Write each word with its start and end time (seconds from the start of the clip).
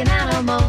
an 0.00 0.08
animal, 0.08 0.59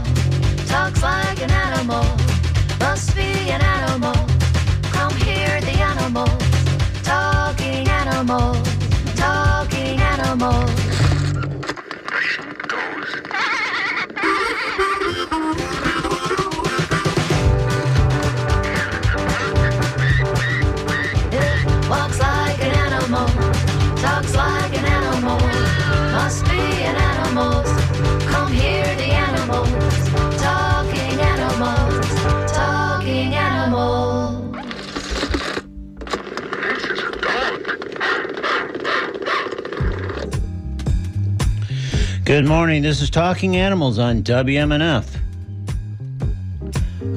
Good 42.32 42.48
morning. 42.48 42.82
This 42.82 43.02
is 43.02 43.10
Talking 43.10 43.58
Animals 43.58 44.00
on 44.00 44.24
WMNF. 44.24 45.06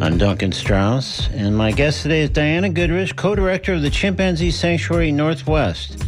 I'm 0.03 0.19
Duncan 0.19 0.51
Strauss, 0.51 1.29
and 1.29 1.57
my 1.57 1.71
guest 1.71 2.03
today 2.03 2.23
is 2.23 2.31
Diana 2.31 2.69
Goodrich, 2.69 3.15
co 3.15 3.37
director 3.37 3.75
of 3.75 3.83
the 3.83 3.91
Chimpanzee 3.91 4.51
Sanctuary 4.51 5.13
Northwest, 5.13 6.05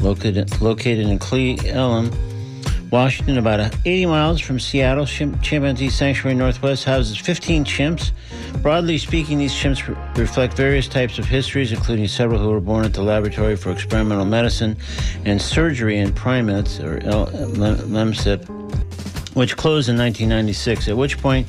located, 0.00 0.60
located 0.60 1.06
in 1.06 1.20
Cle 1.20 1.56
Elum, 1.58 2.12
Washington, 2.90 3.38
about 3.38 3.76
80 3.86 4.06
miles 4.06 4.40
from 4.40 4.58
Seattle. 4.58 5.06
Chim- 5.06 5.38
Chimpanzee 5.40 5.88
Sanctuary 5.88 6.34
Northwest 6.34 6.84
houses 6.84 7.16
15 7.16 7.64
chimps. 7.64 8.10
Broadly 8.68 8.98
speaking, 8.98 9.38
these 9.38 9.54
chimps 9.54 9.88
re- 9.88 9.96
reflect 10.20 10.52
various 10.52 10.88
types 10.88 11.18
of 11.18 11.24
histories, 11.24 11.72
including 11.72 12.06
several 12.06 12.38
who 12.38 12.50
were 12.50 12.60
born 12.60 12.84
at 12.84 12.92
the 12.92 13.00
Laboratory 13.00 13.56
for 13.56 13.72
Experimental 13.72 14.26
Medicine 14.26 14.76
and 15.24 15.40
Surgery 15.40 15.96
in 15.96 16.12
Primates, 16.12 16.78
or 16.78 17.00
LEMSIP, 17.00 18.46
which 19.34 19.56
closed 19.56 19.88
in 19.88 19.96
1996, 19.96 20.86
at 20.86 20.98
which 20.98 21.16
point 21.16 21.46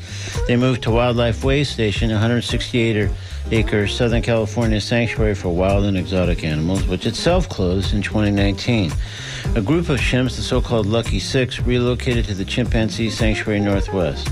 they 0.48 0.56
moved 0.56 0.82
to 0.84 0.92
Wildlife 0.92 1.42
Waystation, 1.42 2.08
168 2.08 2.96
er, 2.96 3.12
acre 3.52 3.86
Southern 3.86 4.22
California 4.22 4.80
sanctuary 4.80 5.36
for 5.36 5.54
wild 5.54 5.84
and 5.84 5.98
exotic 5.98 6.46
animals, 6.46 6.86
which 6.86 7.06
itself 7.06 7.50
closed 7.50 7.94
in 7.94 8.02
2019. 8.02 8.94
A 9.56 9.62
group 9.62 9.90
of 9.90 10.00
chimps, 10.00 10.38
the 10.38 10.42
so 10.42 10.62
called 10.62 10.86
Lucky 10.86 11.20
Six, 11.20 11.60
relocated 11.60 12.24
to 12.28 12.34
the 12.34 12.46
Chimpanzee 12.46 13.10
Sanctuary 13.10 13.60
Northwest. 13.60 14.30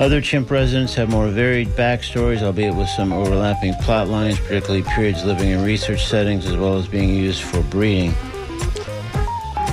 Other 0.00 0.20
chimp 0.22 0.50
residents 0.50 0.94
have 0.94 1.10
more 1.10 1.28
varied 1.28 1.68
backstories, 1.68 2.42
albeit 2.42 2.74
with 2.74 2.88
some 2.88 3.12
overlapping 3.12 3.74
plot 3.74 4.08
lines, 4.08 4.40
particularly 4.40 4.82
periods 4.82 5.24
living 5.24 5.50
in 5.50 5.62
research 5.62 6.06
settings 6.06 6.46
as 6.46 6.56
well 6.56 6.78
as 6.78 6.88
being 6.88 7.10
used 7.10 7.42
for 7.42 7.62
breeding 7.64 8.14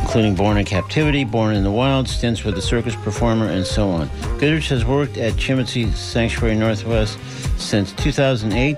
including 0.08 0.36
born 0.36 0.58
in 0.58 0.64
captivity, 0.64 1.26
born 1.26 1.54
in 1.54 1.66
the 1.66 1.72
wild, 1.72 2.08
stints 2.08 2.46
with 2.46 2.58
a 2.58 2.62
circus 2.62 2.96
performer, 2.96 3.50
and 3.50 3.68
so 3.68 3.90
on. 3.90 4.10
Goodrich 4.40 4.70
has 4.70 4.86
worked 4.86 5.18
at 5.18 5.36
Chimpanzee 5.36 5.92
Sanctuary 5.92 6.56
Northwest 6.56 7.20
since 7.58 7.92
2008. 7.92 8.78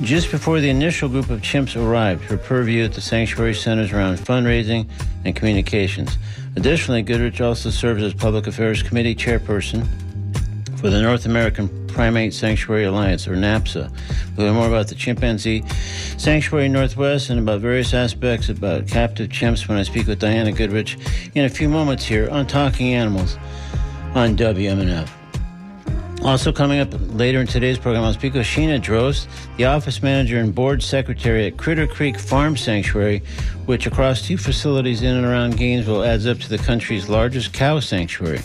Just 0.00 0.30
before 0.30 0.60
the 0.60 0.70
initial 0.70 1.08
group 1.10 1.28
of 1.28 1.42
chimps 1.42 1.76
arrived, 1.76 2.24
her 2.24 2.38
purview 2.38 2.82
at 2.82 2.94
the 2.94 3.00
sanctuary 3.02 3.54
centers 3.54 3.92
around 3.92 4.16
fundraising 4.16 4.88
and 5.26 5.36
communications. 5.36 6.16
Additionally, 6.56 7.02
Goodrich 7.02 7.42
also 7.42 7.68
serves 7.68 8.02
as 8.02 8.14
Public 8.14 8.46
Affairs 8.46 8.82
Committee 8.82 9.14
chairperson 9.14 9.86
for 10.84 10.90
the 10.90 11.00
North 11.00 11.24
American 11.24 11.86
Primate 11.86 12.34
Sanctuary 12.34 12.84
Alliance, 12.84 13.26
or 13.26 13.34
NAPSA. 13.36 13.90
We'll 14.36 14.48
learn 14.48 14.54
more 14.54 14.66
about 14.66 14.88
the 14.88 14.94
Chimpanzee 14.94 15.64
Sanctuary 16.18 16.68
Northwest 16.68 17.30
and 17.30 17.40
about 17.40 17.62
various 17.62 17.94
aspects 17.94 18.50
about 18.50 18.86
captive 18.86 19.30
chimps 19.30 19.66
when 19.66 19.78
I 19.78 19.82
speak 19.82 20.06
with 20.06 20.18
Diana 20.18 20.52
Goodrich 20.52 20.98
in 21.34 21.46
a 21.46 21.48
few 21.48 21.70
moments 21.70 22.04
here 22.04 22.28
on 22.28 22.46
Talking 22.46 22.92
Animals 22.92 23.38
on 24.14 24.36
WMNF. 24.36 25.08
Also 26.22 26.52
coming 26.52 26.80
up 26.80 26.92
later 27.14 27.40
in 27.40 27.46
today's 27.46 27.78
program, 27.78 28.04
I'll 28.04 28.12
speak 28.12 28.34
with 28.34 28.44
Sheena 28.44 28.78
Drost, 28.78 29.26
the 29.56 29.64
office 29.64 30.02
manager 30.02 30.38
and 30.38 30.54
board 30.54 30.82
secretary 30.82 31.46
at 31.46 31.56
Critter 31.56 31.86
Creek 31.86 32.18
Farm 32.18 32.58
Sanctuary, 32.58 33.22
which 33.64 33.86
across 33.86 34.20
two 34.20 34.36
facilities 34.36 35.00
in 35.00 35.16
and 35.16 35.24
around 35.24 35.56
Gainesville 35.56 36.04
adds 36.04 36.26
up 36.26 36.40
to 36.40 36.50
the 36.50 36.58
country's 36.58 37.08
largest 37.08 37.54
cow 37.54 37.80
sanctuary. 37.80 38.40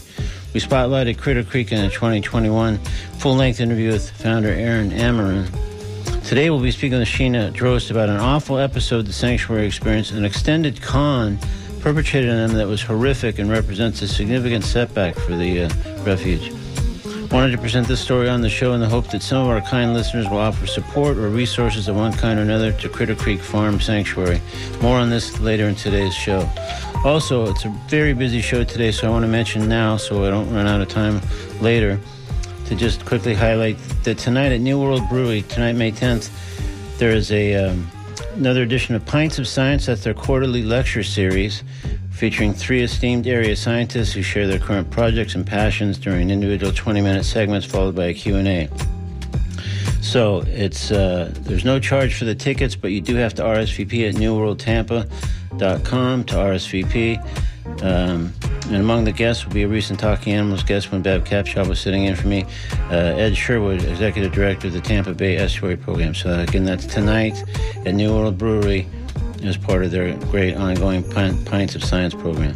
We 0.51 0.59
spotlighted 0.59 1.19
Critter 1.19 1.43
Creek 1.43 1.71
in 1.71 1.85
a 1.85 1.89
2021 1.91 2.77
full-length 3.19 3.59
interview 3.59 3.91
with 3.91 4.09
founder 4.09 4.49
Aaron 4.49 4.89
Amarin. 4.89 5.47
Today 6.27 6.49
we'll 6.49 6.59
be 6.59 6.71
speaking 6.71 6.97
with 6.97 7.07
Sheena 7.07 7.53
Drost 7.53 7.91
about 7.91 8.09
an 8.09 8.17
awful 8.17 8.57
episode 8.57 9.05
the 9.05 9.13
sanctuary 9.13 9.67
experienced, 9.67 10.11
an 10.11 10.25
extended 10.25 10.81
con 10.81 11.37
perpetrated 11.81 12.31
on 12.31 12.37
them 12.37 12.53
that 12.57 12.67
was 12.67 12.81
horrific 12.81 13.37
and 13.37 13.49
represents 13.49 14.01
a 14.01 14.07
significant 14.07 14.63
setback 14.63 15.15
for 15.15 15.35
the 15.35 15.63
uh, 15.63 15.69
refuge. 16.03 16.51
Wanted 17.31 17.51
to 17.51 17.59
present 17.59 17.87
this 17.87 17.99
story 17.99 18.27
on 18.27 18.41
the 18.41 18.49
show 18.49 18.73
in 18.73 18.81
the 18.81 18.89
hope 18.89 19.11
that 19.11 19.21
some 19.21 19.43
of 19.43 19.49
our 19.49 19.61
kind 19.61 19.93
listeners 19.93 20.27
will 20.27 20.39
offer 20.39 20.65
support 20.65 21.15
or 21.17 21.29
resources 21.29 21.87
of 21.87 21.95
one 21.95 22.11
kind 22.13 22.39
or 22.39 22.41
another 22.41 22.71
to 22.71 22.89
Critter 22.89 23.13
Creek 23.13 23.39
Farm 23.39 23.79
Sanctuary. 23.79 24.41
More 24.81 24.97
on 24.97 25.11
this 25.11 25.39
later 25.39 25.67
in 25.67 25.75
today's 25.75 26.15
show. 26.15 26.49
Also, 27.05 27.49
it's 27.49 27.63
a 27.63 27.69
very 27.87 28.13
busy 28.13 28.41
show 28.41 28.65
today, 28.65 28.91
so 28.91 29.07
I 29.07 29.09
want 29.09 29.23
to 29.23 29.29
mention 29.29 29.69
now 29.69 29.95
so 29.95 30.25
I 30.25 30.29
don't 30.29 30.53
run 30.53 30.67
out 30.67 30.81
of 30.81 30.89
time 30.89 31.21
later 31.61 31.97
to 32.65 32.75
just 32.75 33.05
quickly 33.05 33.33
highlight 33.33 33.77
that 34.03 34.17
tonight 34.17 34.51
at 34.51 34.59
New 34.59 34.77
World 34.77 35.07
Brewery, 35.07 35.43
tonight, 35.43 35.73
May 35.73 35.93
10th, 35.93 36.29
there 36.97 37.11
is 37.11 37.31
a 37.31 37.55
um, 37.55 37.89
another 38.35 38.63
edition 38.63 38.95
of 38.95 39.05
Pints 39.05 39.39
of 39.39 39.47
Science. 39.47 39.85
That's 39.85 40.03
their 40.03 40.13
quarterly 40.13 40.61
lecture 40.61 41.01
series 41.03 41.63
featuring 42.11 42.53
three 42.53 42.83
esteemed 42.83 43.27
area 43.27 43.55
scientists 43.55 44.11
who 44.11 44.21
share 44.21 44.45
their 44.45 44.59
current 44.59 44.91
projects 44.91 45.35
and 45.35 45.47
passions 45.47 45.97
during 45.97 46.29
individual 46.29 46.73
20-minute 46.73 47.23
segments 47.23 47.65
followed 47.65 47.95
by 47.95 48.07
a 48.07 48.13
Q&A. 48.13 48.67
So 50.01 50.43
it's 50.47 50.91
uh, 50.91 51.33
there's 51.43 51.63
no 51.63 51.79
charge 51.79 52.15
for 52.15 52.25
the 52.25 52.35
tickets, 52.35 52.75
but 52.75 52.91
you 52.91 52.99
do 52.99 53.15
have 53.15 53.33
to 53.35 53.43
RSVP 53.43 54.09
at 54.09 54.15
newworldtampa.com 55.59 56.23
to 56.25 56.35
RSVP. 56.35 57.83
Um, 57.83 58.33
and 58.65 58.75
among 58.75 59.03
the 59.03 59.11
guests 59.11 59.45
will 59.45 59.53
be 59.53 59.63
a 59.63 59.67
recent 59.67 59.99
Talking 59.99 60.33
Animals 60.33 60.63
guest 60.63 60.91
when 60.91 61.01
Bev 61.01 61.23
Capshaw 61.23 61.67
was 61.67 61.79
sitting 61.79 62.05
in 62.05 62.15
for 62.15 62.27
me, 62.27 62.45
uh, 62.91 62.95
Ed 62.95 63.35
Sherwood, 63.35 63.83
Executive 63.83 64.31
Director 64.31 64.67
of 64.67 64.73
the 64.73 64.81
Tampa 64.81 65.13
Bay 65.13 65.37
Estuary 65.37 65.77
Program. 65.77 66.13
So 66.13 66.39
again, 66.39 66.65
that's 66.65 66.85
tonight 66.85 67.43
at 67.85 67.93
New 67.93 68.13
World 68.13 68.37
Brewery 68.37 68.87
as 69.43 69.57
part 69.57 69.83
of 69.83 69.91
their 69.91 70.13
great 70.25 70.55
ongoing 70.55 71.03
Pint- 71.09 71.45
Pints 71.45 71.75
of 71.75 71.83
Science 71.83 72.13
program. 72.13 72.55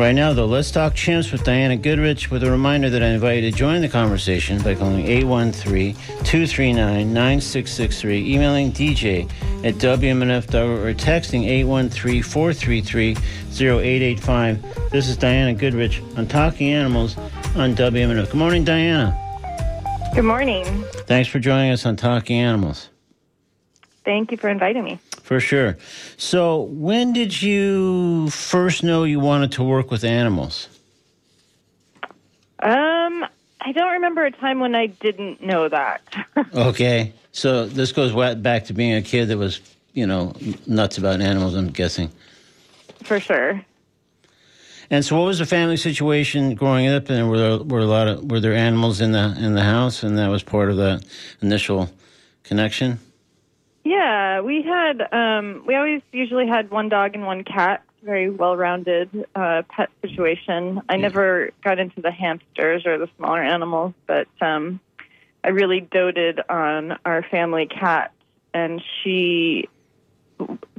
Right 0.00 0.14
now, 0.14 0.32
though, 0.32 0.46
let's 0.46 0.70
talk 0.70 0.94
chimps 0.94 1.30
with 1.30 1.44
Diana 1.44 1.76
Goodrich 1.76 2.30
with 2.30 2.42
a 2.42 2.50
reminder 2.50 2.88
that 2.88 3.02
I 3.02 3.08
invite 3.08 3.42
you 3.42 3.50
to 3.50 3.54
join 3.54 3.82
the 3.82 3.88
conversation 3.88 4.56
by 4.62 4.74
calling 4.74 5.06
813 5.06 5.94
239 6.24 7.12
9663, 7.12 8.32
emailing 8.32 8.72
DJ 8.72 9.30
at 9.62 9.74
WMNF.org, 9.74 10.54
or 10.54 10.94
texting 10.94 11.46
813 11.46 12.22
433 12.22 13.10
0885. 13.52 14.90
This 14.90 15.06
is 15.06 15.18
Diana 15.18 15.52
Goodrich 15.52 16.00
on 16.16 16.26
Talking 16.26 16.72
Animals 16.72 17.18
on 17.54 17.74
WMNF. 17.74 18.24
Good 18.24 18.34
morning, 18.36 18.64
Diana. 18.64 19.14
Good 20.14 20.24
morning. 20.24 20.64
Thanks 21.08 21.28
for 21.28 21.40
joining 21.40 21.72
us 21.72 21.84
on 21.84 21.96
Talking 21.96 22.38
Animals. 22.38 22.88
Thank 24.06 24.30
you 24.30 24.38
for 24.38 24.48
inviting 24.48 24.82
me. 24.82 24.98
For 25.30 25.38
sure. 25.38 25.78
So, 26.16 26.62
when 26.62 27.12
did 27.12 27.40
you 27.40 28.28
first 28.30 28.82
know 28.82 29.04
you 29.04 29.20
wanted 29.20 29.52
to 29.52 29.62
work 29.62 29.88
with 29.88 30.02
animals? 30.02 30.66
Um, 32.58 33.24
I 33.60 33.70
don't 33.72 33.92
remember 33.92 34.24
a 34.24 34.32
time 34.32 34.58
when 34.58 34.74
I 34.74 34.86
didn't 34.86 35.40
know 35.40 35.68
that. 35.68 36.02
Okay. 36.52 37.12
So, 37.30 37.66
this 37.66 37.92
goes 37.92 38.12
back 38.38 38.64
to 38.64 38.72
being 38.72 38.94
a 38.94 39.02
kid 39.02 39.26
that 39.26 39.38
was, 39.38 39.60
you 39.92 40.04
know, 40.04 40.34
nuts 40.66 40.98
about 40.98 41.20
animals, 41.20 41.54
I'm 41.54 41.70
guessing. 41.70 42.10
for 43.04 43.20
sure. 43.20 43.64
And 44.90 45.04
so, 45.04 45.16
what 45.16 45.26
was 45.26 45.38
the 45.38 45.46
family 45.46 45.76
situation 45.76 46.56
growing 46.56 46.88
up? 46.88 47.08
And 47.08 47.30
were 47.30 47.38
there 47.38 47.58
were 47.58 47.78
a 47.78 47.86
lot 47.86 48.08
of 48.08 48.28
were 48.28 48.40
there 48.40 48.56
animals 48.56 49.00
in 49.00 49.12
the 49.12 49.36
in 49.38 49.54
the 49.54 49.62
house, 49.62 50.02
and 50.02 50.18
that 50.18 50.26
was 50.26 50.42
part 50.42 50.70
of 50.70 50.76
that 50.78 51.04
initial 51.40 51.88
connection? 52.42 52.98
Yeah, 53.84 54.40
we 54.40 54.62
had 54.62 55.00
um 55.12 55.64
we 55.66 55.74
always 55.74 56.02
usually 56.12 56.46
had 56.46 56.70
one 56.70 56.88
dog 56.88 57.14
and 57.14 57.24
one 57.26 57.44
cat. 57.44 57.82
Very 58.02 58.30
well-rounded 58.30 59.26
uh, 59.34 59.60
pet 59.68 59.90
situation. 60.00 60.80
I 60.88 60.96
never 60.96 61.50
got 61.62 61.78
into 61.78 62.00
the 62.00 62.10
hamsters 62.10 62.86
or 62.86 62.96
the 62.96 63.08
smaller 63.18 63.42
animals, 63.42 63.92
but 64.06 64.26
um, 64.40 64.80
I 65.44 65.50
really 65.50 65.80
doted 65.80 66.40
on 66.48 66.96
our 67.04 67.22
family 67.30 67.66
cat, 67.66 68.14
and 68.54 68.80
she 69.02 69.68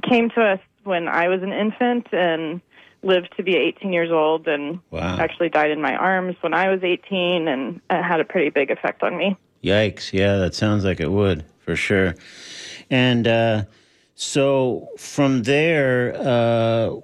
came 0.02 0.30
to 0.30 0.42
us 0.42 0.58
when 0.82 1.06
I 1.06 1.28
was 1.28 1.44
an 1.44 1.52
infant, 1.52 2.08
and 2.12 2.60
lived 3.02 3.32
to 3.36 3.42
be 3.42 3.56
18 3.56 3.92
years 3.92 4.10
old 4.10 4.48
and 4.48 4.80
Wow. 4.90 5.18
actually 5.18 5.48
died 5.48 5.70
in 5.70 5.80
my 5.80 5.94
arms 5.94 6.36
when 6.40 6.54
I 6.54 6.70
was 6.70 6.82
18, 6.82 7.48
and 7.48 7.80
it 7.90 8.02
had 8.02 8.20
a 8.20 8.24
pretty 8.24 8.50
big 8.50 8.70
effect 8.70 9.02
on 9.02 9.16
me. 9.16 9.36
Yikes! 9.62 10.12
Yeah, 10.12 10.38
that 10.38 10.54
sounds 10.54 10.84
like 10.84 10.98
it 11.00 11.10
would 11.10 11.44
for 11.60 11.76
sure. 11.76 12.14
And 12.92 13.26
uh, 13.26 13.64
so 14.14 14.90
from 14.98 15.44
there, 15.44 16.14
uh, 16.14 16.96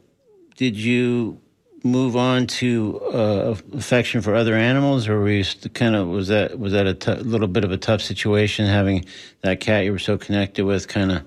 did 0.54 0.76
you 0.76 1.40
move 1.82 2.14
on 2.14 2.46
to 2.46 3.00
uh, 3.00 3.54
affection 3.72 4.20
for 4.20 4.34
other 4.34 4.54
animals, 4.54 5.08
or 5.08 5.18
were 5.18 5.30
you 5.30 5.44
kind 5.72 5.96
of 5.96 6.08
was 6.08 6.28
that 6.28 6.58
was 6.58 6.74
that 6.74 7.08
a 7.08 7.14
little 7.22 7.48
bit 7.48 7.64
of 7.64 7.72
a 7.72 7.78
tough 7.78 8.02
situation 8.02 8.66
having 8.66 9.06
that 9.40 9.60
cat 9.60 9.84
you 9.84 9.92
were 9.92 9.98
so 9.98 10.18
connected 10.18 10.66
with 10.66 10.88
kind 10.88 11.10
of 11.10 11.22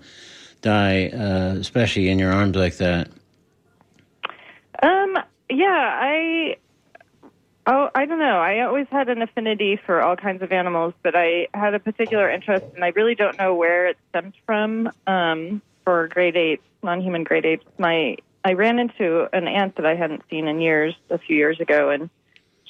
die, 0.62 1.08
uh, 1.08 1.56
especially 1.60 2.10
in 2.10 2.20
your 2.20 2.32
arms 2.32 2.56
like 2.56 2.78
that? 2.78 3.10
Um, 4.84 5.18
yeah, 5.50 6.00
I. 6.02 6.58
Oh, 7.68 7.90
I 7.94 8.06
don't 8.06 8.20
know. 8.20 8.40
I 8.40 8.62
always 8.62 8.88
had 8.90 9.08
an 9.10 9.22
affinity 9.22 9.80
for 9.86 10.02
all 10.02 10.16
kinds 10.16 10.42
of 10.42 10.52
animals, 10.52 10.94
but 11.04 11.16
I 11.16 11.48
had 11.54 11.76
a 11.76 11.80
particular 11.80 12.30
interest, 12.30 12.66
and 12.74 12.84
I 12.84 12.90
really 12.90 13.14
don't 13.14 13.38
know 13.38 13.54
where 13.54 13.88
it 13.88 13.98
stemmed 14.10 14.34
from. 14.46 14.90
Um, 15.06 15.62
for 15.84 16.08
great 16.08 16.36
apes, 16.36 16.64
non-human 16.84 17.24
great 17.24 17.46
apes, 17.46 17.66
my 17.78 18.18
I 18.44 18.54
ran 18.54 18.80
into 18.80 19.28
an 19.34 19.48
aunt 19.48 19.76
that 19.76 19.86
I 19.86 19.96
hadn't 19.96 20.24
seen 20.30 20.48
in 20.48 20.62
years 20.62 20.96
a 21.10 21.20
few 21.20 21.36
years 21.36 21.60
ago, 21.60 21.90
and 21.90 22.10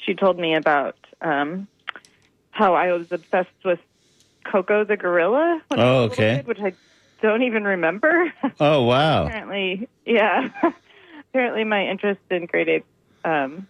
she 0.05 0.13
told 0.13 0.37
me 0.37 0.55
about 0.55 0.97
um, 1.21 1.67
how 2.51 2.73
I 2.73 2.91
was 2.91 3.07
obsessed 3.11 3.49
with 3.63 3.79
Koko 4.43 4.83
the 4.83 4.97
gorilla. 4.97 5.61
when 5.69 5.79
Oh, 5.79 6.03
okay. 6.03 6.37
kid, 6.37 6.47
which 6.47 6.59
I 6.59 6.73
don't 7.21 7.43
even 7.43 7.63
remember. 7.63 8.33
Oh 8.59 8.83
wow! 8.83 9.25
apparently, 9.27 9.87
yeah. 10.05 10.49
apparently, 11.29 11.63
my 11.63 11.87
interest 11.87 12.21
in 12.29 12.45
great 12.47 12.67
apes 12.67 12.85
um, 13.23 13.67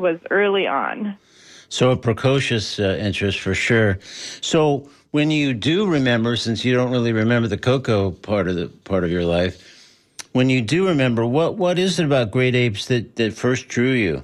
was 0.00 0.18
early 0.30 0.66
on. 0.66 1.16
So 1.68 1.90
a 1.90 1.96
precocious 1.96 2.80
uh, 2.80 2.98
interest 3.00 3.38
for 3.38 3.54
sure. 3.54 3.98
So 4.40 4.88
when 5.12 5.30
you 5.30 5.54
do 5.54 5.86
remember, 5.86 6.36
since 6.36 6.64
you 6.64 6.74
don't 6.74 6.90
really 6.90 7.12
remember 7.12 7.48
the 7.48 7.58
Koko 7.58 8.10
part 8.10 8.48
of 8.48 8.56
the 8.56 8.66
part 8.66 9.04
of 9.04 9.10
your 9.10 9.24
life, 9.24 9.62
when 10.32 10.50
you 10.50 10.62
do 10.62 10.88
remember, 10.88 11.24
what 11.24 11.56
what 11.56 11.78
is 11.78 11.98
it 11.98 12.06
about 12.06 12.30
great 12.30 12.54
apes 12.54 12.86
that 12.86 13.16
that 13.16 13.32
first 13.32 13.68
drew 13.68 13.90
you? 13.90 14.22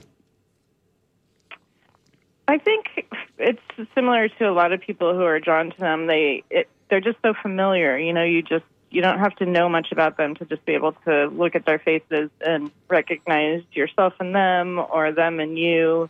I 2.48 2.58
think 2.58 3.06
it's 3.38 3.60
similar 3.94 4.28
to 4.28 4.44
a 4.48 4.52
lot 4.52 4.72
of 4.72 4.80
people 4.80 5.14
who 5.14 5.22
are 5.22 5.40
drawn 5.40 5.70
to 5.70 5.78
them. 5.78 6.06
They 6.06 6.44
it, 6.50 6.68
they're 6.88 7.00
just 7.00 7.18
so 7.22 7.34
familiar. 7.42 7.98
You 7.98 8.12
know, 8.12 8.24
you 8.24 8.42
just 8.42 8.64
you 8.96 9.02
don't 9.02 9.18
have 9.18 9.36
to 9.36 9.44
know 9.44 9.68
much 9.68 9.92
about 9.92 10.16
them 10.16 10.34
to 10.36 10.46
just 10.46 10.64
be 10.64 10.72
able 10.72 10.92
to 11.04 11.26
look 11.26 11.54
at 11.54 11.66
their 11.66 11.78
faces 11.78 12.30
and 12.40 12.70
recognize 12.88 13.62
yourself 13.72 14.14
in 14.20 14.32
them 14.32 14.78
or 14.78 15.12
them 15.12 15.38
in 15.38 15.58
you, 15.58 16.08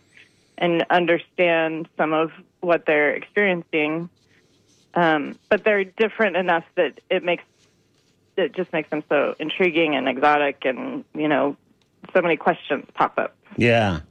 and 0.56 0.86
understand 0.88 1.88
some 1.96 2.12
of 2.12 2.30
what 2.60 2.86
they're 2.86 3.12
experiencing. 3.12 4.08
Um, 4.94 5.36
but 5.48 5.64
they're 5.64 5.82
different 5.82 6.36
enough 6.36 6.64
that 6.76 7.00
it 7.10 7.24
makes 7.24 7.42
it 8.36 8.54
just 8.54 8.72
makes 8.72 8.88
them 8.90 9.02
so 9.08 9.34
intriguing 9.40 9.96
and 9.96 10.08
exotic, 10.08 10.64
and 10.64 11.04
you 11.12 11.26
know, 11.26 11.56
so 12.14 12.22
many 12.22 12.36
questions 12.36 12.86
pop 12.94 13.18
up. 13.18 13.34
Yeah. 13.56 14.02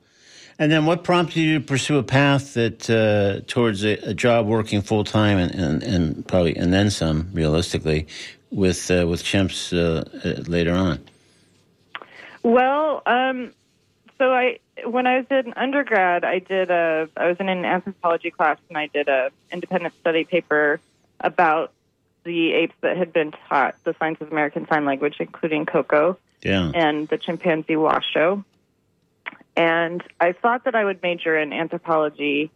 And 0.57 0.71
then 0.71 0.85
what 0.85 1.03
prompted 1.03 1.37
you 1.37 1.59
to 1.59 1.65
pursue 1.65 1.97
a 1.97 2.03
path 2.03 2.53
that 2.53 2.89
uh, 2.89 3.45
towards 3.45 3.83
a, 3.83 3.93
a 4.09 4.13
job 4.13 4.47
working 4.47 4.81
full 4.81 5.03
time 5.03 5.37
and, 5.37 5.53
and, 5.53 5.83
and 5.83 6.27
probably 6.27 6.55
and 6.55 6.73
then 6.73 6.89
some 6.89 7.29
realistically 7.33 8.07
with 8.51 8.89
uh, 8.91 9.05
with 9.07 9.23
chimps 9.23 9.73
uh, 9.73 10.03
uh, 10.27 10.41
later 10.47 10.73
on? 10.73 10.99
Well, 12.43 13.01
um, 13.05 13.53
so 14.17 14.31
I 14.33 14.59
when 14.85 15.07
I 15.07 15.17
was 15.17 15.25
in 15.29 15.53
undergrad, 15.53 16.23
I 16.23 16.39
did 16.39 16.69
a 16.69 17.09
I 17.17 17.27
was 17.27 17.37
in 17.39 17.49
an 17.49 17.65
anthropology 17.65 18.31
class 18.31 18.57
and 18.69 18.77
I 18.77 18.87
did 18.87 19.07
a 19.07 19.31
independent 19.51 19.93
study 19.99 20.23
paper 20.23 20.79
about 21.19 21.71
the 22.23 22.53
apes 22.53 22.73
that 22.81 22.97
had 22.97 23.13
been 23.13 23.33
taught 23.47 23.75
the 23.83 23.95
science 23.99 24.19
of 24.19 24.31
American 24.31 24.67
Sign 24.67 24.85
Language, 24.85 25.17
including 25.19 25.65
Koko 25.65 26.17
Yeah. 26.43 26.71
and 26.73 27.07
the 27.07 27.17
chimpanzee 27.17 27.75
Washoe. 27.75 28.43
And 29.55 30.03
I 30.19 30.33
thought 30.33 30.65
that 30.65 30.75
I 30.75 30.83
would 30.83 31.01
major 31.01 31.37
in 31.37 31.53
anthropology, 31.53 32.51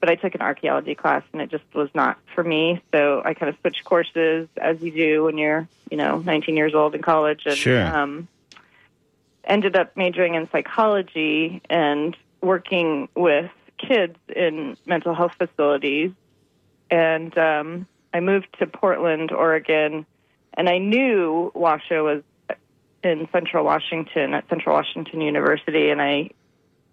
but 0.00 0.08
I 0.08 0.14
took 0.14 0.34
an 0.34 0.40
archaeology 0.40 0.94
class 0.94 1.22
and 1.32 1.42
it 1.42 1.50
just 1.50 1.64
was 1.74 1.88
not 1.94 2.18
for 2.34 2.44
me. 2.44 2.82
So 2.92 3.22
I 3.24 3.34
kind 3.34 3.50
of 3.50 3.56
switched 3.60 3.84
courses 3.84 4.48
as 4.56 4.80
you 4.80 4.92
do 4.92 5.24
when 5.24 5.38
you're, 5.38 5.68
you 5.90 5.96
know, 5.96 6.18
19 6.18 6.56
years 6.56 6.74
old 6.74 6.94
in 6.94 7.02
college. 7.02 7.42
And, 7.46 7.56
Sure. 7.56 7.84
Um, 7.84 8.28
ended 9.44 9.76
up 9.76 9.96
majoring 9.96 10.34
in 10.34 10.48
psychology 10.50 11.62
and 11.70 12.16
working 12.42 13.08
with 13.14 13.50
kids 13.78 14.16
in 14.34 14.76
mental 14.86 15.14
health 15.14 15.32
facilities. 15.38 16.12
And 16.90 17.36
um, 17.38 17.86
I 18.12 18.20
moved 18.20 18.48
to 18.58 18.66
Portland, 18.66 19.32
Oregon, 19.32 20.06
and 20.54 20.68
I 20.68 20.78
knew 20.78 21.50
Washoe 21.54 22.04
was 22.04 22.22
in 23.02 23.28
Central 23.32 23.64
Washington 23.64 24.34
at 24.34 24.48
Central 24.48 24.74
Washington 24.74 25.20
University, 25.20 25.90
and 25.90 26.02
I, 26.02 26.30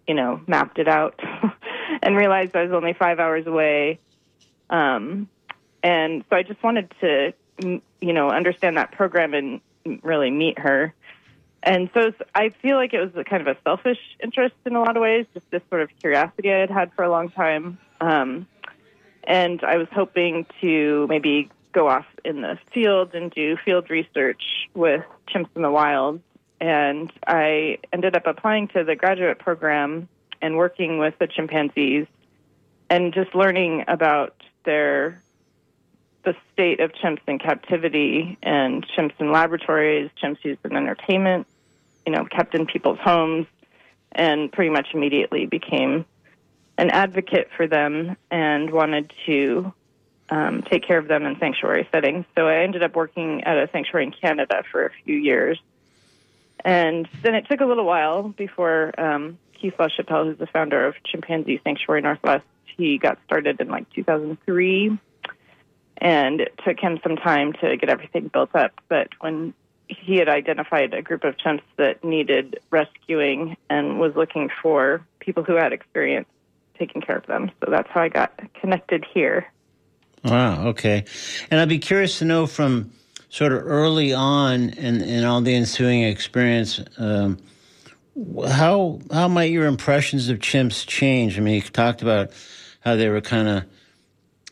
you 0.07 0.13
know, 0.13 0.39
mapped 0.47 0.79
it 0.79 0.87
out 0.87 1.19
and 2.01 2.15
realized 2.15 2.55
I 2.55 2.63
was 2.63 2.71
only 2.71 2.93
five 2.93 3.19
hours 3.19 3.47
away. 3.47 3.99
Um, 4.69 5.29
and 5.83 6.23
so 6.29 6.35
I 6.35 6.43
just 6.43 6.61
wanted 6.63 6.91
to, 7.01 7.33
you 7.59 8.13
know, 8.13 8.29
understand 8.29 8.77
that 8.77 8.91
program 8.91 9.33
and 9.33 9.61
really 10.03 10.31
meet 10.31 10.59
her. 10.59 10.93
And 11.61 11.89
so 11.93 12.11
I 12.33 12.49
feel 12.49 12.77
like 12.77 12.93
it 12.93 12.99
was 12.99 13.15
a 13.15 13.23
kind 13.23 13.47
of 13.47 13.55
a 13.55 13.59
selfish 13.63 13.97
interest 14.23 14.55
in 14.65 14.75
a 14.75 14.79
lot 14.79 14.97
of 14.97 15.01
ways, 15.01 15.25
just 15.33 15.49
this 15.49 15.63
sort 15.69 15.81
of 15.81 15.89
curiosity 15.99 16.51
I 16.51 16.59
had 16.59 16.69
had 16.69 16.93
for 16.93 17.03
a 17.03 17.09
long 17.09 17.29
time. 17.29 17.79
Um, 17.99 18.47
and 19.23 19.63
I 19.63 19.77
was 19.77 19.87
hoping 19.91 20.45
to 20.61 21.07
maybe 21.09 21.49
go 21.71 21.87
off 21.87 22.05
in 22.23 22.41
the 22.41 22.57
field 22.73 23.15
and 23.15 23.31
do 23.31 23.57
field 23.65 23.89
research 23.89 24.43
with 24.75 25.03
chimps 25.27 25.49
in 25.55 25.63
the 25.63 25.71
wild. 25.71 26.21
And 26.61 27.11
I 27.27 27.79
ended 27.91 28.15
up 28.15 28.27
applying 28.27 28.67
to 28.69 28.83
the 28.83 28.95
graduate 28.95 29.39
program 29.39 30.07
and 30.45 30.57
working 30.57 30.99
with 30.99 31.17
the 31.17 31.25
chimpanzees 31.25 32.05
and 32.87 33.13
just 33.15 33.33
learning 33.33 33.83
about 33.87 34.35
their 34.63 35.19
the 36.23 36.35
state 36.53 36.79
of 36.79 36.91
chimps 36.91 37.21
in 37.27 37.39
captivity 37.39 38.37
and 38.43 38.85
chimps 38.87 39.13
in 39.19 39.31
laboratories, 39.31 40.11
chimps 40.21 40.43
used 40.43 40.59
in 40.63 40.75
entertainment, 40.75 41.47
you 42.05 42.11
know, 42.11 42.25
kept 42.25 42.53
in 42.53 42.67
people's 42.67 42.99
homes, 42.99 43.47
and 44.11 44.51
pretty 44.51 44.69
much 44.69 44.87
immediately 44.93 45.47
became 45.47 46.05
an 46.77 46.91
advocate 46.91 47.49
for 47.57 47.65
them 47.65 48.15
and 48.29 48.69
wanted 48.71 49.11
to 49.25 49.73
um, 50.29 50.61
take 50.61 50.83
care 50.83 50.99
of 50.99 51.07
them 51.07 51.25
in 51.25 51.39
sanctuary 51.39 51.87
settings. 51.91 52.25
So 52.35 52.47
I 52.47 52.57
ended 52.57 52.83
up 52.83 52.95
working 52.95 53.43
at 53.45 53.57
a 53.57 53.67
sanctuary 53.71 54.05
in 54.05 54.11
Canada 54.11 54.63
for 54.71 54.85
a 54.85 54.91
few 55.03 55.15
years. 55.15 55.59
And 56.63 57.07
then 57.23 57.33
it 57.33 57.47
took 57.47 57.61
a 57.61 57.65
little 57.65 57.85
while 57.85 58.29
before 58.29 58.99
um, 58.99 59.37
Keith 59.59 59.73
LaChapelle, 59.77 60.25
who's 60.25 60.37
the 60.37 60.47
founder 60.47 60.85
of 60.85 60.95
Chimpanzee 61.05 61.59
Sanctuary 61.63 62.01
Northwest, 62.01 62.45
he 62.77 62.97
got 62.97 63.17
started 63.25 63.59
in 63.59 63.69
like 63.69 63.89
2003. 63.93 64.97
And 65.97 66.41
it 66.41 66.59
took 66.65 66.79
him 66.79 66.99
some 67.01 67.15
time 67.15 67.53
to 67.53 67.77
get 67.77 67.89
everything 67.89 68.27
built 68.27 68.53
up. 68.53 68.73
But 68.89 69.09
when 69.19 69.53
he 69.87 70.17
had 70.17 70.29
identified 70.29 70.93
a 70.93 71.01
group 71.01 71.23
of 71.23 71.37
chimps 71.37 71.61
that 71.77 72.03
needed 72.03 72.59
rescuing 72.69 73.55
and 73.69 73.99
was 73.99 74.15
looking 74.15 74.49
for 74.61 75.05
people 75.19 75.43
who 75.43 75.55
had 75.55 75.73
experience 75.73 76.27
taking 76.77 77.01
care 77.01 77.17
of 77.17 77.25
them. 77.27 77.51
So 77.63 77.71
that's 77.71 77.89
how 77.89 78.01
I 78.01 78.09
got 78.09 78.37
connected 78.59 79.05
here. 79.13 79.45
Wow. 80.23 80.67
Okay. 80.69 81.05
And 81.51 81.59
I'd 81.59 81.69
be 81.69 81.79
curious 81.79 82.19
to 82.19 82.25
know 82.25 82.47
from 82.47 82.91
sort 83.29 83.53
of 83.53 83.65
early 83.65 84.13
on 84.13 84.69
in, 84.69 85.01
in 85.01 85.23
all 85.23 85.41
the 85.41 85.53
ensuing 85.55 86.03
experience, 86.03 86.81
um, 86.97 87.37
how 88.47 88.99
how 89.11 89.27
might 89.27 89.51
your 89.51 89.65
impressions 89.65 90.29
of 90.29 90.39
chimps 90.39 90.85
change? 90.85 91.37
I 91.37 91.41
mean, 91.41 91.55
you 91.55 91.61
talked 91.61 92.01
about 92.01 92.31
how 92.79 92.95
they 92.95 93.09
were 93.09 93.21
kind 93.21 93.47
of, 93.47 93.63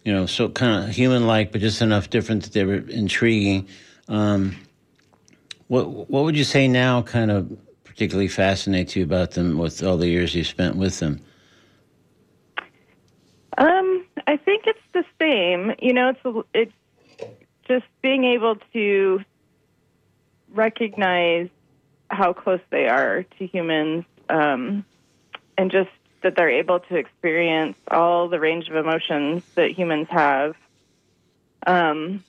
you 0.03 0.11
know, 0.11 0.25
so 0.25 0.49
kind 0.49 0.83
of 0.83 0.95
human-like, 0.95 1.51
but 1.51 1.61
just 1.61 1.81
enough 1.81 2.09
different 2.09 2.43
that 2.43 2.53
they 2.53 2.65
were 2.65 2.87
intriguing. 2.89 3.67
Um, 4.07 4.57
what 5.67 6.09
what 6.09 6.23
would 6.23 6.37
you 6.37 6.43
say 6.43 6.67
now 6.67 7.01
kind 7.01 7.31
of 7.31 7.57
particularly 7.83 8.27
fascinates 8.27 8.95
you 8.95 9.03
about 9.03 9.31
them 9.31 9.57
with 9.57 9.83
all 9.83 9.97
the 9.97 10.07
years 10.07 10.35
you 10.35 10.43
spent 10.43 10.75
with 10.75 10.99
them? 10.99 11.21
Um, 13.57 14.05
I 14.27 14.35
think 14.37 14.63
it's 14.65 14.79
the 14.93 15.05
same. 15.21 15.73
You 15.79 15.93
know, 15.93 16.09
it's 16.09 16.47
it's 16.53 16.73
just 17.67 17.85
being 18.01 18.25
able 18.25 18.57
to 18.73 19.21
recognize 20.49 21.49
how 22.13 22.33
close 22.33 22.61
they 22.69 22.87
are 22.87 23.23
to 23.23 23.47
humans, 23.47 24.05
um, 24.29 24.85
and 25.57 25.71
just 25.71 25.89
that 26.21 26.35
they're 26.35 26.49
able 26.49 26.79
to 26.79 26.95
experience 26.95 27.77
all 27.89 28.29
the 28.29 28.39
range 28.39 28.69
of 28.69 28.75
emotions 28.75 29.43
that 29.55 29.71
humans 29.71 30.07
have. 30.09 30.55
Um, 31.67 32.23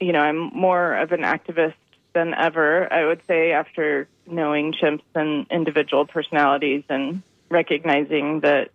you 0.00 0.12
know, 0.12 0.20
I'm 0.20 0.38
more 0.38 0.94
of 0.94 1.12
an 1.12 1.20
activist 1.20 1.74
than 2.12 2.34
ever. 2.34 2.92
I 2.92 3.06
would 3.06 3.24
say 3.26 3.52
after 3.52 4.08
knowing 4.26 4.72
chimps 4.72 5.02
and 5.14 5.46
individual 5.50 6.06
personalities 6.06 6.84
and 6.88 7.22
recognizing 7.48 8.40
that 8.40 8.70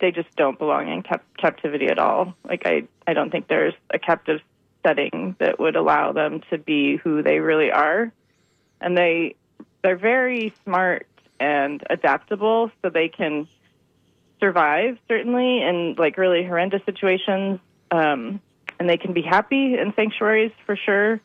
they 0.00 0.10
just 0.10 0.34
don't 0.36 0.58
belong 0.58 0.88
in 0.88 1.02
cap- 1.02 1.24
captivity 1.38 1.86
at 1.86 1.98
all. 1.98 2.34
Like 2.44 2.62
I, 2.66 2.86
I 3.06 3.14
don't 3.14 3.30
think 3.30 3.48
there's 3.48 3.74
a 3.90 3.98
captive 3.98 4.40
setting 4.84 5.36
that 5.38 5.58
would 5.58 5.76
allow 5.76 6.12
them 6.12 6.42
to 6.50 6.58
be 6.58 6.96
who 6.96 7.22
they 7.22 7.40
really 7.40 7.72
are, 7.72 8.12
and 8.80 8.96
they 8.96 9.34
they're 9.82 9.96
very 9.96 10.54
smart 10.64 11.06
and 11.38 11.82
adaptable, 11.90 12.70
so 12.82 12.90
they 12.90 13.08
can 13.08 13.48
survive 14.40 14.98
certainly 15.08 15.62
in 15.62 15.94
like 15.98 16.18
really 16.18 16.44
horrendous 16.44 16.82
situations, 16.84 17.60
um, 17.90 18.40
and 18.78 18.88
they 18.88 18.96
can 18.96 19.12
be 19.12 19.22
happy 19.22 19.78
in 19.78 19.92
sanctuaries 19.94 20.52
for 20.64 20.76
sure. 20.76 21.20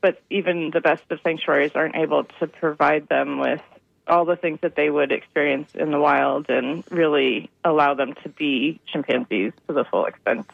But 0.00 0.22
even 0.30 0.70
the 0.72 0.80
best 0.80 1.04
of 1.10 1.20
sanctuaries 1.22 1.72
aren't 1.74 1.96
able 1.96 2.24
to 2.38 2.46
provide 2.46 3.08
them 3.08 3.38
with 3.38 3.62
all 4.08 4.24
the 4.24 4.36
things 4.36 4.60
that 4.62 4.76
they 4.76 4.88
would 4.88 5.10
experience 5.10 5.74
in 5.74 5.90
the 5.90 5.98
wild 5.98 6.48
and 6.48 6.84
really 6.90 7.50
allow 7.64 7.94
them 7.94 8.14
to 8.22 8.28
be 8.28 8.80
chimpanzees 8.86 9.52
to 9.66 9.74
the 9.74 9.84
full 9.84 10.06
extent. 10.06 10.46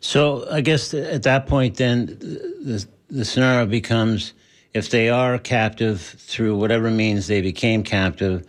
So 0.00 0.46
I 0.50 0.60
guess 0.60 0.94
at 0.94 1.24
that 1.24 1.46
point, 1.46 1.76
then 1.76 2.06
the, 2.06 2.86
the 3.10 3.24
scenario 3.24 3.66
becomes 3.66 4.32
if 4.78 4.90
they 4.90 5.08
are 5.08 5.38
captive 5.38 6.00
through 6.00 6.56
whatever 6.56 6.88
means 6.88 7.26
they 7.26 7.42
became 7.42 7.82
captive, 7.82 8.46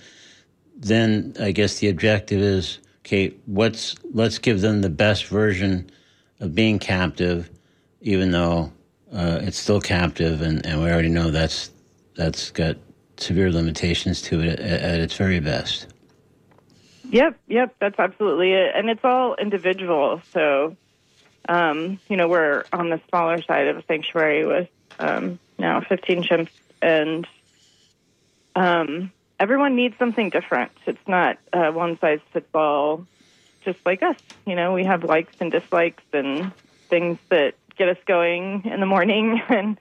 then 0.75 1.35
I 1.39 1.51
guess 1.51 1.79
the 1.79 1.89
objective 1.89 2.39
is 2.39 2.77
okay. 3.01 3.33
What's 3.47 3.95
let's 4.13 4.37
give 4.37 4.61
them 4.61 4.81
the 4.81 4.89
best 4.89 5.25
version 5.25 5.89
of 6.39 6.53
being 6.53 6.77
captive, 6.77 7.49
even 8.01 8.29
though 8.29 8.71
uh, 9.11 9.39
it's 9.41 9.57
still 9.57 9.81
captive, 9.81 10.41
and, 10.41 10.63
and 10.65 10.81
we 10.81 10.89
already 10.89 11.09
know 11.09 11.31
that's 11.31 11.71
that's 12.15 12.51
got 12.51 12.77
severe 13.17 13.51
limitations 13.51 14.21
to 14.21 14.41
it 14.41 14.59
at, 14.59 14.81
at 14.81 14.99
its 14.99 15.15
very 15.15 15.39
best. 15.39 15.87
Yep, 17.09 17.39
yep, 17.47 17.75
that's 17.79 17.97
absolutely 17.97 18.53
it, 18.53 18.71
and 18.75 18.87
it's 18.87 19.03
all 19.03 19.33
individual. 19.35 20.21
So, 20.31 20.77
um, 21.49 21.99
you 22.07 22.17
know, 22.17 22.27
we're 22.27 22.65
on 22.71 22.91
the 22.91 23.01
smaller 23.09 23.41
side 23.41 23.67
of 23.67 23.77
a 23.77 23.83
sanctuary 23.87 24.45
with 24.45 24.69
um, 24.99 25.39
now 25.59 25.81
15 25.81 26.23
chimps, 26.23 26.49
and 26.81 27.27
um, 28.55 29.11
everyone 29.39 29.75
needs 29.75 29.97
something 29.97 30.29
different. 30.29 30.71
It's 30.85 31.07
not 31.07 31.37
one 31.53 31.99
size 31.99 32.19
fits 32.33 32.49
all. 32.53 33.05
Just 33.63 33.79
like 33.85 34.01
us, 34.01 34.15
you 34.45 34.55
know, 34.55 34.73
we 34.73 34.85
have 34.85 35.03
likes 35.03 35.33
and 35.39 35.51
dislikes 35.51 36.03
and 36.13 36.51
things 36.89 37.17
that 37.29 37.55
get 37.77 37.89
us 37.89 37.97
going 38.05 38.63
in 38.65 38.79
the 38.79 38.85
morning 38.85 39.41
and 39.49 39.77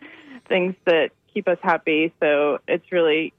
things 0.49 0.75
that 0.85 1.13
keep 1.33 1.47
us 1.49 1.59
happy. 1.63 2.13
So 2.21 2.59
it's 2.67 2.91
really 2.91 3.33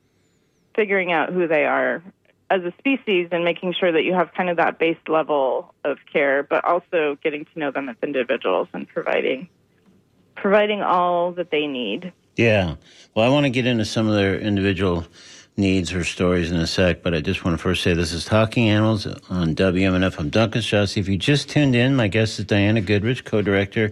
figuring 0.75 1.11
out 1.11 1.33
who 1.33 1.47
they 1.47 1.65
are 1.65 2.01
as 2.49 2.63
a 2.63 2.73
species 2.79 3.29
and 3.31 3.43
making 3.43 3.73
sure 3.73 3.91
that 3.91 4.03
you 4.03 4.13
have 4.13 4.33
kind 4.33 4.49
of 4.49 4.57
that 4.57 4.79
base 4.79 4.97
level 5.07 5.73
of 5.83 5.97
care, 6.11 6.41
but 6.43 6.65
also 6.65 7.17
getting 7.21 7.45
to 7.45 7.59
know 7.59 7.71
them 7.71 7.89
as 7.89 7.95
individuals 8.01 8.67
and 8.73 8.87
providing 8.87 9.49
providing 10.35 10.81
all 10.81 11.33
that 11.33 11.51
they 11.51 11.67
need. 11.67 12.13
Yeah. 12.39 12.75
Well, 13.13 13.25
I 13.25 13.33
want 13.33 13.47
to 13.47 13.49
get 13.49 13.65
into 13.65 13.83
some 13.83 14.07
of 14.07 14.15
their 14.15 14.39
individual 14.39 15.05
needs 15.57 15.91
or 15.91 16.05
stories 16.05 16.49
in 16.49 16.55
a 16.55 16.67
sec, 16.67 17.03
but 17.03 17.13
I 17.13 17.19
just 17.19 17.43
want 17.43 17.57
to 17.57 17.61
first 17.61 17.83
say 17.83 17.93
this 17.93 18.13
is 18.13 18.23
Talking 18.23 18.69
Animals 18.69 19.05
on 19.29 19.55
WMNF. 19.55 20.17
I'm 20.17 20.29
Duncan 20.29 20.61
Strauss. 20.61 20.95
If 20.95 21.09
you 21.09 21.17
just 21.17 21.49
tuned 21.49 21.75
in, 21.75 21.97
my 21.97 22.07
guest 22.07 22.39
is 22.39 22.45
Diana 22.45 22.79
Goodrich, 22.79 23.25
co-director 23.25 23.91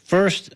First, 0.04 0.54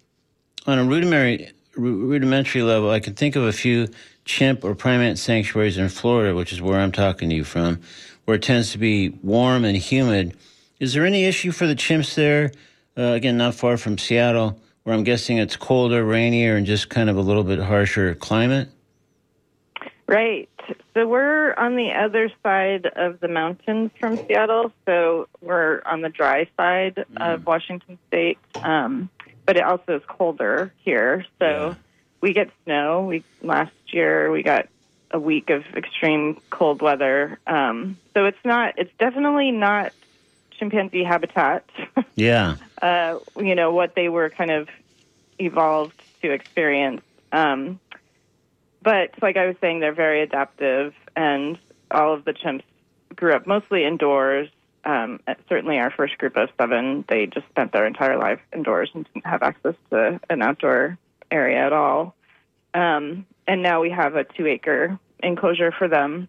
on 0.68 0.78
a 0.80 0.84
rudimentary, 0.84 1.52
rudimentary 1.76 2.62
level, 2.62 2.90
I 2.90 3.00
can 3.00 3.14
think 3.16 3.36
of 3.36 3.44
a 3.44 3.52
few 3.52 3.88
chimp 4.26 4.64
or 4.64 4.76
primate 4.76 5.18
sanctuaries 5.18 5.78
in 5.78 5.90
Florida, 5.90 6.36
which 6.36 6.54
is 6.54 6.62
where 6.62 6.80
I'm 6.80 6.92
talking 6.92 7.30
to 7.30 7.36
you 7.36 7.44
from, 7.44 7.82
where 8.26 8.36
it 8.36 8.44
tends 8.44 8.72
to 8.74 8.78
be 8.78 9.10
warm 9.24 9.66
and 9.66 9.76
humid– 9.76 10.38
is 10.82 10.94
there 10.94 11.06
any 11.06 11.26
issue 11.26 11.52
for 11.52 11.68
the 11.68 11.76
chimps 11.76 12.16
there? 12.16 12.52
Uh, 12.98 13.14
again, 13.14 13.38
not 13.38 13.54
far 13.54 13.78
from 13.78 14.00
Seattle, 14.00 14.60
where 14.82 14.96
I'm 14.96 15.04
guessing 15.04 15.38
it's 15.38 15.56
colder, 15.56 16.04
rainier, 16.04 16.56
and 16.56 16.66
just 16.66 16.90
kind 16.90 17.08
of 17.08 17.18
a 17.18 17.22
little 17.22 17.44
bit 17.44 17.60
harsher 17.60 18.16
climate? 18.16 18.68
Right. 20.08 20.50
So 20.96 21.08
we're 21.08 21.54
on 21.54 21.76
the 21.76 21.92
other 21.92 22.32
side 22.42 22.88
of 22.96 23.20
the 23.20 23.28
mountains 23.28 23.92
from 24.00 24.18
Seattle. 24.18 24.74
So 24.88 25.28
we're 25.40 25.84
on 25.86 26.02
the 26.02 26.10
dry 26.10 26.50
side 26.58 26.96
mm. 26.96 27.34
of 27.34 27.46
Washington 27.46 28.00
State, 28.08 28.40
um, 28.56 29.08
but 29.46 29.58
it 29.58 29.64
also 29.64 29.98
is 29.98 30.02
colder 30.08 30.74
here. 30.80 31.26
So 31.38 31.46
yeah. 31.46 31.76
we 32.22 32.34
get 32.34 32.50
snow. 32.66 33.06
We 33.06 33.24
last 33.44 33.72
year 33.88 34.32
we 34.32 34.42
got 34.42 34.68
a 35.12 35.20
week 35.20 35.52
of 35.52 35.64
extreme 35.76 36.42
cold 36.50 36.82
weather. 36.82 37.40
Um, 37.46 37.98
so 38.16 38.26
it's 38.26 38.44
not. 38.44 38.74
It's 38.78 38.92
definitely 38.98 39.52
not 39.52 39.94
chimpanzee 40.62 41.04
habitat. 41.04 41.66
yeah. 42.16 42.58
Uh, 42.82 43.18
you 43.38 43.56
know, 43.56 43.74
what 43.74 43.96
they 43.96 44.10
were 44.10 44.30
kind 44.30 44.52
of 44.52 44.70
evolved 45.40 46.00
to 46.22 46.32
experience. 46.32 47.02
Um, 47.32 47.80
but 48.84 49.12
like 49.22 49.38
I 49.38 49.48
was 49.48 49.56
saying, 49.60 49.80
they're 49.80 49.94
very 49.94 50.22
adaptive, 50.22 50.94
and 51.16 51.58
all 51.90 52.14
of 52.14 52.26
the 52.26 52.34
chimps 52.34 52.64
grew 53.16 53.34
up 53.34 53.48
mostly 53.48 53.84
indoors. 53.84 54.50
Um, 54.86 55.20
certainly, 55.50 55.80
our 55.80 55.92
first 55.92 56.18
group 56.18 56.38
of 56.38 56.50
seven, 56.60 57.06
they 57.08 57.26
just 57.26 57.48
spent 57.50 57.72
their 57.72 57.86
entire 57.86 58.18
life 58.18 58.40
indoors 58.54 58.90
and 58.94 59.06
didn't 59.06 59.26
have 59.26 59.44
access 59.44 59.76
to 59.90 60.20
an 60.30 60.42
outdoor 60.42 60.98
area 61.32 61.66
at 61.66 61.74
all. 61.74 62.16
Um, 62.74 63.26
and 63.48 63.62
now 63.64 63.82
we 63.82 63.90
have 63.90 64.16
a 64.16 64.24
two 64.24 64.48
acre 64.48 65.00
enclosure 65.22 65.72
for 65.72 65.88
them. 65.88 66.28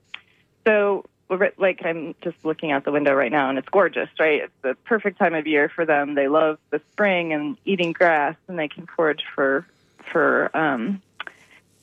So 0.67 1.05
like 1.29 1.85
I'm 1.85 2.15
just 2.23 2.45
looking 2.45 2.73
out 2.73 2.85
the 2.85 2.93
window 2.93 3.15
right 3.15 3.33
now, 3.33 3.49
and 3.49 3.59
it's 3.59 3.69
gorgeous, 3.69 4.09
right? 4.19 4.43
It's 4.43 4.53
the 4.63 4.75
perfect 4.85 5.19
time 5.19 5.35
of 5.35 5.47
year 5.47 5.69
for 5.69 5.87
them. 5.87 6.15
They 6.15 6.29
love 6.29 6.59
the 6.71 6.81
spring 6.93 7.33
and 7.33 7.57
eating 7.65 7.93
grass, 7.93 8.37
and 8.49 8.59
they 8.59 8.69
can 8.69 8.87
forage 8.87 9.25
for 9.35 9.67
for 10.11 10.55
um, 10.57 11.01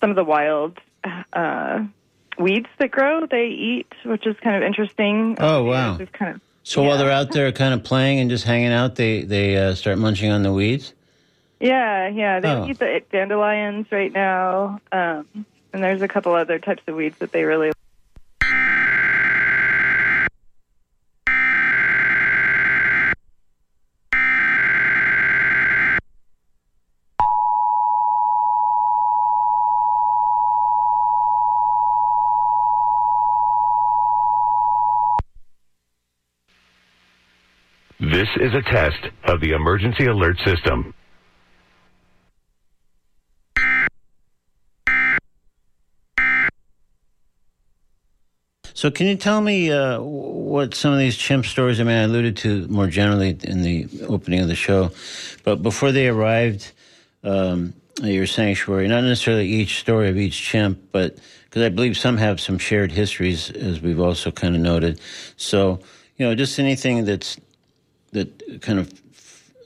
some 0.02 0.10
of 0.10 0.16
the 0.16 0.24
wild 0.24 0.80
uh, 1.34 1.84
weeds 2.38 2.68
that 2.78 2.92
grow. 2.92 3.26
They 3.26 3.48
eat, 3.48 3.92
which 4.04 4.26
is 4.28 4.36
kind 4.42 4.56
of 4.56 4.64
interesting. 4.64 5.38
Oh 5.40 5.64
wow! 5.64 5.98
Kind 6.14 6.36
of, 6.36 6.42
so 6.64 6.82
yeah. 6.82 6.88
while 6.88 6.98
they're 6.98 7.12
out 7.12 7.32
there, 7.32 7.52
kind 7.52 7.74
of 7.74 7.84
playing 7.84 8.20
and 8.20 8.30
just 8.30 8.46
hanging 8.46 8.72
out, 8.72 8.96
they 8.96 9.24
they 9.24 9.58
uh, 9.58 9.76
start 9.76 9.98
munching 9.98 10.32
on 10.32 10.44
the 10.44 10.54
weeds. 10.54 10.94
Yeah, 11.60 12.08
yeah, 12.08 12.40
they 12.40 12.52
oh. 12.52 12.68
eat 12.68 12.80
the 12.80 13.02
dandelions 13.12 13.88
right 13.92 14.14
now, 14.14 14.80
um, 14.92 15.28
and 15.74 15.84
there's 15.84 16.02
a 16.02 16.08
couple 16.08 16.34
other 16.34 16.58
types 16.58 16.84
of 16.88 16.96
weeds 16.96 17.18
that 17.20 17.32
they 17.32 17.44
really. 17.44 17.72
This 38.36 38.50
is 38.50 38.54
a 38.54 38.62
test 38.62 39.00
of 39.24 39.40
the 39.40 39.52
emergency 39.52 40.06
alert 40.06 40.38
system. 40.46 40.94
So, 48.74 48.92
can 48.92 49.08
you 49.08 49.16
tell 49.16 49.42
me 49.42 49.72
uh, 49.72 50.00
what 50.02 50.76
some 50.76 50.94
of 50.94 51.00
these 51.00 51.18
chimp 51.18 51.46
stories? 51.46 51.80
I 51.80 51.84
mean, 51.84 51.98
I 51.98 52.02
alluded 52.04 52.38
to 52.38 52.68
more 52.68 52.88
generally 52.88 53.38
in 53.44 53.62
the 53.64 53.88
opening 54.08 54.42
of 54.42 54.48
the 54.48 54.56
show, 54.56 54.92
but 55.44 55.64
before 55.64 55.92
they 55.92 56.08
arrived 56.08 56.72
um, 57.24 57.74
at 58.02 58.10
your 58.10 58.28
sanctuary, 58.28 58.88
not 58.88 59.04
necessarily 59.04 59.48
each 59.48 59.80
story 59.80 60.08
of 60.10 60.18
each 60.18 60.40
chimp, 60.40 60.80
but 60.92 61.18
because 61.46 61.64
I 61.64 61.70
believe 61.70 61.98
some 61.98 62.18
have 62.18 62.40
some 62.40 62.58
shared 62.58 62.92
histories, 62.92 63.50
as 63.52 63.82
we've 63.82 64.00
also 64.00 64.30
kind 64.30 64.56
of 64.56 64.62
noted. 64.62 65.00
So, 65.36 65.80
you 66.18 66.26
know, 66.26 66.36
just 66.36 66.60
anything 66.60 67.06
that's 67.06 67.38
that 68.12 68.62
kind 68.62 68.80
of 68.80 68.94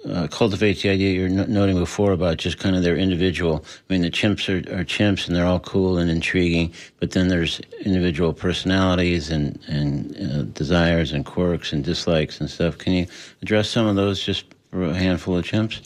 uh, 0.10 0.28
cultivates 0.28 0.82
the 0.82 0.90
idea 0.90 1.12
you're 1.12 1.30
no- 1.30 1.46
noting 1.46 1.78
before 1.78 2.12
about 2.12 2.38
just 2.38 2.58
kind 2.58 2.76
of 2.76 2.84
their 2.84 2.98
individual. 2.98 3.64
I 3.90 3.94
mean, 3.94 4.02
the 4.02 4.12
chimps 4.12 4.50
are, 4.50 4.80
are 4.80 4.84
chimps 4.84 5.28
and 5.28 5.36
they're 5.36 5.46
all 5.46 5.60
cool 5.60 5.98
and 5.98 6.10
intriguing, 6.10 6.74
but 7.00 7.12
then 7.12 7.30
there's 7.30 7.62
individual 7.86 8.34
personalities 8.34 9.30
and 9.30 9.60
and 9.68 10.16
uh, 10.18 10.44
desires 10.54 11.14
and 11.14 11.26
quirks 11.26 11.72
and 11.72 11.84
dislikes 11.84 12.40
and 12.40 12.50
stuff. 12.50 12.78
Can 12.78 12.94
you 12.94 13.08
address 13.42 13.70
some 13.70 13.86
of 13.86 13.96
those 13.96 14.22
just 14.22 14.46
for 14.72 14.84
a 14.84 14.94
handful 14.94 15.38
of 15.38 15.46
chimps? 15.46 15.82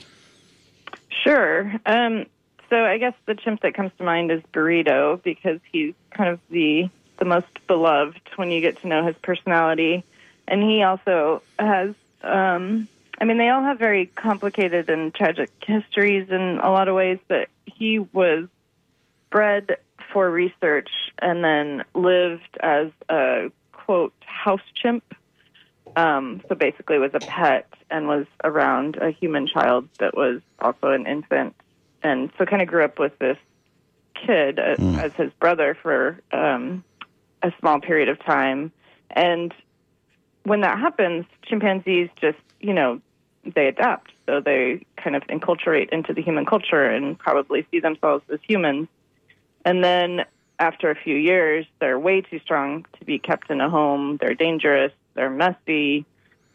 Sure. 1.09 1.71
Um, 1.85 2.25
so 2.69 2.85
I 2.85 2.97
guess 2.97 3.13
the 3.25 3.35
chimp 3.35 3.61
that 3.61 3.73
comes 3.73 3.91
to 3.97 4.03
mind 4.03 4.31
is 4.31 4.41
Burrito 4.53 5.21
because 5.21 5.59
he's 5.71 5.93
kind 6.11 6.29
of 6.29 6.39
the 6.49 6.89
the 7.19 7.25
most 7.25 7.47
beloved 7.67 8.21
when 8.35 8.51
you 8.51 8.61
get 8.61 8.81
to 8.81 8.87
know 8.87 9.05
his 9.05 9.15
personality, 9.21 10.03
and 10.47 10.63
he 10.63 10.81
also 10.81 11.43
has. 11.59 11.93
Um, 12.23 12.87
I 13.19 13.25
mean, 13.25 13.37
they 13.37 13.49
all 13.49 13.63
have 13.63 13.79
very 13.79 14.07
complicated 14.07 14.89
and 14.89 15.13
tragic 15.13 15.49
histories 15.65 16.29
in 16.29 16.59
a 16.61 16.69
lot 16.69 16.87
of 16.87 16.95
ways, 16.95 17.19
but 17.27 17.49
he 17.65 17.99
was 17.99 18.47
bred 19.29 19.77
for 20.13 20.29
research 20.29 20.89
and 21.19 21.43
then 21.43 21.83
lived 21.93 22.57
as 22.59 22.89
a 23.09 23.51
quote 23.71 24.13
house 24.21 24.61
chimp. 24.75 25.03
Um, 25.95 26.41
so 26.47 26.53
basically, 26.53 26.99
was 26.99 27.11
a 27.15 27.19
pet 27.19 27.67
and 27.89 28.07
was 28.07 28.27
around 28.43 28.97
a 28.97 29.09
human 29.09 29.47
child 29.47 29.89
that 29.99 30.15
was 30.15 30.41
also 30.59 30.91
an 30.91 31.07
infant, 31.07 31.55
and 32.03 32.29
so 32.37 32.45
kind 32.45 32.61
of 32.61 32.67
grew 32.67 32.83
up 32.83 32.99
with 32.99 33.17
this 33.17 33.37
kid 34.13 34.59
uh, 34.59 34.75
as 34.99 35.13
his 35.13 35.31
brother 35.39 35.75
for 35.81 36.19
um, 36.31 36.83
a 37.41 37.51
small 37.59 37.79
period 37.79 38.09
of 38.09 38.23
time. 38.23 38.71
And 39.09 39.53
when 40.47 40.61
that 40.61 40.79
happens, 40.79 41.25
chimpanzees 41.43 42.09
just 42.19 42.37
you 42.59 42.73
know 42.73 43.01
they 43.43 43.67
adapt, 43.67 44.11
so 44.25 44.39
they 44.39 44.85
kind 44.95 45.15
of 45.15 45.23
enculturate 45.27 45.89
into 45.89 46.13
the 46.13 46.21
human 46.21 46.45
culture 46.45 46.83
and 46.83 47.17
probably 47.17 47.65
see 47.69 47.79
themselves 47.79 48.23
as 48.31 48.39
humans. 48.41 48.87
And 49.63 49.83
then 49.83 50.25
after 50.59 50.89
a 50.89 50.95
few 50.95 51.15
years, 51.15 51.65
they're 51.79 51.99
way 51.99 52.21
too 52.21 52.39
strong 52.39 52.85
to 52.99 53.05
be 53.05 53.19
kept 53.19 53.49
in 53.49 53.61
a 53.61 53.69
home. 53.69 54.17
They're 54.17 54.35
dangerous. 54.35 54.91
They're 55.13 55.29
messy, 55.29 56.05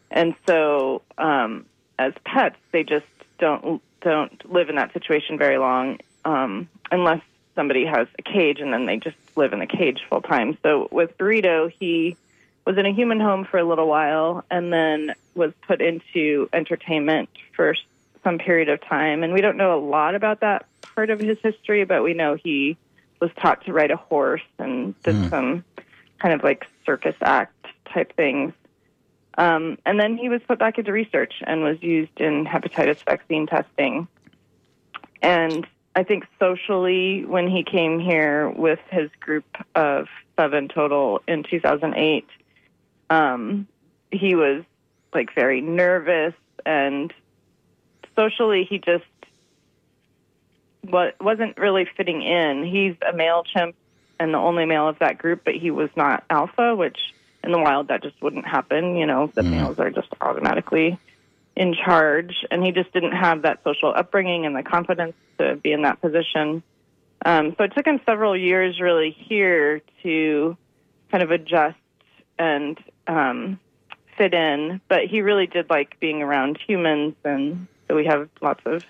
and 0.09 0.35
so 0.47 1.03
um, 1.17 1.65
as 1.99 2.13
pets, 2.25 2.57
they 2.71 2.83
just 2.83 3.05
don't 3.37 3.81
don't 4.01 4.51
live 4.51 4.69
in 4.69 4.75
that 4.75 4.91
situation 4.93 5.37
very 5.37 5.57
long, 5.57 5.99
um, 6.25 6.67
unless 6.91 7.21
somebody 7.55 7.85
has 7.85 8.07
a 8.17 8.23
cage, 8.23 8.59
and 8.59 8.73
then 8.73 8.87
they 8.87 8.97
just 8.97 9.17
live 9.35 9.53
in 9.53 9.61
a 9.61 9.67
cage 9.67 10.01
full 10.09 10.21
time. 10.21 10.57
So 10.63 10.87
with 10.91 11.15
Burrito, 11.17 11.71
he 11.79 12.17
was 12.65 12.77
in 12.77 12.85
a 12.85 12.93
human 12.93 13.19
home 13.19 13.45
for 13.45 13.57
a 13.57 13.63
little 13.63 13.87
while, 13.87 14.43
and 14.49 14.71
then 14.71 15.13
was 15.35 15.51
put 15.67 15.81
into 15.81 16.49
entertainment 16.53 17.29
for 17.55 17.75
some 18.23 18.37
period 18.37 18.69
of 18.69 18.81
time. 18.81 19.23
And 19.23 19.33
we 19.33 19.41
don't 19.41 19.57
know 19.57 19.77
a 19.77 19.81
lot 19.81 20.15
about 20.15 20.39
that 20.41 20.65
part 20.81 21.09
of 21.09 21.19
his 21.19 21.37
history, 21.43 21.83
but 21.83 22.03
we 22.03 22.13
know 22.13 22.35
he 22.35 22.77
was 23.19 23.31
taught 23.37 23.65
to 23.65 23.73
ride 23.73 23.91
a 23.91 23.97
horse 23.97 24.41
and 24.59 25.01
did 25.03 25.29
some 25.29 25.63
kind 26.19 26.33
of 26.33 26.43
like 26.43 26.65
circus 26.85 27.15
act 27.21 27.67
type 27.93 28.15
things. 28.15 28.53
Um, 29.37 29.77
and 29.85 29.99
then 29.99 30.17
he 30.17 30.29
was 30.29 30.41
put 30.47 30.59
back 30.59 30.77
into 30.77 30.91
research 30.91 31.33
and 31.45 31.63
was 31.63 31.81
used 31.81 32.19
in 32.19 32.45
hepatitis 32.45 33.03
vaccine 33.03 33.47
testing. 33.47 34.07
And 35.21 35.65
I 35.95 36.03
think 36.03 36.25
socially, 36.39 37.25
when 37.25 37.47
he 37.47 37.63
came 37.63 37.99
here 37.99 38.49
with 38.49 38.79
his 38.89 39.09
group 39.19 39.45
of 39.75 40.07
seven 40.37 40.67
total 40.67 41.21
in 41.27 41.43
2008, 41.43 42.27
um, 43.13 43.67
he 44.11 44.35
was 44.35 44.63
like 45.13 45.33
very 45.35 45.61
nervous 45.61 46.33
and 46.65 47.13
socially 48.15 48.65
he 48.69 48.79
just 48.79 49.03
wa- 50.83 51.11
wasn't 51.19 51.57
really 51.57 51.87
fitting 51.97 52.21
in. 52.21 52.63
He's 52.63 52.95
a 53.07 53.15
male 53.15 53.43
chimp 53.43 53.75
and 54.19 54.33
the 54.33 54.37
only 54.37 54.65
male 54.65 54.87
of 54.87 54.99
that 54.99 55.17
group, 55.17 55.43
but 55.43 55.55
he 55.55 55.71
was 55.71 55.89
not 55.95 56.23
alpha, 56.29 56.75
which 56.75 56.97
in 57.43 57.51
the 57.51 57.59
wild 57.59 57.89
that 57.89 58.01
just 58.01 58.19
wouldn't 58.21 58.45
happen. 58.45 58.95
You 58.95 59.05
know, 59.05 59.27
the 59.33 59.43
males 59.43 59.79
are 59.79 59.89
just 59.89 60.07
automatically 60.21 60.97
in 61.55 61.75
charge, 61.75 62.33
and 62.49 62.63
he 62.63 62.71
just 62.71 62.91
didn't 62.93 63.11
have 63.11 63.43
that 63.43 63.63
social 63.63 63.93
upbringing 63.95 64.45
and 64.45 64.55
the 64.55 64.63
confidence 64.63 65.13
to 65.37 65.55
be 65.55 65.71
in 65.71 65.83
that 65.83 66.01
position. 66.01 66.63
Um, 67.25 67.55
so 67.57 67.65
it 67.65 67.73
took 67.75 67.85
him 67.85 67.99
several 68.05 68.35
years 68.35 68.79
really 68.81 69.11
here 69.11 69.81
to 70.03 70.57
kind 71.11 71.23
of 71.23 71.31
adjust 71.31 71.77
and 72.39 72.77
um, 73.07 73.59
fit 74.17 74.33
in, 74.33 74.81
but 74.87 75.05
he 75.05 75.21
really 75.21 75.47
did 75.47 75.69
like 75.69 75.99
being 75.99 76.21
around 76.21 76.57
humans, 76.65 77.15
and 77.23 77.67
so 77.87 77.95
we 77.95 78.05
have 78.05 78.29
lots 78.41 78.61
of 78.65 78.83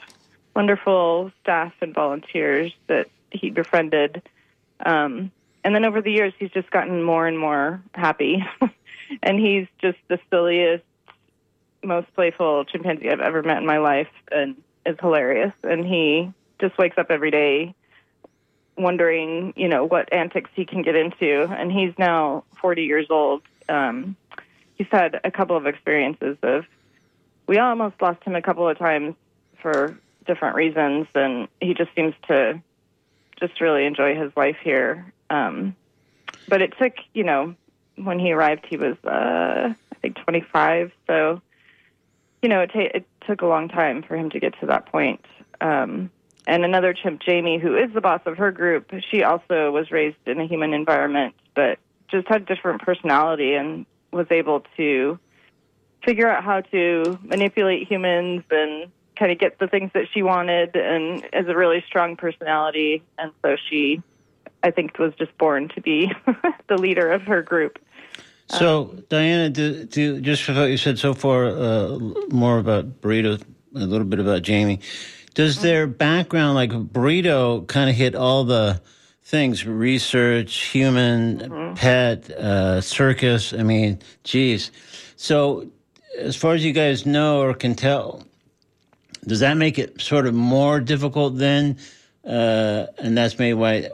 wonderful 0.56 1.32
staff 1.42 1.74
and 1.82 1.94
volunteers 1.94 2.74
that 2.88 3.10
he 3.32 3.50
befriended. 3.50 4.22
Um, 4.86 5.32
and 5.64 5.74
then 5.74 5.86
over 5.86 6.02
the 6.02 6.12
years, 6.12 6.34
he's 6.38 6.52
just 6.52 6.70
gotten 6.72 7.02
more 7.02 7.28
and 7.28 7.40
more 7.40 7.82
happy, 7.94 8.44
and 9.24 9.40
he's 9.40 9.68
just 9.82 9.98
the 10.08 10.20
silliest, 10.30 10.84
most 11.84 12.14
playful 12.16 12.66
chimpanzee 12.66 13.10
I've 13.10 13.20
ever 13.20 13.44
met 13.44 13.58
in 13.58 13.66
my 13.66 13.80
life, 13.80 14.10
and 14.32 14.56
is 14.86 14.98
hilarious. 15.00 15.54
And 15.64 15.86
he 15.86 16.32
just 16.60 16.78
wakes 16.78 16.98
up 16.98 17.08
every 17.10 17.32
day 17.32 17.74
wondering, 18.78 19.54
you 19.56 19.68
know, 19.68 19.86
what 19.86 20.12
antics 20.12 20.50
he 20.56 20.66
can 20.66 20.82
get 20.82 20.96
into. 20.96 21.44
And 21.44 21.72
he's 21.72 21.94
now 21.98 22.44
40 22.62 22.84
years 22.84 23.08
old. 23.10 23.42
Um, 23.70 24.16
he's 24.76 24.88
had 24.92 25.20
a 25.24 25.32
couple 25.32 25.58
of 25.58 25.66
experiences 25.66 26.38
of, 26.44 26.66
we 27.48 27.58
almost 27.58 28.02
lost 28.02 28.24
him 28.24 28.36
a 28.36 28.42
couple 28.42 28.68
of 28.68 28.78
times 28.78 29.16
for 29.62 29.98
different 30.26 30.56
reasons. 30.56 31.08
And 31.16 31.48
he 31.62 31.74
just 31.74 31.94
seems 31.96 32.14
to 32.28 32.62
just 33.40 33.60
really 33.62 33.86
enjoy 33.86 34.16
his 34.16 34.32
life 34.36 34.58
here. 34.64 35.12
Um, 35.30 35.76
but 36.48 36.62
it 36.62 36.74
took, 36.80 36.94
you 37.14 37.24
know, 37.24 37.56
when 37.96 38.20
he 38.20 38.32
arrived, 38.32 38.66
he 38.70 38.78
was, 38.78 38.98
uh, 39.04 39.74
I 39.74 39.96
think, 40.02 40.18
25. 40.18 40.92
So, 41.08 41.42
you 42.42 42.50
know, 42.50 42.62
it, 42.62 42.72
ta- 42.74 42.92
it 42.94 43.06
took 43.26 43.42
a 43.42 43.46
long 43.46 43.70
time 43.70 44.04
for 44.04 44.16
him 44.16 44.30
to 44.32 44.40
get 44.40 44.60
to 44.60 44.68
that 44.68 44.88
point. 44.88 45.26
Um, 45.62 46.10
and 46.46 46.66
another 46.66 46.94
chimp, 46.94 47.22
Jamie, 47.22 47.58
who 47.58 47.78
is 47.78 47.94
the 47.94 48.02
boss 48.02 48.22
of 48.26 48.38
her 48.38 48.52
group, 48.52 48.92
she 49.10 49.24
also 49.24 49.72
was 49.72 49.92
raised 49.92 50.18
in 50.26 50.40
a 50.40 50.46
human 50.46 50.74
environment, 50.74 51.36
but 51.56 51.80
just 52.14 52.28
had 52.28 52.44
a 52.44 52.46
different 52.46 52.82
personality 52.82 53.56
and 53.56 53.86
was 54.12 54.28
able 54.30 54.64
to 54.78 55.20
figure 56.06 56.30
out 56.30 56.44
how 56.44 56.62
to 56.62 57.20
manipulate 57.24 57.88
humans 57.88 58.44
and 58.52 58.92
kind 59.18 59.32
of 59.32 59.40
get 59.40 59.60
the 59.60 59.68
things 59.68 59.92
that 59.94 60.06
she 60.14 60.22
wanted 60.22 60.76
and 60.76 61.26
is 61.34 61.48
a 61.48 61.56
really 61.56 61.84
strong 61.88 62.16
personality. 62.16 63.04
And 63.18 63.32
so 63.42 63.56
she, 63.70 64.02
I 64.64 64.72
think, 64.72 64.98
was 65.00 65.14
just 65.16 65.36
born 65.38 65.70
to 65.70 65.82
be 65.82 66.12
the 66.68 66.78
leader 66.78 67.12
of 67.12 67.24
her 67.24 67.42
group. 67.42 67.80
So, 68.50 69.04
Diana, 69.10 69.50
do, 69.50 69.86
do, 69.86 70.22
just 70.22 70.44
for 70.44 70.54
what 70.54 70.66
you 70.66 70.78
said 70.78 71.00
so 71.00 71.14
far, 71.14 71.48
uh, 71.48 71.98
more 72.30 72.60
about 72.60 73.02
Burrito, 73.02 73.42
a 73.76 73.80
little 73.80 74.06
bit 74.06 74.20
about 74.20 74.44
Jamie. 74.44 74.80
Does 75.34 75.62
their 75.62 75.88
background, 75.88 76.54
like 76.54 76.70
Burrito, 76.70 77.68
kind 77.68 77.90
of 77.90 77.96
hit 77.96 78.14
all 78.14 78.44
the 78.44 78.82
things 79.24 79.66
research, 79.66 80.66
human, 80.66 81.76
pet, 81.76 82.30
uh, 82.32 82.82
circus? 82.82 83.54
I 83.54 83.64
mean, 83.64 84.00
geez. 84.24 84.72
So, 85.16 85.68
as 86.20 86.36
far 86.36 86.54
as 86.54 86.64
you 86.64 86.74
guys 86.74 87.06
know 87.06 87.42
or 87.42 87.54
can 87.54 87.74
tell, 87.74 88.24
does 89.26 89.40
that 89.40 89.58
make 89.58 89.80
it 89.80 90.00
sort 90.02 90.28
of 90.28 90.34
more 90.34 90.80
difficult 90.80 91.38
then? 91.38 91.78
Uh, 92.26 92.86
and 92.98 93.18
that's 93.18 93.40
maybe 93.40 93.54
why, 93.54 93.90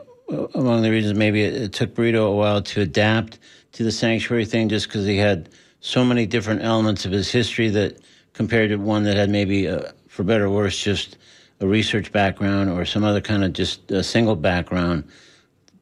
among 0.54 0.82
the 0.82 0.90
reasons, 0.90 1.16
maybe 1.16 1.42
it, 1.42 1.54
it 1.54 1.72
took 1.72 1.94
Burrito 1.94 2.28
a 2.28 2.34
while 2.34 2.62
to 2.62 2.80
adapt 2.80 3.38
to 3.72 3.84
the 3.84 3.92
sanctuary 3.92 4.44
thing, 4.44 4.68
just 4.68 4.88
because 4.88 5.06
he 5.06 5.16
had 5.16 5.48
so 5.80 6.04
many 6.04 6.26
different 6.26 6.62
elements 6.62 7.04
of 7.04 7.12
his 7.12 7.30
history 7.30 7.68
that 7.70 7.98
compared 8.32 8.70
to 8.70 8.76
one 8.76 9.04
that 9.04 9.16
had 9.16 9.30
maybe, 9.30 9.68
uh, 9.68 9.90
for 10.08 10.24
better 10.24 10.46
or 10.46 10.50
worse, 10.50 10.78
just 10.78 11.16
a 11.60 11.66
research 11.66 12.10
background 12.12 12.70
or 12.70 12.84
some 12.84 13.04
other 13.04 13.20
kind 13.20 13.44
of 13.44 13.52
just 13.52 13.90
a 13.90 14.02
single 14.02 14.36
background. 14.36 15.04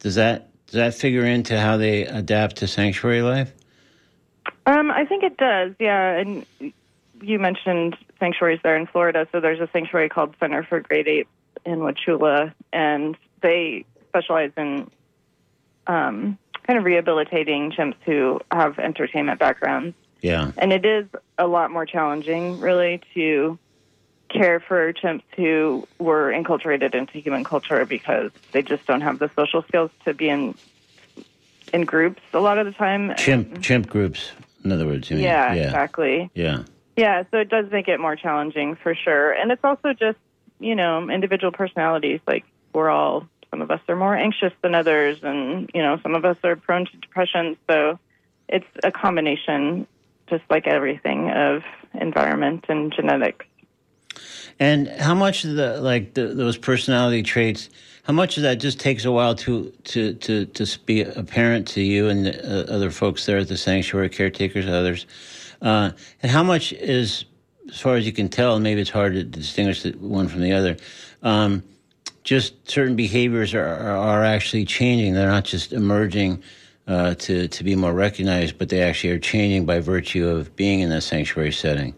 Does 0.01 0.17
that 0.17 0.49
does 0.67 0.75
that 0.75 0.95
figure 0.95 1.25
into 1.25 1.59
how 1.59 1.77
they 1.77 2.05
adapt 2.05 2.57
to 2.57 2.67
sanctuary 2.67 3.23
life? 3.23 3.53
Um, 4.67 4.91
I 4.91 5.07
think 5.07 5.25
it 5.25 5.39
does, 5.39 5.73
yeah. 5.79 6.19
And 6.19 6.45
you 7.23 7.39
mentioned 7.39 7.97
sanctuaries 8.21 8.61
there 8.63 8.77
in 8.77 8.87
Florida. 8.87 9.27
So 9.33 9.41
there's 9.41 9.61
a 9.61 9.69
sanctuary 9.73 10.11
called 10.11 10.35
Center 10.39 10.63
for 10.63 10.81
Great 10.81 11.09
Apes 11.09 11.31
in 11.65 11.79
Wauchula, 11.79 12.53
and 12.73 13.17
they 13.41 13.87
specialize 14.09 14.51
in 14.59 14.91
um, 15.87 16.37
kind 16.67 16.79
of 16.79 16.85
rehabilitating 16.85 17.73
chimps 17.73 17.97
who 18.05 18.41
have 18.51 18.79
entertainment 18.79 19.41
backgrounds. 19.41 19.97
Yeah. 20.21 20.53
And 20.59 20.73
it 20.73 20.85
is 20.85 21.07
a 21.39 21.47
lot 21.47 21.71
more 21.71 21.87
challenging, 21.87 22.61
really, 22.61 23.01
to 23.15 23.59
care 24.29 24.61
for 24.61 24.93
chimps 24.93 25.23
who 25.37 25.87
were 25.99 26.33
enculturated 26.33 26.95
into 26.95 27.19
human 27.19 27.45
culture 27.45 27.85
because 27.85 28.31
they 28.53 28.63
just 28.63 28.87
don't 28.87 29.01
have 29.01 29.19
the 29.19 29.31
social 29.37 29.63
skills 29.63 29.91
to 30.05 30.15
be 30.15 30.29
in 30.29 30.55
in 31.73 31.85
groups 31.85 32.23
a 32.33 32.41
lot 32.41 32.59
of 32.59 32.67
the 32.67 32.73
time. 32.73 33.15
Chimp 33.17 33.61
chimp 33.63 33.89
groups, 33.89 34.33
in 34.65 34.73
other 34.73 34.87
words. 34.87 35.11
Yeah, 35.11 35.53
yeah. 35.53 35.65
exactly. 35.65 36.31
Yeah. 36.35 36.63
Yeah, 36.99 37.23
so 37.31 37.39
it 37.39 37.49
does 37.49 37.71
make 37.71 37.87
it 37.87 38.01
more 38.01 38.17
challenging 38.17 38.75
for 38.75 38.93
sure. 38.93 39.31
And 39.31 39.53
it's 39.53 39.63
also 39.63 39.93
just, 39.93 40.19
you 40.59 40.75
know, 40.75 41.09
individual 41.09 41.53
personalities. 41.53 42.19
Like, 42.27 42.45
we're 42.73 42.91
all, 42.91 43.29
some 43.51 43.63
of 43.63 43.71
us 43.71 43.81
are 43.89 43.95
more 43.95 44.17
anxious 44.17 44.53
than 44.63 44.75
others, 44.75 45.21
and, 45.23 45.71
you 45.73 45.81
know, 45.81 46.01
some 46.03 46.17
of 46.17 46.25
us 46.25 46.37
are 46.43 46.57
prone 46.57 46.87
to 46.87 46.97
depression. 46.97 47.57
So 47.71 48.01
it's 48.49 48.67
a 48.83 48.91
combination, 48.91 49.87
just 50.29 50.43
like 50.51 50.67
everything, 50.67 51.31
of 51.31 51.63
environment 51.95 52.65
and 52.69 52.93
genetics. 52.93 53.47
And 54.59 54.89
how 54.89 55.15
much 55.15 55.45
of 55.45 55.55
the 55.55 55.81
like 55.81 56.15
the, 56.15 56.29
those 56.29 56.57
personality 56.57 57.23
traits? 57.23 57.71
How 58.05 58.13
much 58.13 58.37
of 58.37 58.43
that 58.45 58.57
just 58.57 58.81
takes 58.81 59.05
a 59.05 59.13
while 59.13 59.35
to 59.37 59.71
to 59.85 60.15
to 60.15 60.47
to 60.47 60.79
be 60.87 61.03
apparent 61.03 61.69
to 61.69 61.83
you 61.83 62.09
and 62.09 62.27
the, 62.27 62.71
uh, 62.71 62.75
other 62.75 62.91
folks 62.91 63.27
there 63.27 63.39
at 63.39 63.49
the 63.49 63.57
sanctuary, 63.57 64.09
caretakers, 64.09 64.67
others? 64.67 65.07
Uh, 65.61 65.91
and 66.23 66.31
how 66.31 66.43
much 66.43 66.73
is, 66.73 67.25
as 67.69 67.81
far 67.81 67.97
as 67.97 68.07
you 68.07 68.13
can 68.13 68.29
tell, 68.29 68.59
maybe 68.61 68.81
it's 68.81 68.91
hard 68.91 69.15
to 69.15 69.25
distinguish 69.25 69.83
the 69.83 69.91
one 69.93 70.29
from 70.29 70.41
the 70.41 70.53
other. 70.53 70.77
Um, 71.23 71.63
just 72.23 72.71
certain 72.71 72.95
behaviors 72.95 73.55
are, 73.55 73.65
are, 73.65 73.97
are 73.97 74.25
actually 74.25 74.65
changing. 74.65 75.15
They're 75.15 75.29
not 75.29 75.45
just 75.45 75.73
emerging 75.73 76.43
uh, 76.87 77.15
to 77.15 77.49
to 77.49 77.65
be 77.65 77.77
more 77.77 77.93
recognized, 77.93 78.59
but 78.59 78.69
they 78.69 78.83
actually 78.83 79.11
are 79.11 79.19
changing 79.19 79.67
by 79.67 79.81
virtue 79.81 80.27
of 80.27 80.55
being 80.57 80.81
in 80.81 80.91
a 80.91 81.01
sanctuary 81.01 81.53
setting. 81.53 81.95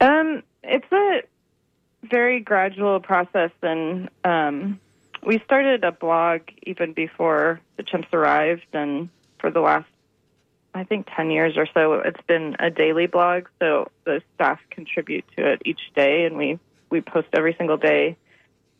Um, 0.00 0.42
it's 0.76 0.92
a 0.92 2.06
very 2.06 2.40
gradual 2.40 3.00
process, 3.00 3.50
and 3.62 4.10
um, 4.24 4.78
we 5.24 5.38
started 5.44 5.84
a 5.84 5.92
blog 5.92 6.42
even 6.64 6.92
before 6.92 7.60
the 7.76 7.82
chimps 7.82 8.12
arrived, 8.12 8.66
and 8.72 9.08
for 9.38 9.50
the 9.50 9.60
last, 9.60 9.88
I 10.74 10.84
think, 10.84 11.08
ten 11.16 11.30
years 11.30 11.56
or 11.56 11.66
so, 11.72 11.94
it's 11.94 12.20
been 12.26 12.56
a 12.58 12.70
daily 12.70 13.06
blog. 13.06 13.46
So 13.58 13.90
the 14.04 14.20
staff 14.34 14.60
contribute 14.70 15.24
to 15.36 15.52
it 15.52 15.62
each 15.64 15.80
day, 15.94 16.26
and 16.26 16.36
we 16.36 16.58
we 16.90 17.00
post 17.00 17.28
every 17.32 17.54
single 17.56 17.78
day. 17.78 18.16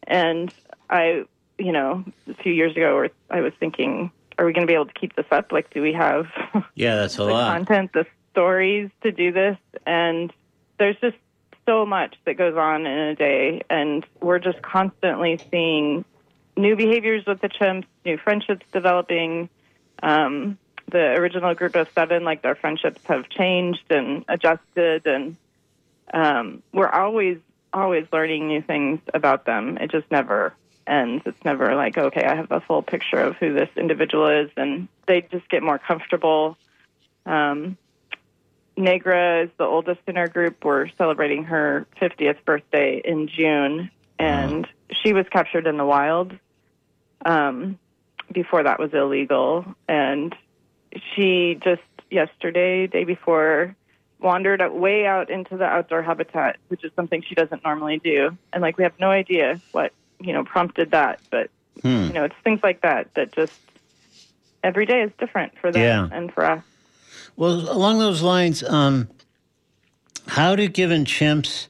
And 0.07 0.53
I, 0.91 1.25
you 1.59 1.73
know, 1.73 2.05
a 2.29 2.35
few 2.35 2.53
years 2.53 2.77
ago, 2.77 3.09
I 3.31 3.41
was 3.41 3.55
thinking, 3.59 4.13
are 4.39 4.45
we 4.45 4.53
going 4.53 4.67
to 4.67 4.71
be 4.71 4.75
able 4.75 4.87
to 4.87 5.01
keep 5.01 5.17
this 5.17 5.27
up? 5.33 5.51
Like, 5.51 5.71
do 5.71 5.81
we 5.81 5.95
have 5.95 6.27
Yeah, 6.75 6.97
that's 6.97 7.15
a 7.15 7.23
the 7.23 7.33
lot. 7.33 7.57
content, 7.57 7.93
the 7.95 8.07
stories 8.33 8.91
to 9.03 9.11
do 9.11 9.33
this, 9.33 9.57
and 9.87 10.31
there's 10.79 10.97
just 11.01 11.17
so 11.67 11.85
much 11.85 12.17
that 12.25 12.35
goes 12.35 12.57
on 12.57 12.87
in 12.87 12.99
a 12.99 13.15
day, 13.15 13.63
and 13.69 14.07
we're 14.21 14.39
just 14.39 14.63
constantly 14.63 15.39
seeing 15.51 16.05
new 16.57 16.77
behaviors 16.77 17.27
with 17.27 17.41
the 17.41 17.49
chimps, 17.49 17.87
new 18.05 18.17
friendships 18.17 18.65
developing. 18.73 19.49
Um, 20.03 20.59
the 20.91 21.15
original 21.15 21.55
group 21.55 21.75
of 21.75 21.89
seven, 21.95 22.25
like 22.25 22.43
their 22.43 22.55
friendships 22.55 23.01
have 23.07 23.29
changed 23.29 23.91
and 23.91 24.25
adjusted, 24.29 25.07
and 25.07 25.37
um, 26.15 26.63
we're 26.73 26.89
always 26.89 27.39
always 27.73 28.07
learning 28.13 28.49
new 28.49 28.63
things 28.63 29.01
about 29.13 29.45
them. 29.45 29.77
It 29.79 29.91
just 29.91 30.11
never 30.11 30.55
ends. 30.87 31.25
It's 31.27 31.45
never 31.45 31.75
like, 31.75 31.99
okay, 31.99 32.25
I 32.25 32.37
have 32.37 32.51
a 32.51 32.61
full 32.61 32.83
picture 32.83 33.19
of 33.19 33.37
who 33.37 33.53
this 33.53 33.69
individual 33.77 34.29
is, 34.29 34.51
and 34.57 34.89
they 35.07 35.23
just 35.23 35.49
get 35.49 35.63
more 35.63 35.79
comfortable. 35.79 36.57
Um, 37.27 37.77
Negra 38.77 39.45
is 39.45 39.51
the 39.59 39.65
oldest 39.65 40.01
in 40.07 40.17
our 40.17 40.29
group. 40.29 40.65
We're 40.65 40.89
celebrating 40.99 41.45
her 41.45 41.87
50th 42.01 42.45
birthday 42.45 43.01
in 43.05 43.29
June, 43.29 43.91
and 44.19 44.67
she 45.03 45.13
was 45.13 45.27
captured 45.31 45.67
in 45.67 45.77
the 45.77 45.85
wild. 45.85 46.33
Um, 47.25 47.79
before 48.31 48.63
that 48.65 48.79
was 48.79 48.93
illegal, 48.93 49.65
and 49.89 50.35
she 51.15 51.59
just 51.63 51.81
yesterday, 52.11 52.87
day 52.87 53.05
before, 53.05 53.75
wandered 54.21 54.61
way 54.73 55.07
out 55.07 55.31
into 55.31 55.57
the 55.57 55.65
outdoor 55.65 56.03
habitat, 56.03 56.57
which 56.69 56.85
is 56.85 56.93
something 56.95 57.23
she 57.23 57.35
doesn't 57.35 57.65
normally 57.65 57.99
do. 57.99 58.37
And 58.53 58.63
like 58.63 58.77
we 58.79 58.85
have 58.85 58.99
no 59.01 59.11
idea 59.11 59.61
what 59.73 59.93
you 60.21 60.33
know 60.33 60.45
prompted 60.45 60.91
that, 60.91 61.21
but 61.31 61.51
Hmm. 61.83 62.07
you 62.07 62.13
know 62.15 62.25
it's 62.25 62.35
things 62.43 62.61
like 62.63 62.81
that 62.83 63.13
that 63.15 63.33
just 63.33 63.53
every 64.65 64.87
day 64.87 65.03
is 65.03 65.11
different 65.19 65.53
for 65.61 65.71
them 65.71 65.83
Yeah. 65.83 66.17
and 66.17 66.33
for 66.33 66.45
us. 66.45 66.63
Well, 67.37 67.71
along 67.71 67.99
those 67.99 68.23
lines, 68.23 68.63
um, 68.63 69.09
how 70.27 70.57
do 70.57 70.67
given 70.69 71.05
chimps 71.05 71.69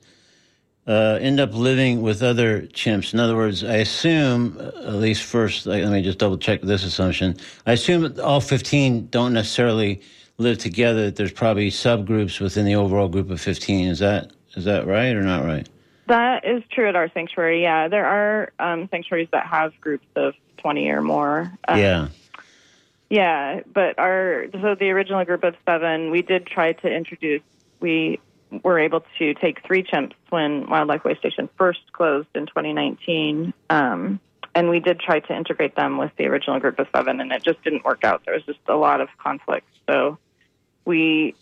uh, 0.87 1.19
end 1.21 1.41
up 1.41 1.53
living 1.53 2.03
with 2.03 2.23
other 2.23 2.63
chimps? 2.63 3.13
In 3.13 3.21
other 3.21 3.37
words, 3.37 3.65
I 3.65 3.77
assume, 3.77 4.57
uh, 4.59 4.89
at 4.89 4.95
least 4.95 5.25
first, 5.25 5.67
let 5.67 5.91
me 5.91 6.03
just 6.03 6.19
double 6.19 6.39
check 6.39 6.63
this 6.63 6.85
assumption. 6.85 7.37
I 7.67 7.73
assume 7.73 8.15
all 8.23 8.41
15 8.41 9.09
don't 9.09 9.33
necessarily 9.33 10.01
live 10.39 10.59
together. 10.59 11.11
There's 11.11 11.33
probably 11.33 11.71
subgroups 11.71 12.41
within 12.41 12.65
the 12.65 12.77
overall 12.77 13.09
group 13.09 13.31
of 13.31 13.41
15. 13.41 13.89
Is 13.89 13.99
that 13.99 14.33
is 14.57 14.65
that 14.65 14.87
right 14.87 15.15
or 15.15 15.23
not 15.23 15.45
right? 15.45 15.69
That 16.09 16.47
is 16.47 16.63
true 16.71 16.89
at 16.89 16.97
our 16.97 17.11
sanctuary. 17.13 17.63
Yeah, 17.63 17.89
there 17.89 18.07
are 18.07 18.53
um, 18.59 18.89
sanctuaries 18.91 19.29
that 19.33 19.47
have 19.47 19.79
groups 19.81 20.07
of 20.15 20.35
twenty 20.57 20.89
or 20.89 21.03
more. 21.03 21.53
Um, 21.69 21.79
yeah. 21.79 22.09
Yeah, 23.09 23.61
but 23.73 23.99
our 23.99 24.47
so 24.53 24.75
the 24.75 24.91
original 24.91 25.25
group 25.25 25.45
of 25.45 25.55
seven, 25.65 26.11
we 26.11 26.23
did 26.23 26.47
try 26.47 26.73
to 26.73 26.89
introduce. 26.89 27.43
We 27.79 28.21
were 28.63 28.79
able 28.79 29.05
to 29.19 29.35
take 29.35 29.65
three 29.65 29.83
chimps 29.83 30.15
when 30.31 30.69
Wildlife 30.69 31.03
Waystation 31.03 31.49
first 31.57 31.93
closed 31.93 32.29
in 32.35 32.47
2019, 32.47 33.53
um, 33.71 34.21
and 34.55 34.71
we 34.71 34.81
did 34.81 34.99
try 34.99 35.21
to 35.21 35.37
integrate 35.37 35.77
them 35.77 35.99
with 35.99 36.11
the 36.17 36.27
original 36.27 36.59
group 36.59 36.79
of 36.79 36.89
seven, 36.95 37.21
and 37.21 37.33
it 37.33 37.45
just 37.45 37.63
didn't 37.63 37.85
work 37.85 38.03
out. 38.05 38.25
There 38.25 38.35
was 38.35 38.45
just 38.45 38.61
a 38.67 38.77
lot 38.77 39.01
of 39.01 39.09
conflict, 39.19 39.69
so 39.89 40.19
we 40.85 41.37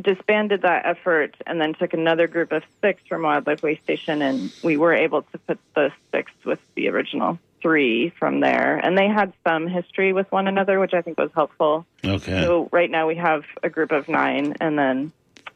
disbanded 0.00 0.62
that 0.62 0.84
effort 0.84 1.36
and 1.46 1.60
then 1.60 1.74
took 1.74 1.94
another 1.94 2.26
group 2.26 2.52
of 2.52 2.62
six 2.82 3.00
from 3.08 3.22
Wildlife 3.22 3.62
Waystation, 3.62 4.20
and 4.20 4.52
we 4.62 4.76
were 4.76 4.92
able 4.92 5.22
to 5.22 5.38
put 5.38 5.58
the 5.74 5.90
six 6.12 6.30
with 6.44 6.58
the 6.74 6.88
original 6.88 7.38
three 7.62 8.10
from 8.18 8.40
there. 8.40 8.76
And 8.76 8.98
they 8.98 9.08
had 9.08 9.32
some 9.46 9.66
history 9.66 10.12
with 10.12 10.30
one 10.30 10.48
another, 10.48 10.80
which 10.80 10.92
I 10.92 11.00
think 11.00 11.18
was 11.18 11.30
helpful. 11.34 11.86
Okay. 12.04 12.42
So 12.42 12.68
right 12.72 12.90
now 12.90 13.06
we 13.06 13.14
have 13.14 13.44
a 13.62 13.70
group 13.70 13.92
of 13.92 14.08
nine 14.08 14.54
and 14.60 14.78
then 14.78 15.12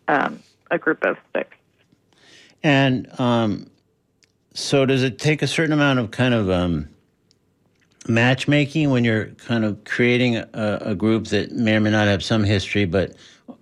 um, 0.09 0.40
a 0.71 0.79
group 0.79 1.05
of 1.05 1.16
six. 1.35 1.51
And 2.62 3.09
um, 3.21 3.71
so, 4.55 4.87
does 4.87 5.03
it 5.03 5.19
take 5.19 5.42
a 5.42 5.47
certain 5.47 5.73
amount 5.73 5.99
of 5.99 6.11
kind 6.11 6.33
of 6.33 6.51
um, 6.51 6.88
matchmaking 8.09 8.90
when 8.90 9.05
you're 9.05 9.27
kind 9.27 9.64
of 9.64 9.85
creating 9.85 10.37
a, 10.37 10.79
a 10.81 10.95
group 10.95 11.27
that 11.27 11.53
may 11.53 11.77
or 11.77 11.81
may 11.81 11.90
not 11.90 12.09
have 12.09 12.25
some 12.25 12.42
history, 12.42 12.87
but 12.87 13.14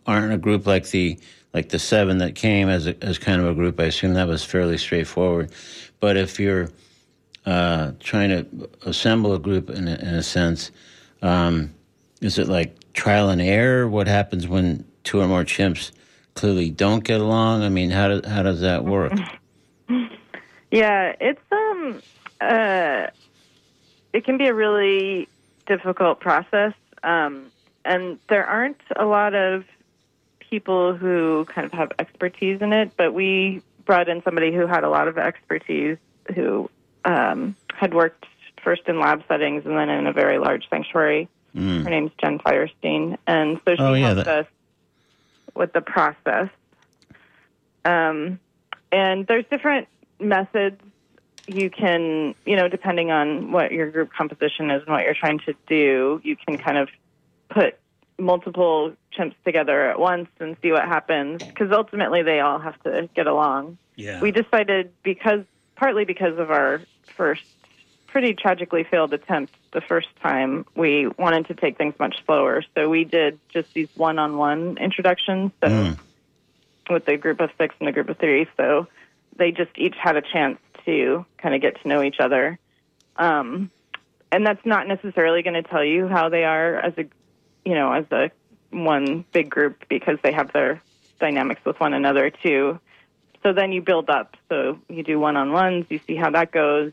aren't 0.07 0.33
a 0.33 0.39
group 0.39 0.67
like 0.67 0.89
the 0.91 1.19
like 1.53 1.69
the 1.69 1.79
seven 1.79 2.19
that 2.19 2.35
came 2.35 2.69
as 2.69 2.87
a, 2.87 3.05
as 3.05 3.19
kind 3.19 3.41
of 3.41 3.49
a 3.49 3.55
group? 3.55 3.79
I 3.81 3.85
assume 3.85 4.15
that 4.15 4.29
was 4.29 4.45
fairly 4.45 4.79
straightforward. 4.79 5.51
But 6.01 6.17
if 6.17 6.39
you're 6.39 6.71
uh, 7.47 7.93
trying 8.01 8.31
to 8.31 8.71
assemble 8.87 9.35
a 9.35 9.39
group 9.39 9.71
in 9.71 9.89
a, 9.89 9.95
in 9.95 10.15
a 10.15 10.23
sense, 10.23 10.71
um, 11.23 11.75
is 12.21 12.39
it 12.39 12.49
like 12.49 12.93
trial 12.93 13.29
and 13.29 13.41
error? 13.41 13.89
What 13.89 14.07
happens 14.07 14.49
when 14.49 14.85
two 15.03 15.21
or 15.21 15.29
more 15.29 15.45
chimps 15.45 15.91
clearly 16.35 16.71
don't 16.71 17.05
get 17.05 17.21
along? 17.21 17.63
I 17.63 17.69
mean, 17.69 17.91
how 17.91 18.09
does 18.09 18.27
how 18.27 18.43
does 18.43 18.61
that 18.61 18.85
work? 18.85 19.13
Yeah, 20.75 21.15
it's 21.21 21.41
um 21.53 22.03
uh 22.41 23.07
it 24.13 24.25
can 24.25 24.39
be 24.39 24.49
a 24.49 24.55
really 24.55 25.29
difficult 25.67 26.19
process. 26.19 26.73
Um 27.05 27.53
and 27.85 28.19
there 28.29 28.45
aren't 28.45 28.81
a 28.97 29.05
lot 29.05 29.35
of 29.35 29.67
people 30.41 30.97
who 30.97 31.45
kind 31.45 31.65
of 31.65 31.73
have 31.73 31.93
expertise 32.01 32.61
in 32.61 32.73
it, 32.73 32.91
but 32.97 33.15
we 33.15 33.63
brought 33.85 34.09
in 34.09 34.21
somebody 34.25 34.53
who 34.53 34.67
had 34.67 34.83
a 34.83 34.89
lot 34.89 35.07
of 35.07 35.17
expertise 35.17 35.99
who 36.35 36.69
um 37.05 37.57
had 37.75 37.93
worked 37.95 38.27
first 38.63 38.83
in 38.87 38.99
lab 38.99 39.23
settings 39.29 39.65
and 39.67 39.77
then 39.77 39.89
in 39.91 40.07
a 40.07 40.13
very 40.13 40.39
large 40.39 40.69
sanctuary. 40.71 41.29
Her 41.55 41.61
name's 41.91 42.11
Jen 42.21 42.41
Feuerstein. 42.41 43.17
And 43.29 43.61
so 43.65 43.77
she 43.77 43.83
Oh, 43.83 43.95
yeah, 43.95 44.07
helped 44.15 44.25
that- 44.25 44.39
us 44.41 44.47
with 45.55 45.73
the 45.73 45.81
process. 45.83 46.49
Um, 47.85 48.41
and 48.91 49.27
there's 49.27 49.45
different 49.51 49.87
methods 50.19 50.81
you 51.47 51.69
can, 51.71 52.35
you 52.47 52.57
know, 52.57 52.69
depending 52.69 53.11
on 53.11 53.53
what 53.53 53.71
your 53.71 53.91
group 53.91 54.11
composition 54.13 54.71
is 54.71 54.83
and 54.83 54.91
what 54.91 55.05
you're 55.05 55.15
trying 55.15 55.39
to 55.41 55.55
do, 55.69 56.21
you 56.25 56.37
can 56.37 56.57
kind 56.57 56.79
of 56.79 56.89
put 57.51 57.79
multiple 58.19 58.95
chimps 59.17 59.35
together 59.45 59.91
at 59.91 59.99
once 60.01 60.29
and 60.41 60.57
see 60.63 60.73
what 60.73 60.83
happens 60.85 61.43
because 61.43 61.71
ultimately 61.71 62.23
they 62.23 62.41
all 62.41 62.59
have 62.59 62.83
to 62.85 63.09
get 63.15 63.27
along. 63.27 63.77
Yeah. 63.97 64.21
We 64.21 64.31
decided 64.33 64.91
because 65.03 65.45
partly 65.77 66.05
because 66.05 66.39
of 66.39 66.51
our 66.51 66.81
first 67.11 67.45
pretty 68.07 68.33
tragically 68.33 68.85
failed 68.85 69.13
attempt 69.13 69.53
the 69.73 69.81
first 69.81 70.09
time, 70.23 70.65
we 70.77 71.09
wanted 71.19 71.47
to 71.49 71.55
take 71.55 71.77
things 71.77 71.95
much 71.99 72.15
slower. 72.25 72.63
So 72.75 72.89
we 72.89 73.05
did 73.05 73.41
just 73.49 73.75
these 73.75 73.89
one-on-one 73.97 74.79
introductions. 74.79 75.51
So 75.61 75.69
with 76.89 77.05
the 77.07 77.17
group 77.17 77.41
of 77.41 77.51
six 77.59 77.75
and 77.81 77.89
the 77.89 77.93
group 77.93 78.09
of 78.09 78.19
three. 78.19 78.47
So 78.57 78.87
they 79.37 79.51
just 79.51 79.73
each 79.77 79.97
had 80.01 80.17
a 80.17 80.23
chance 80.23 80.59
to 80.85 81.27
kind 81.39 81.55
of 81.55 81.61
get 81.61 81.81
to 81.83 81.89
know 81.89 82.03
each 82.03 82.21
other. 82.21 82.59
Um, 83.17 83.71
and 84.31 84.47
that's 84.47 84.65
not 84.65 84.87
necessarily 84.87 85.43
going 85.43 85.55
to 85.55 85.63
tell 85.63 85.85
you 85.85 86.07
how 86.07 86.29
they 86.29 86.45
are 86.45 86.77
as 86.77 86.93
a, 86.99 87.07
you 87.65 87.75
know, 87.75 87.93
as 87.93 88.05
a 88.13 88.31
one 88.71 89.25
big 89.33 89.51
group 89.51 89.85
because 89.89 90.19
they 90.23 90.33
have 90.33 90.53
their 90.53 90.81
dynamics 91.21 91.65
with 91.65 91.81
one 91.81 91.95
another 91.95 92.31
too. 92.31 92.79
So 93.45 93.53
then 93.53 93.73
you 93.73 93.83
build 93.83 94.09
up. 94.09 94.37
So 94.49 94.79
you 94.89 95.03
do 95.03 95.21
one 95.21 95.37
on 95.37 95.53
ones, 95.53 95.87
you 95.91 96.01
see 96.07 96.17
how 96.17 96.31
that 96.31 96.51
goes, 96.51 96.93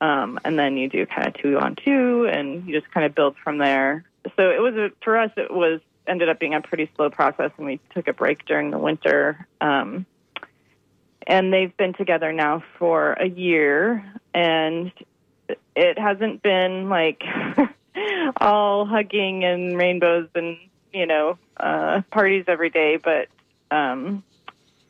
um, 0.00 0.38
and 0.44 0.58
then 0.58 0.76
you 0.76 0.88
do 0.88 1.06
kind 1.06 1.28
of 1.28 1.34
two 1.34 1.58
on 1.58 1.76
two, 1.76 2.28
and 2.30 2.66
you 2.66 2.78
just 2.78 2.92
kind 2.92 3.06
of 3.06 3.14
build 3.14 3.36
from 3.42 3.58
there. 3.58 4.04
So 4.36 4.50
it 4.50 4.60
was 4.60 4.74
a, 4.74 4.90
for 5.02 5.16
us, 5.16 5.30
it 5.36 5.50
was 5.50 5.80
ended 6.06 6.28
up 6.28 6.38
being 6.38 6.54
a 6.54 6.60
pretty 6.60 6.90
slow 6.96 7.08
process, 7.08 7.52
and 7.56 7.66
we 7.66 7.80
took 7.94 8.08
a 8.08 8.12
break 8.12 8.44
during 8.44 8.70
the 8.70 8.78
winter. 8.78 9.46
Um, 9.60 10.04
and 11.26 11.52
they've 11.52 11.74
been 11.76 11.94
together 11.94 12.32
now 12.32 12.62
for 12.78 13.12
a 13.12 13.28
year, 13.28 14.04
and 14.34 14.92
it 15.74 15.98
hasn't 15.98 16.42
been 16.42 16.88
like 16.88 17.22
all 18.36 18.84
hugging 18.86 19.44
and 19.44 19.76
rainbows 19.76 20.28
and 20.34 20.56
you 20.92 21.06
know 21.06 21.38
uh, 21.56 22.02
parties 22.10 22.44
every 22.48 22.70
day, 22.70 22.96
but 22.96 23.28
um, 23.70 24.22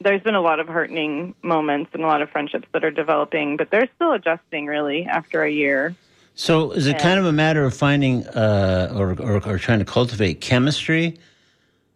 there's 0.03 0.23
been 0.23 0.35
a 0.35 0.41
lot 0.41 0.61
of 0.61 0.69
heartening 0.69 1.35
moments 1.43 1.91
and 1.95 2.03
a 2.03 2.07
lot 2.07 2.23
of 2.23 2.31
friendships 2.31 2.67
that 2.73 2.85
are 2.85 2.91
developing, 2.91 3.57
but 3.57 3.71
they're 3.71 3.89
still 3.97 4.13
adjusting 4.13 4.67
really 4.67 5.05
after 5.05 5.43
a 5.43 5.51
year. 5.51 5.95
So 6.35 6.73
is 6.73 6.87
it 6.87 6.99
kind 6.99 7.19
of 7.19 7.27
a 7.27 7.33
matter 7.33 7.65
of 7.65 7.75
finding 7.75 8.27
uh, 8.29 8.93
or, 8.97 9.13
or 9.21 9.47
or 9.47 9.59
trying 9.59 9.81
to 9.81 9.85
cultivate 9.85 10.41
chemistry? 10.41 11.19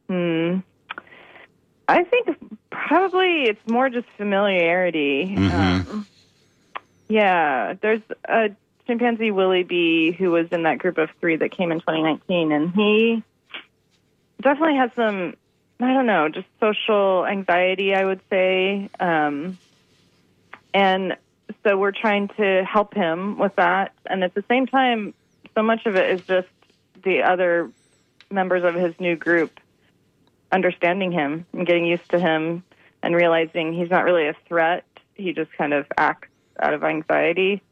Hmm. 0.08 0.58
I 1.88 2.04
think 2.04 2.28
probably 2.70 3.44
it's 3.44 3.66
more 3.68 3.88
just 3.88 4.06
familiarity. 4.16 5.36
Um, 5.36 6.06
yeah, 7.08 7.74
there's 7.80 8.02
a 8.28 8.50
chimpanzee 8.86 9.30
Willie 9.30 9.62
B 9.62 10.12
who 10.12 10.30
was 10.30 10.48
in 10.50 10.64
that 10.64 10.78
group 10.78 10.98
of 10.98 11.10
three 11.20 11.36
that 11.36 11.50
came 11.50 11.72
in 11.72 11.80
2019, 11.80 12.52
and 12.52 12.74
he 12.74 13.22
definitely 14.42 14.76
has 14.76 14.90
some, 14.96 15.34
I 15.80 15.92
don't 15.92 16.06
know, 16.06 16.28
just 16.28 16.46
social 16.58 17.26
anxiety, 17.26 17.94
I 17.94 18.04
would 18.04 18.20
say. 18.30 18.88
Um, 18.98 19.58
and 20.72 21.16
so 21.62 21.76
we're 21.76 21.92
trying 21.92 22.28
to 22.36 22.64
help 22.64 22.94
him 22.94 23.38
with 23.38 23.56
that. 23.56 23.92
And 24.06 24.24
at 24.24 24.34
the 24.34 24.44
same 24.48 24.66
time, 24.66 25.14
so 25.54 25.62
much 25.62 25.86
of 25.86 25.96
it 25.96 26.10
is 26.10 26.26
just 26.26 26.48
the 27.02 27.22
other 27.22 27.70
members 28.30 28.64
of 28.64 28.74
his 28.74 28.98
new 28.98 29.16
group 29.16 29.60
understanding 30.50 31.12
him 31.12 31.46
and 31.52 31.66
getting 31.66 31.84
used 31.84 32.08
to 32.10 32.18
him 32.18 32.62
and 33.02 33.14
realizing 33.14 33.72
he's 33.72 33.90
not 33.90 34.04
really 34.04 34.26
a 34.28 34.34
threat. 34.48 34.84
He 35.14 35.32
just 35.32 35.52
kind 35.52 35.72
of 35.72 35.86
acts 35.96 36.28
out 36.58 36.74
of 36.74 36.84
anxiety. 36.84 37.62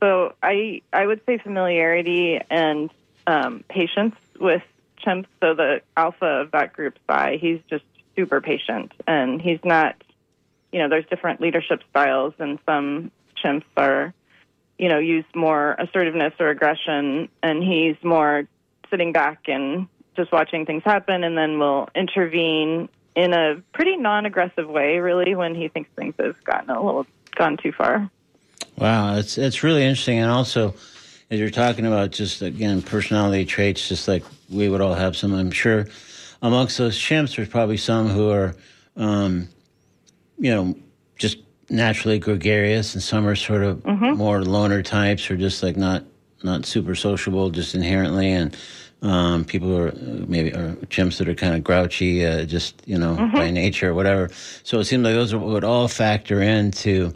So 0.00 0.34
I 0.42 0.82
I 0.92 1.06
would 1.06 1.20
say 1.26 1.38
familiarity 1.38 2.40
and 2.50 2.90
um, 3.26 3.64
patience 3.68 4.16
with 4.38 4.62
chimps. 5.04 5.26
So 5.40 5.54
the 5.54 5.82
alpha 5.96 6.26
of 6.26 6.50
that 6.52 6.72
group, 6.72 6.98
Spy, 7.04 7.38
he's 7.40 7.60
just 7.68 7.84
super 8.16 8.40
patient 8.40 8.92
and 9.06 9.40
he's 9.40 9.60
not. 9.64 9.96
You 10.72 10.80
know, 10.80 10.88
there's 10.88 11.06
different 11.06 11.40
leadership 11.40 11.82
styles, 11.90 12.34
and 12.40 12.58
some 12.66 13.12
chimps 13.40 13.62
are, 13.76 14.12
you 14.76 14.88
know, 14.88 14.98
use 14.98 15.24
more 15.32 15.76
assertiveness 15.78 16.32
or 16.40 16.48
aggression, 16.48 17.28
and 17.44 17.62
he's 17.62 17.94
more 18.02 18.48
sitting 18.90 19.12
back 19.12 19.42
and 19.46 19.86
just 20.16 20.32
watching 20.32 20.66
things 20.66 20.82
happen, 20.84 21.22
and 21.22 21.38
then 21.38 21.60
will 21.60 21.88
intervene 21.94 22.88
in 23.14 23.32
a 23.32 23.62
pretty 23.72 23.96
non-aggressive 23.96 24.68
way, 24.68 24.98
really, 24.98 25.36
when 25.36 25.54
he 25.54 25.68
thinks 25.68 25.88
things 25.94 26.16
have 26.18 26.42
gotten 26.42 26.70
a 26.70 26.84
little 26.84 27.06
gone 27.36 27.56
too 27.56 27.70
far. 27.70 28.10
Wow, 28.76 29.16
it's 29.16 29.38
it's 29.38 29.62
really 29.62 29.84
interesting, 29.84 30.18
and 30.18 30.28
also 30.28 30.74
as 31.30 31.38
you're 31.40 31.50
talking 31.50 31.86
about 31.86 32.10
just 32.10 32.42
again 32.42 32.82
personality 32.82 33.44
traits, 33.44 33.88
just 33.88 34.08
like 34.08 34.24
we 34.50 34.68
would 34.68 34.80
all 34.80 34.94
have 34.94 35.16
some. 35.16 35.34
I'm 35.34 35.50
sure 35.50 35.86
amongst 36.42 36.78
those 36.78 36.98
chimps, 36.98 37.36
there's 37.36 37.48
probably 37.48 37.78
some 37.78 38.08
who 38.08 38.30
are, 38.30 38.54
um, 38.96 39.48
you 40.38 40.50
know, 40.50 40.74
just 41.16 41.38
naturally 41.70 42.18
gregarious, 42.18 42.94
and 42.94 43.02
some 43.02 43.26
are 43.26 43.36
sort 43.36 43.62
of 43.62 43.84
more 44.16 44.42
loner 44.42 44.82
types, 44.82 45.30
or 45.30 45.36
just 45.36 45.62
like 45.62 45.76
not 45.76 46.04
not 46.42 46.66
super 46.66 46.94
sociable, 46.94 47.50
just 47.50 47.74
inherently, 47.74 48.30
and 48.30 48.56
um, 49.00 49.44
people 49.44 49.68
who 49.68 49.78
are 49.78 49.92
maybe 50.26 50.52
are 50.52 50.74
chimps 50.88 51.18
that 51.18 51.28
are 51.28 51.34
kind 51.34 51.54
of 51.54 51.64
grouchy, 51.64 52.24
uh, 52.24 52.44
just 52.44 52.82
you 52.86 52.98
know 52.98 53.14
by 53.32 53.50
nature 53.50 53.90
or 53.90 53.94
whatever. 53.94 54.30
So 54.62 54.78
it 54.78 54.84
seems 54.84 55.04
like 55.04 55.14
those 55.14 55.34
would 55.34 55.64
all 55.64 55.88
factor 55.88 56.42
into 56.42 57.14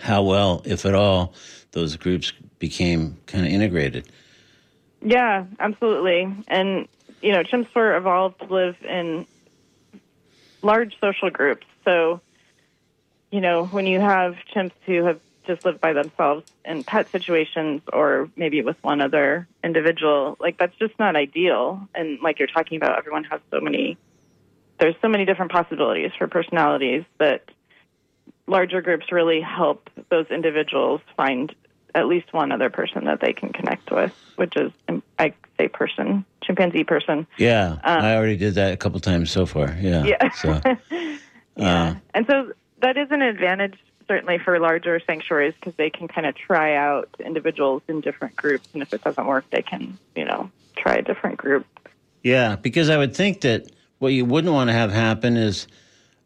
how 0.00 0.22
well, 0.22 0.60
if 0.66 0.84
at 0.84 0.94
all, 0.94 1.32
those 1.72 1.96
groups 1.96 2.32
became 2.58 3.18
kind 3.26 3.46
of 3.46 3.52
integrated. 3.52 4.08
Yeah, 5.02 5.44
absolutely. 5.58 6.26
And 6.48 6.88
you 7.22 7.32
know, 7.32 7.42
chimps 7.42 7.74
were 7.74 7.96
evolved 7.96 8.40
to 8.40 8.46
live 8.46 8.76
in 8.82 9.26
large 10.62 10.94
social 11.00 11.30
groups. 11.30 11.66
So, 11.84 12.20
you 13.30 13.40
know, 13.40 13.66
when 13.66 13.86
you 13.86 14.00
have 14.00 14.34
chimps 14.54 14.72
who 14.86 15.04
have 15.04 15.20
just 15.46 15.64
lived 15.64 15.80
by 15.80 15.92
themselves 15.92 16.44
in 16.64 16.84
pet 16.84 17.08
situations 17.12 17.82
or 17.92 18.30
maybe 18.36 18.62
with 18.62 18.76
one 18.82 19.00
other 19.00 19.46
individual, 19.62 20.36
like 20.40 20.58
that's 20.58 20.76
just 20.78 20.98
not 20.98 21.16
ideal. 21.16 21.86
And 21.94 22.18
like 22.22 22.38
you're 22.38 22.48
talking 22.48 22.76
about, 22.76 22.98
everyone 22.98 23.24
has 23.24 23.40
so 23.50 23.60
many 23.60 23.98
there's 24.80 24.94
so 25.00 25.08
many 25.08 25.24
different 25.24 25.52
possibilities 25.52 26.10
for 26.18 26.26
personalities 26.26 27.04
that 27.18 27.44
larger 28.46 28.82
groups 28.82 29.06
really 29.12 29.40
help 29.40 29.88
those 30.10 30.26
individuals 30.30 31.00
find 31.16 31.54
at 31.94 32.06
least 32.06 32.32
one 32.32 32.50
other 32.52 32.70
person 32.70 33.04
that 33.04 33.20
they 33.20 33.32
can 33.32 33.52
connect 33.52 33.90
with, 33.90 34.12
which 34.36 34.56
is, 34.56 34.72
um, 34.88 35.02
I 35.18 35.32
say, 35.58 35.68
person, 35.68 36.24
chimpanzee 36.42 36.84
person. 36.84 37.26
Yeah, 37.38 37.78
I 37.84 38.16
already 38.16 38.36
did 38.36 38.54
that 38.54 38.72
a 38.72 38.76
couple 38.76 38.98
times 39.00 39.30
so 39.30 39.46
far. 39.46 39.76
Yeah. 39.80 40.04
Yeah. 40.04 40.30
So, 40.32 40.60
Yeah. 41.56 41.96
and 42.12 42.26
so 42.26 42.52
that 42.80 42.96
is 42.96 43.08
an 43.10 43.22
advantage 43.22 43.74
certainly 44.08 44.38
for 44.38 44.58
larger 44.58 45.00
sanctuaries 45.06 45.54
because 45.54 45.74
they 45.76 45.88
can 45.88 46.08
kind 46.08 46.26
of 46.26 46.34
try 46.34 46.74
out 46.74 47.08
individuals 47.24 47.82
in 47.88 48.00
different 48.00 48.36
groups, 48.36 48.68
and 48.74 48.82
if 48.82 48.92
it 48.92 49.02
doesn't 49.02 49.26
work, 49.26 49.44
they 49.50 49.62
can, 49.62 49.96
you 50.14 50.24
know, 50.24 50.50
try 50.76 50.96
a 50.96 51.02
different 51.02 51.36
group. 51.38 51.64
yeah, 52.22 52.56
because 52.56 52.90
I 52.90 52.98
would 52.98 53.14
think 53.14 53.40
that 53.42 53.70
what 54.00 54.12
you 54.12 54.24
wouldn't 54.24 54.52
want 54.52 54.68
to 54.68 54.74
have 54.74 54.90
happen 54.92 55.36
is, 55.36 55.68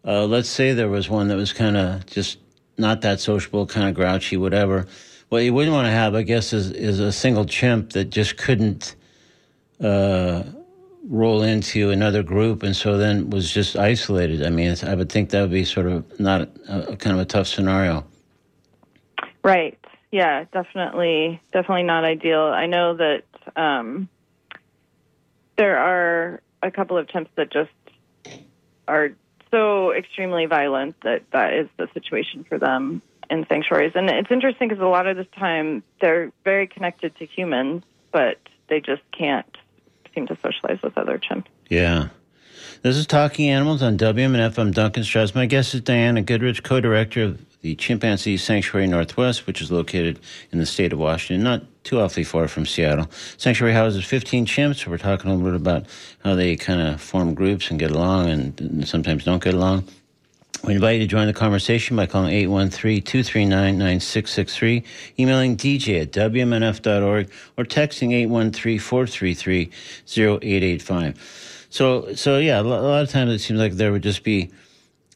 uh, 0.05 0.25
let's 0.25 0.49
say 0.49 0.73
there 0.73 0.89
was 0.89 1.09
one 1.11 1.29
that 1.29 1.37
was 1.37 1.53
kind 1.53 1.77
of 1.77 2.07
just 2.07 2.39
not 2.79 3.03
that 3.03 3.21
sociable, 3.21 3.67
kind 3.67 3.89
of 3.89 3.95
grouchy, 3.95 4.37
whatever. 4.37 4.87
What 5.29 5.45
you 5.45 5.53
wouldn't 5.53 5.75
want 5.75 5.87
to 5.87 5.93
have, 5.93 6.15
I 6.15 6.23
guess, 6.23 6.53
is 6.53 6.71
is 6.71 7.01
a 7.01 7.13
single 7.13 7.45
chimp 7.45 7.93
that 7.93 8.07
just 8.07 8.39
couldn't 8.39 8.97
uh, 9.81 10.43
roll 11.05 11.43
into 11.43 11.91
another 11.91 12.23
group, 12.23 12.63
and 12.63 12.75
so 12.75 12.97
then 12.97 13.29
was 13.29 13.53
just 13.53 13.77
isolated. 13.77 14.45
I 14.45 14.51
mean, 14.51 14.75
I 14.83 14.95
would 14.95 15.11
think 15.11 15.31
that 15.31 15.43
would 15.43 15.51
be 15.51 15.65
sort 15.65 15.87
of 15.87 16.19
not 16.19 16.49
a, 16.69 16.93
a 16.93 16.97
kind 16.97 17.15
of 17.15 17.21
a 17.21 17.27
tough 17.27 17.47
scenario. 17.47 18.07
Right. 19.43 19.79
Yeah, 20.11 20.45
definitely, 20.53 21.41
definitely 21.53 21.83
not 21.83 22.05
ideal. 22.05 22.41
I 22.41 22.67
know 22.67 22.97
that 22.97 23.25
um, 23.57 24.09
there 25.57 25.79
are 25.79 26.41
a 26.63 26.71
couple 26.71 26.97
of 26.97 27.07
chimps 27.07 27.29
that 27.37 27.53
just 27.53 27.71
are 28.87 29.11
so 29.51 29.93
extremely 29.93 30.47
violent 30.47 30.97
that 31.03 31.23
that 31.33 31.53
is 31.53 31.69
the 31.77 31.89
situation 31.93 32.45
for 32.49 32.59
them 32.59 33.03
in 33.31 33.47
sanctuaries. 33.49 33.93
And 33.95 34.09
it's 34.09 34.31
interesting 34.31 34.69
because 34.69 34.83
a 34.83 34.87
lot 34.87 35.07
of 35.07 35.17
the 35.17 35.25
time 35.25 35.83
they're 36.01 36.33
very 36.45 36.67
connected 36.67 37.17
to 37.17 37.27
humans, 37.27 37.83
but 38.13 38.39
they 38.69 38.81
just 38.81 39.03
can't 39.17 39.57
seem 40.15 40.27
to 40.27 40.37
socialize 40.37 40.83
with 40.83 40.97
other 40.97 41.19
chimps. 41.19 41.47
Yeah. 41.69 42.09
This 42.83 42.97
is 42.97 43.07
Talking 43.07 43.49
Animals 43.49 43.83
on 43.83 43.99
WMNF. 43.99 44.59
I'm 44.59 44.71
Duncan 44.71 45.05
Strauss. 45.05 45.35
My 45.35 45.47
guest 45.47 45.75
is 45.75 45.81
Diana 45.81 46.23
Goodrich, 46.23 46.63
co 46.63 46.81
director 46.81 47.25
of 47.25 47.61
the 47.61 47.75
Chimpanzee 47.75 48.37
Sanctuary 48.37 48.87
Northwest, 48.87 49.47
which 49.47 49.61
is 49.61 49.73
located 49.73 50.21
in 50.53 50.59
the 50.59 50.67
state 50.67 50.93
of 50.93 50.99
Washington, 50.99 51.43
not 51.43 51.65
too 51.83 52.01
awfully 52.01 52.23
far 52.23 52.47
from 52.47 52.67
Seattle. 52.67 53.11
Sanctuary 53.37 53.75
houses 53.75 54.05
15 54.05 54.47
chimps. 54.47 54.87
We're 54.87 54.99
talking 54.99 55.31
a 55.31 55.35
little 55.35 55.51
bit 55.51 55.61
about 55.61 55.87
how 56.25 56.35
they 56.35 56.55
kind 56.55 56.81
of 56.81 57.01
form 57.01 57.35
groups 57.35 57.71
and 57.71 57.81
get 57.81 57.91
along 57.91 58.29
and, 58.29 58.61
and 58.61 58.89
sometimes 58.89 59.25
don't 59.25 59.43
get 59.43 59.55
along. 59.55 59.85
We 60.65 60.75
invite 60.75 60.95
you 60.95 61.01
to 61.01 61.07
join 61.07 61.29
the 61.29 61.33
conversation 61.33 61.97
by 61.97 62.05
calling 62.07 62.33
813-239-9663, 62.49 64.85
emailing 65.19 65.57
dj 65.57 66.03
at 66.03 66.13
wmnf.org, 66.13 67.31
or 67.57 67.65
texting 67.65 68.11
813-433-0885. 70.07 71.17
So, 71.71 72.15
so 72.15 72.39
yeah, 72.39 72.61
a 72.61 72.63
lot 72.63 73.03
of 73.03 73.11
times 73.11 73.33
it 73.33 73.39
seems 73.39 73.61
like 73.61 73.75
there 73.75 73.93
would 73.93 74.03
just 74.03 74.25
be 74.25 74.51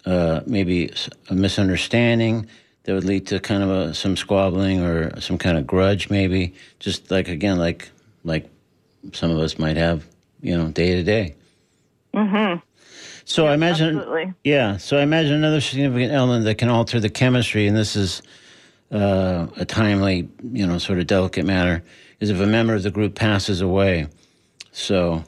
uh, 0.05 0.43
maybe 0.47 0.93
a 1.29 1.35
misunderstanding 1.35 2.47
that 2.85 2.95
would 2.95 3.05
lead 3.05 3.27
to 3.29 3.41
kind 3.41 3.63
of 3.63 3.71
a, 3.71 3.95
some 3.95 4.17
squabbling 4.17 4.81
or 4.81 5.21
some 5.21 5.39
kind 5.39 5.57
of 5.57 5.67
grudge, 5.67 6.11
maybe. 6.11 6.55
Just 6.79 7.11
like 7.11 7.29
again, 7.29 7.59
like 7.59 7.91
like 8.25 8.49
some 9.13 9.31
of 9.31 9.39
us 9.39 9.59
might 9.59 9.77
have, 9.77 10.05
you 10.41 10.57
know, 10.57 10.69
day 10.69 10.97
to 10.97 11.03
day. 11.03 11.35
Mm-hmm. 12.15 12.59
So 13.33 13.47
I 13.47 13.55
imagine, 13.55 13.97
absolutely. 13.97 14.35
yeah. 14.45 14.77
So 14.77 14.99
I 14.99 15.01
imagine 15.01 15.33
another 15.33 15.63
significant 15.63 16.13
element 16.13 16.45
that 16.45 16.57
can 16.57 16.69
alter 16.69 17.01
the 17.01 17.09
chemistry, 17.09 17.67
and 17.67 17.75
this 17.75 17.97
is 17.97 18.21
uh, 18.91 19.47
a 19.57 19.65
timely, 19.65 20.29
you 20.53 20.67
know, 20.67 20.77
sort 20.77 20.99
of 20.99 21.07
delicate 21.07 21.47
matter, 21.47 21.83
is 22.21 22.29
if 22.29 22.39
a 22.41 22.47
member 22.47 22.75
of 22.75 22.83
the 22.83 22.91
group 22.91 23.15
passes 23.15 23.63
away. 23.63 24.07
So 24.73 25.25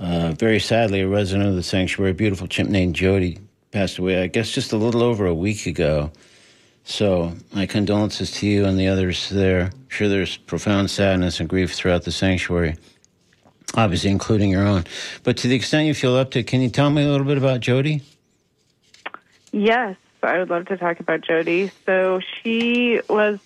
uh, 0.00 0.32
very 0.32 0.58
sadly, 0.58 1.02
a 1.02 1.06
resident 1.06 1.48
of 1.48 1.54
the 1.54 1.62
sanctuary, 1.62 2.10
a 2.10 2.14
beautiful 2.14 2.48
chimp 2.48 2.70
named 2.70 2.96
Jody, 2.96 3.38
passed 3.70 3.98
away, 3.98 4.20
I 4.20 4.26
guess, 4.26 4.50
just 4.50 4.72
a 4.72 4.76
little 4.76 5.04
over 5.04 5.24
a 5.24 5.34
week 5.34 5.66
ago. 5.66 6.10
So, 6.82 7.34
my 7.52 7.66
condolences 7.66 8.32
to 8.32 8.48
you 8.48 8.64
and 8.64 8.76
the 8.76 8.88
others 8.88 9.30
there. 9.30 9.70
I'm 9.72 9.88
sure 9.90 10.08
there's 10.08 10.36
profound 10.38 10.90
sadness 10.90 11.38
and 11.38 11.48
grief 11.48 11.72
throughout 11.72 12.02
the 12.02 12.10
sanctuary, 12.10 12.74
obviously, 13.76 14.10
including 14.10 14.50
your 14.50 14.66
own. 14.66 14.84
But 15.22 15.36
to 15.38 15.48
the 15.48 15.54
extent 15.54 15.86
you 15.86 15.94
feel 15.94 16.16
up 16.16 16.30
to, 16.32 16.42
can 16.42 16.60
you 16.60 16.68
tell 16.68 16.90
me 16.90 17.04
a 17.04 17.08
little 17.08 17.26
bit 17.26 17.38
about 17.38 17.60
Jody? 17.60 18.02
Yes, 19.52 19.96
I 20.22 20.38
would 20.38 20.50
love 20.50 20.66
to 20.66 20.76
talk 20.76 21.00
about 21.00 21.20
Jody. 21.20 21.70
So 21.86 22.20
she 22.20 23.00
was 23.08 23.38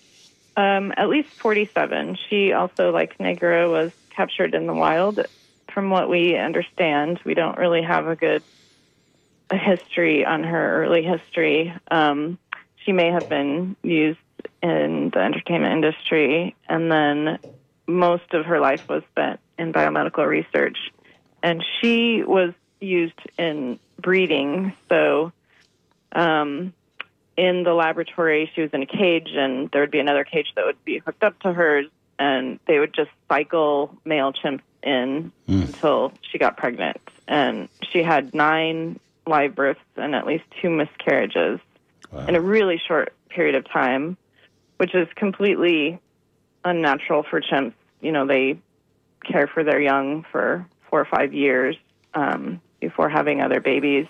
um, 0.57 0.93
at 0.97 1.09
least 1.09 1.29
47. 1.35 2.17
She 2.29 2.53
also, 2.53 2.91
like 2.91 3.19
Negra, 3.19 3.69
was 3.69 3.91
captured 4.09 4.53
in 4.53 4.67
the 4.67 4.73
wild. 4.73 5.25
From 5.71 5.89
what 5.89 6.09
we 6.09 6.35
understand, 6.35 7.19
we 7.23 7.33
don't 7.33 7.57
really 7.57 7.83
have 7.83 8.07
a 8.07 8.15
good 8.15 8.43
history 9.51 10.25
on 10.25 10.43
her 10.43 10.83
early 10.83 11.03
history. 11.03 11.73
Um, 11.89 12.37
she 12.83 12.91
may 12.91 13.11
have 13.11 13.29
been 13.29 13.75
used 13.83 14.19
in 14.61 15.09
the 15.13 15.19
entertainment 15.19 15.73
industry, 15.73 16.55
and 16.67 16.91
then 16.91 17.39
most 17.87 18.33
of 18.33 18.45
her 18.45 18.59
life 18.59 18.87
was 18.87 19.03
spent 19.11 19.39
in 19.59 19.73
biomedical 19.73 20.25
research. 20.25 20.77
And 21.43 21.63
she 21.79 22.23
was 22.23 22.53
used 22.79 23.19
in 23.37 23.79
breeding. 24.01 24.73
So, 24.87 25.31
um, 26.13 26.73
in 27.37 27.63
the 27.63 27.73
laboratory, 27.73 28.51
she 28.55 28.61
was 28.61 28.71
in 28.73 28.81
a 28.81 28.85
cage, 28.85 29.29
and 29.33 29.69
there 29.71 29.81
would 29.81 29.91
be 29.91 29.99
another 29.99 30.23
cage 30.23 30.47
that 30.55 30.65
would 30.65 30.83
be 30.83 30.97
hooked 30.97 31.23
up 31.23 31.39
to 31.41 31.53
hers, 31.53 31.85
and 32.17 32.59
they 32.67 32.79
would 32.79 32.93
just 32.93 33.11
cycle 33.29 33.95
male 34.03 34.33
chimps 34.33 34.61
in 34.83 35.31
until 35.47 36.11
she 36.21 36.37
got 36.37 36.57
pregnant. 36.57 36.97
And 37.27 37.69
she 37.91 38.01
had 38.01 38.33
nine 38.33 38.99
live 39.27 39.55
births 39.55 39.79
and 39.95 40.15
at 40.15 40.25
least 40.25 40.43
two 40.61 40.69
miscarriages 40.69 41.59
in 42.27 42.35
a 42.35 42.41
really 42.41 42.81
short 42.87 43.13
period 43.29 43.55
of 43.55 43.69
time, 43.69 44.17
which 44.77 44.95
is 44.95 45.07
completely 45.15 45.99
unnatural 46.65 47.23
for 47.23 47.39
chimps. 47.39 47.73
You 48.01 48.11
know, 48.11 48.25
they 48.25 48.57
care 49.23 49.47
for 49.47 49.63
their 49.63 49.79
young 49.79 50.25
for 50.31 50.65
four 50.89 51.01
or 51.01 51.05
five 51.05 51.33
years 51.33 51.75
um, 52.13 52.61
before 52.79 53.09
having 53.09 53.41
other 53.41 53.59
babies. 53.59 54.07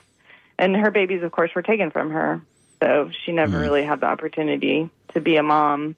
And 0.58 0.76
her 0.76 0.92
babies, 0.92 1.24
of 1.24 1.32
course, 1.32 1.52
were 1.56 1.62
taken 1.62 1.92
from 1.92 2.12
her. 2.12 2.42
So 2.82 3.12
she 3.26 3.32
never 3.32 3.60
really 3.60 3.84
had 3.84 4.02
the 4.02 4.08
opportunity 4.08 4.90
to 5.14 5.22
be 5.22 5.38
a 5.38 5.44
mom. 5.44 5.96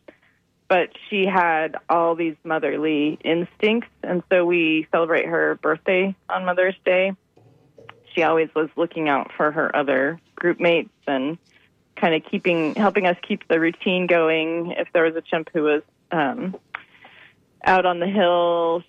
But 0.68 0.90
she 1.10 1.26
had 1.26 1.76
all 1.90 2.16
these 2.16 2.36
motherly 2.44 3.20
instincts. 3.24 3.90
And 4.04 4.24
so 4.32 4.46
we 4.46 4.88
celebrate 4.92 5.26
her 5.26 5.56
birthday 5.56 6.16
on 6.30 6.46
Mother's 6.46 6.76
Day. 6.86 7.14
She 8.14 8.24
always 8.24 8.50
was 8.56 8.70
looking 8.76 9.10
out 9.10 9.32
for 9.36 9.52
her 9.52 9.76
other 9.76 10.20
group 10.36 10.60
mates 10.60 10.90
and 11.08 11.38
kind 11.96 12.16
of 12.16 12.24
keeping, 12.30 12.76
helping 12.76 13.06
us 13.06 13.18
keep 13.22 13.48
the 13.48 13.60
routine 13.60 14.08
going. 14.08 14.72
If 14.72 14.88
there 14.94 15.04
was 15.04 15.16
a 15.16 15.22
chimp 15.22 15.50
who 15.54 15.64
was 15.64 15.82
um, 16.12 16.56
out 17.64 17.86
on 17.86 18.00
the 18.00 18.08
hill 18.08 18.84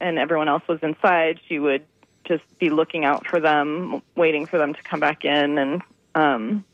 and 0.00 0.18
everyone 0.18 0.48
else 0.48 0.62
was 0.68 0.78
inside, 0.82 1.40
she 1.48 1.58
would 1.58 1.84
just 2.24 2.44
be 2.58 2.70
looking 2.70 3.04
out 3.04 3.26
for 3.26 3.40
them, 3.40 4.02
waiting 4.14 4.46
for 4.46 4.58
them 4.58 4.74
to 4.74 4.82
come 4.82 5.00
back 5.00 5.24
in. 5.24 5.58
And 5.58 5.82
um, 6.14 6.64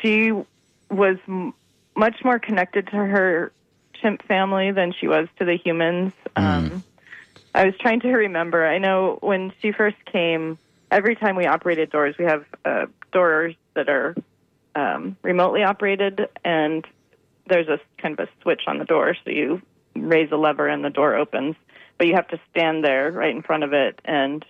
she 0.00 0.32
was 0.90 1.16
m- 1.28 1.52
much 1.94 2.24
more 2.24 2.38
connected 2.38 2.86
to 2.86 2.96
her 2.96 3.52
chimp 4.00 4.22
family 4.26 4.70
than 4.72 4.92
she 4.92 5.08
was 5.08 5.28
to 5.38 5.44
the 5.44 5.56
humans. 5.56 6.12
Um, 6.36 6.84
I 7.54 7.64
was 7.64 7.74
trying 7.80 8.00
to 8.00 8.12
remember. 8.12 8.66
I 8.66 8.78
know 8.78 9.18
when 9.20 9.52
she 9.60 9.72
first 9.72 9.96
came, 10.04 10.58
every 10.90 11.16
time 11.16 11.36
we 11.36 11.46
operated 11.46 11.90
doors, 11.90 12.14
we 12.18 12.26
have 12.26 12.44
uh, 12.64 12.86
doors 13.12 13.54
that 13.74 13.88
are 13.88 14.14
um, 14.74 15.16
remotely 15.22 15.62
operated, 15.62 16.28
and 16.44 16.86
there's 17.48 17.68
a 17.68 17.80
kind 18.00 18.18
of 18.18 18.28
a 18.28 18.42
switch 18.42 18.62
on 18.66 18.78
the 18.78 18.84
door, 18.84 19.16
so 19.24 19.30
you 19.30 19.62
raise 19.96 20.30
a 20.32 20.36
lever 20.36 20.68
and 20.68 20.84
the 20.84 20.90
door 20.90 21.14
opens. 21.14 21.56
But 21.98 22.06
you 22.08 22.14
have 22.14 22.28
to 22.28 22.40
stand 22.50 22.84
there 22.84 23.10
right 23.10 23.34
in 23.34 23.42
front 23.42 23.64
of 23.64 23.72
it, 23.72 24.00
and 24.04 24.44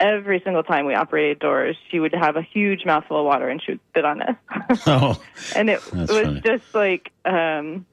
every 0.00 0.40
single 0.42 0.62
time 0.62 0.86
we 0.86 0.94
operated 0.94 1.38
doors, 1.38 1.76
she 1.90 2.00
would 2.00 2.14
have 2.14 2.36
a 2.36 2.42
huge 2.42 2.84
mouthful 2.84 3.20
of 3.20 3.26
water 3.26 3.48
and 3.48 3.62
she 3.62 3.72
would 3.72 3.80
spit 3.90 4.04
on 4.04 4.22
it. 4.22 4.36
Oh, 4.86 5.22
and 5.54 5.68
it 5.68 5.80
was 5.92 6.10
funny. 6.10 6.40
just 6.40 6.64
like 6.74 7.12
um, 7.24 7.86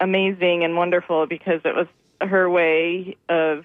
amazing 0.00 0.64
and 0.64 0.76
wonderful 0.76 1.26
because 1.26 1.60
it 1.64 1.74
was 1.74 1.86
her 2.20 2.48
way 2.48 3.16
of 3.28 3.64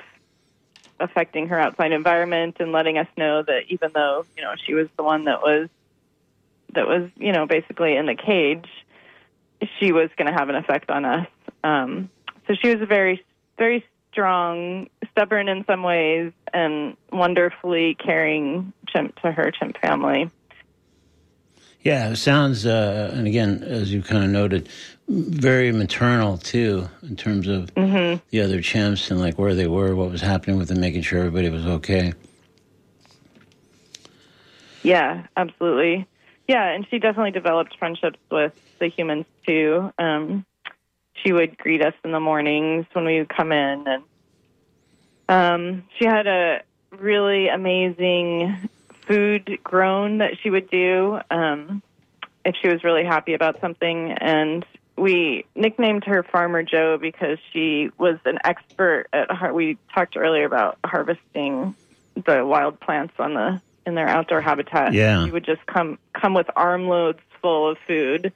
affecting 0.99 1.47
her 1.47 1.59
outside 1.59 1.91
environment 1.91 2.57
and 2.59 2.71
letting 2.71 2.97
us 2.97 3.07
know 3.17 3.43
that 3.43 3.63
even 3.69 3.91
though 3.93 4.25
you 4.35 4.43
know 4.43 4.53
she 4.65 4.73
was 4.73 4.87
the 4.97 5.03
one 5.03 5.25
that 5.25 5.41
was 5.41 5.69
that 6.73 6.87
was 6.87 7.09
you 7.17 7.31
know 7.31 7.45
basically 7.45 7.95
in 7.95 8.05
the 8.05 8.15
cage, 8.15 8.67
she 9.79 9.91
was 9.91 10.09
going 10.17 10.31
to 10.31 10.37
have 10.37 10.49
an 10.49 10.55
effect 10.55 10.89
on 10.89 11.05
us. 11.05 11.27
Um, 11.63 12.09
so 12.49 12.55
she 12.61 12.73
was 12.73 12.81
a 12.81 12.85
very 12.85 13.23
very 13.57 13.85
strong, 14.11 14.89
stubborn 15.11 15.47
in 15.47 15.63
some 15.65 15.83
ways, 15.83 16.31
and 16.53 16.97
wonderfully 17.11 17.95
caring 17.95 18.73
chimp 18.87 19.19
to 19.21 19.31
her 19.31 19.51
chimp 19.51 19.77
family. 19.77 20.29
yeah, 21.81 22.09
it 22.09 22.15
sounds, 22.17 22.65
uh, 22.65 23.11
and 23.13 23.27
again, 23.27 23.63
as 23.63 23.93
you 23.93 24.01
kind 24.01 24.23
of 24.23 24.29
noted, 24.29 24.67
very 25.07 25.71
maternal 25.71 26.37
too, 26.37 26.89
in 27.03 27.15
terms 27.15 27.47
of 27.47 27.73
the 27.75 28.41
other 28.41 28.59
chimps 28.59 29.11
and 29.11 29.19
like 29.19 29.37
where 29.37 29.55
they 29.55 29.67
were, 29.67 29.95
what 29.95 30.11
was 30.11 30.21
happening 30.21 30.57
with 30.57 30.69
them, 30.69 30.79
making 30.79 31.01
sure 31.03 31.19
everybody 31.19 31.49
was 31.49 31.65
okay. 31.65 32.13
Yeah, 34.83 35.27
absolutely. 35.37 36.07
Yeah, 36.47 36.67
and 36.69 36.87
she 36.89 36.99
definitely 36.99 37.31
developed 37.31 37.77
friendships 37.77 38.19
with 38.31 38.53
the 38.79 38.87
humans 38.87 39.25
too. 39.45 39.91
Um, 39.99 40.45
she 41.23 41.33
would 41.33 41.57
greet 41.57 41.83
us 41.83 41.93
in 42.03 42.11
the 42.11 42.19
mornings 42.19 42.85
when 42.93 43.05
we 43.05 43.19
would 43.19 43.29
come 43.29 43.51
in, 43.51 43.85
and 43.87 44.03
um, 45.27 45.83
she 45.97 46.05
had 46.05 46.27
a 46.27 46.61
really 46.91 47.47
amazing 47.47 48.69
food 49.07 49.59
groan 49.63 50.19
that 50.19 50.31
she 50.41 50.49
would 50.49 50.69
do 50.69 51.19
um, 51.31 51.81
if 52.45 52.55
she 52.61 52.67
was 52.67 52.83
really 52.83 53.03
happy 53.03 53.33
about 53.33 53.59
something. 53.61 54.11
And 54.13 54.65
we 54.97 55.45
nicknamed 55.55 56.03
her 56.05 56.23
Farmer 56.23 56.63
Joe 56.63 56.97
because 56.99 57.37
she 57.51 57.89
was 57.97 58.17
an 58.25 58.39
expert 58.43 59.07
at. 59.13 59.31
Har- 59.31 59.53
we 59.53 59.77
talked 59.93 60.17
earlier 60.17 60.45
about 60.45 60.77
harvesting 60.83 61.75
the 62.25 62.45
wild 62.45 62.79
plants 62.79 63.13
on 63.19 63.33
the 63.33 63.61
in 63.85 63.95
their 63.95 64.07
outdoor 64.07 64.41
habitat. 64.41 64.93
Yeah. 64.93 65.25
she 65.25 65.31
would 65.31 65.45
just 65.45 65.65
come 65.65 65.97
come 66.13 66.33
with 66.33 66.47
armloads 66.55 67.19
full 67.41 67.69
of 67.69 67.77
food 67.87 68.33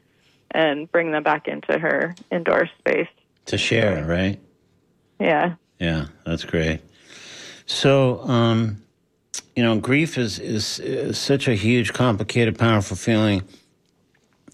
and 0.54 0.92
bring 0.92 1.12
them 1.12 1.24
back 1.24 1.48
into 1.48 1.78
her 1.78 2.16
indoor 2.32 2.70
space. 2.80 3.08
To 3.48 3.58
share, 3.58 4.06
right? 4.06 4.40
Yeah. 5.20 5.56
Yeah, 5.80 6.06
that's 6.26 6.46
great. 6.46 6.82
So, 7.66 8.22
um, 8.22 8.82
you 9.56 9.64
know, 9.64 9.80
grief 9.80 10.18
is, 10.18 10.40
is 10.40 10.80
is 10.80 11.18
such 11.18 11.48
a 11.48 11.56
huge, 11.56 11.94
complicated, 11.94 12.58
powerful 12.58 12.98
feeling, 12.98 13.44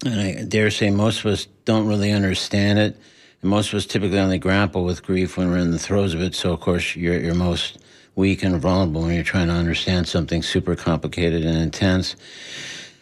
and 0.04 0.20
I 0.20 0.44
dare 0.44 0.70
say 0.70 0.90
most 0.90 1.20
of 1.20 1.26
us 1.26 1.46
don't 1.64 1.86
really 1.86 2.10
understand 2.10 2.78
it. 2.78 2.96
And 3.42 3.50
most 3.50 3.72
of 3.72 3.76
us 3.76 3.86
typically 3.86 4.18
only 4.18 4.38
grapple 4.38 4.84
with 4.84 5.02
grief 5.02 5.36
when 5.36 5.50
we're 5.50 5.58
in 5.58 5.70
the 5.70 5.78
throes 5.78 6.14
of 6.14 6.20
it. 6.20 6.34
So, 6.34 6.52
of 6.52 6.60
course, 6.60 6.96
you're 6.96 7.18
you're 7.18 7.34
most 7.34 7.78
weak 8.14 8.42
and 8.42 8.60
vulnerable 8.60 9.02
when 9.02 9.14
you're 9.14 9.24
trying 9.24 9.46
to 9.46 9.54
understand 9.54 10.08
something 10.08 10.42
super 10.42 10.76
complicated 10.76 11.44
and 11.44 11.56
intense. 11.56 12.16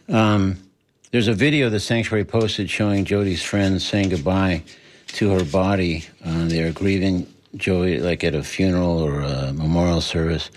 Um, 0.08 0.58
there's 1.10 1.28
a 1.28 1.34
video 1.34 1.70
the 1.70 1.80
sanctuary 1.80 2.24
posted 2.24 2.68
showing 2.68 3.04
Jody's 3.04 3.42
friends 3.42 3.86
saying 3.86 4.10
goodbye 4.10 4.62
to 5.08 5.30
her 5.30 5.44
body. 5.44 6.04
Uh, 6.24 6.46
they 6.46 6.62
are 6.62 6.72
grieving 6.72 7.32
Jody 7.56 7.98
like 7.98 8.24
at 8.24 8.34
a 8.34 8.42
funeral 8.42 8.98
or 8.98 9.20
a 9.20 9.52
memorial 9.52 10.00
service. 10.00 10.50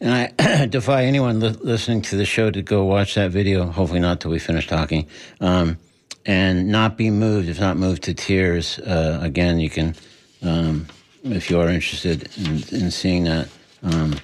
And 0.00 0.32
I 0.38 0.66
defy 0.70 1.04
anyone 1.04 1.40
li- 1.40 1.56
listening 1.60 2.02
to 2.02 2.16
the 2.16 2.24
show 2.24 2.50
to 2.50 2.62
go 2.62 2.84
watch 2.84 3.14
that 3.14 3.30
video. 3.30 3.66
Hopefully 3.66 4.00
not 4.00 4.20
till 4.20 4.30
we 4.30 4.38
finish 4.38 4.66
talking, 4.66 5.06
um, 5.40 5.78
and 6.26 6.68
not 6.68 6.96
be 6.96 7.10
moved. 7.10 7.48
If 7.48 7.60
not 7.60 7.76
moved 7.76 8.04
to 8.04 8.14
tears, 8.14 8.78
uh, 8.80 9.18
again, 9.22 9.60
you 9.60 9.70
can, 9.70 9.94
um, 10.42 10.86
if 11.24 11.50
you 11.50 11.60
are 11.60 11.68
interested 11.68 12.28
in, 12.36 12.82
in 12.82 12.90
seeing 12.90 13.24
that. 13.24 13.48
Um, 13.82 14.16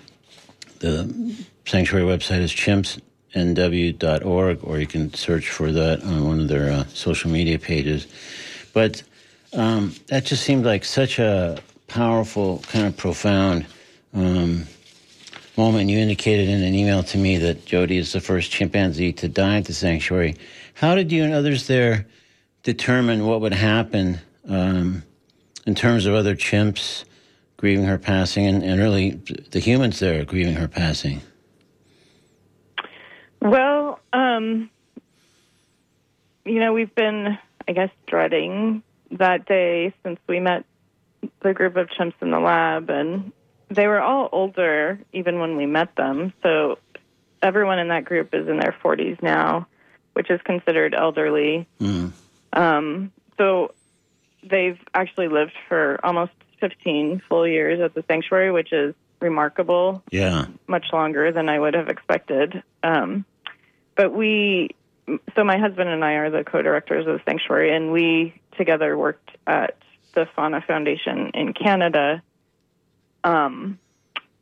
the 0.80 1.36
sanctuary 1.64 2.04
website 2.04 2.40
is 2.40 2.52
chimpsnw.org, 3.34 4.58
or 4.62 4.78
you 4.78 4.86
can 4.86 5.12
search 5.14 5.50
for 5.50 5.72
that 5.72 6.02
on 6.02 6.26
one 6.26 6.40
of 6.40 6.48
their 6.48 6.70
uh, 6.70 6.84
social 6.86 7.30
media 7.30 7.58
pages. 7.58 8.06
But 8.72 9.02
um, 9.52 9.94
that 10.08 10.24
just 10.24 10.42
seemed 10.44 10.64
like 10.64 10.84
such 10.84 11.18
a 11.18 11.58
powerful, 11.88 12.58
kind 12.68 12.86
of 12.86 12.96
profound 12.96 13.66
um, 14.14 14.66
moment. 15.56 15.90
You 15.90 15.98
indicated 15.98 16.48
in 16.48 16.62
an 16.62 16.74
email 16.74 17.02
to 17.04 17.18
me 17.18 17.38
that 17.38 17.64
Jody 17.64 17.98
is 17.98 18.12
the 18.12 18.20
first 18.20 18.50
chimpanzee 18.50 19.12
to 19.14 19.28
die 19.28 19.58
at 19.58 19.64
the 19.66 19.74
sanctuary. 19.74 20.36
How 20.74 20.94
did 20.94 21.12
you 21.12 21.24
and 21.24 21.32
others 21.32 21.66
there 21.66 22.06
determine 22.62 23.26
what 23.26 23.40
would 23.40 23.52
happen 23.52 24.20
um, 24.48 25.02
in 25.66 25.74
terms 25.74 26.06
of 26.06 26.14
other 26.14 26.34
chimps 26.34 27.04
grieving 27.56 27.86
her 27.86 27.98
passing, 27.98 28.46
and, 28.46 28.62
and 28.62 28.80
really 28.80 29.12
the 29.52 29.58
humans 29.58 29.98
there 29.98 30.22
grieving 30.24 30.54
her 30.54 30.68
passing. 30.68 31.22
Well, 33.44 34.00
um, 34.14 34.70
you 36.46 36.60
know, 36.60 36.72
we've 36.72 36.94
been, 36.94 37.38
I 37.68 37.72
guess, 37.72 37.90
dreading 38.06 38.82
that 39.10 39.44
day 39.44 39.92
since 40.02 40.18
we 40.26 40.40
met 40.40 40.64
the 41.40 41.52
group 41.52 41.76
of 41.76 41.88
chimps 41.88 42.14
in 42.22 42.30
the 42.30 42.40
lab, 42.40 42.88
and 42.88 43.32
they 43.68 43.86
were 43.86 44.00
all 44.00 44.30
older 44.32 44.98
even 45.12 45.40
when 45.40 45.58
we 45.58 45.66
met 45.66 45.94
them. 45.94 46.32
So 46.42 46.78
everyone 47.42 47.78
in 47.78 47.88
that 47.88 48.06
group 48.06 48.34
is 48.34 48.48
in 48.48 48.58
their 48.58 48.74
40s 48.82 49.22
now, 49.22 49.66
which 50.14 50.30
is 50.30 50.40
considered 50.42 50.94
elderly. 50.94 51.66
Mm. 51.80 52.12
Um, 52.54 53.12
so 53.36 53.74
they've 54.42 54.78
actually 54.94 55.28
lived 55.28 55.52
for 55.68 56.00
almost 56.02 56.32
15 56.60 57.20
full 57.28 57.46
years 57.46 57.80
at 57.80 57.92
the 57.92 58.02
sanctuary, 58.08 58.50
which 58.50 58.72
is 58.72 58.94
remarkable 59.20 60.02
Yeah. 60.10 60.46
much 60.66 60.86
longer 60.94 61.30
than 61.30 61.50
I 61.50 61.58
would 61.58 61.74
have 61.74 61.88
expected. 61.88 62.62
Um, 62.82 63.26
but 63.96 64.12
we, 64.12 64.70
so 65.34 65.44
my 65.44 65.58
husband 65.58 65.88
and 65.88 66.04
I 66.04 66.14
are 66.14 66.30
the 66.30 66.44
co-directors 66.44 67.06
of 67.06 67.20
sanctuary, 67.24 67.74
and 67.74 67.92
we 67.92 68.34
together 68.56 68.96
worked 68.96 69.30
at 69.46 69.76
the 70.14 70.26
Fauna 70.34 70.60
Foundation 70.60 71.30
in 71.34 71.52
Canada, 71.52 72.22
um, 73.24 73.78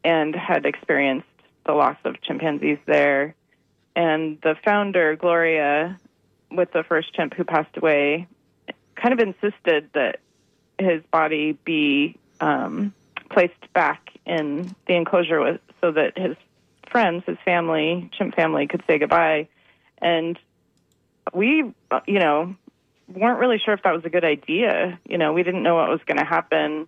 and 0.05 0.35
had 0.35 0.67
experienced 0.67 1.29
the 1.65 1.73
loss 1.73 1.97
of 2.05 2.21
chimpanzees 2.23 2.79
there. 2.87 3.35
And 3.95 4.41
the 4.43 4.57
founder, 4.65 5.17
Gloria, 5.17 5.99
with 6.51 6.73
the 6.73 6.83
first 6.83 7.15
chimp 7.15 7.35
who 7.35 7.45
passed 7.45 7.77
away, 7.77 8.27
kind 8.97 9.13
of 9.13 9.21
insisted 9.21 9.91
that 9.95 10.21
his 10.79 11.03
body 11.11 11.53
be 11.65 12.17
um, 12.41 12.93
placed 13.31 13.73
back 13.73 14.11
in 14.27 14.75
the 14.87 14.95
enclosure 14.95 15.41
with, 15.41 15.61
so 15.81 15.93
that 15.93 16.19
his 16.19 16.37
friends, 16.93 17.25
his 17.27 17.39
family, 17.45 18.11
chimp 18.17 18.37
family, 18.37 18.69
could 18.69 18.83
say 18.87 18.99
goodbye. 18.99 19.49
And 20.01 20.39
we, 21.35 21.73
you 22.07 22.19
know, 22.19 22.55
weren't 23.09 23.41
really 23.41 23.61
sure 23.65 23.75
if 23.75 23.83
that 23.83 23.95
was 23.95 24.05
a 24.05 24.11
good 24.11 24.25
idea. 24.25 25.01
You 25.05 25.19
know, 25.19 25.33
we 25.33 25.43
didn't 25.43 25.63
know 25.63 25.75
what 25.75 25.89
was 25.89 26.01
going 26.07 26.19
to 26.19 26.25
happen. 26.25 26.87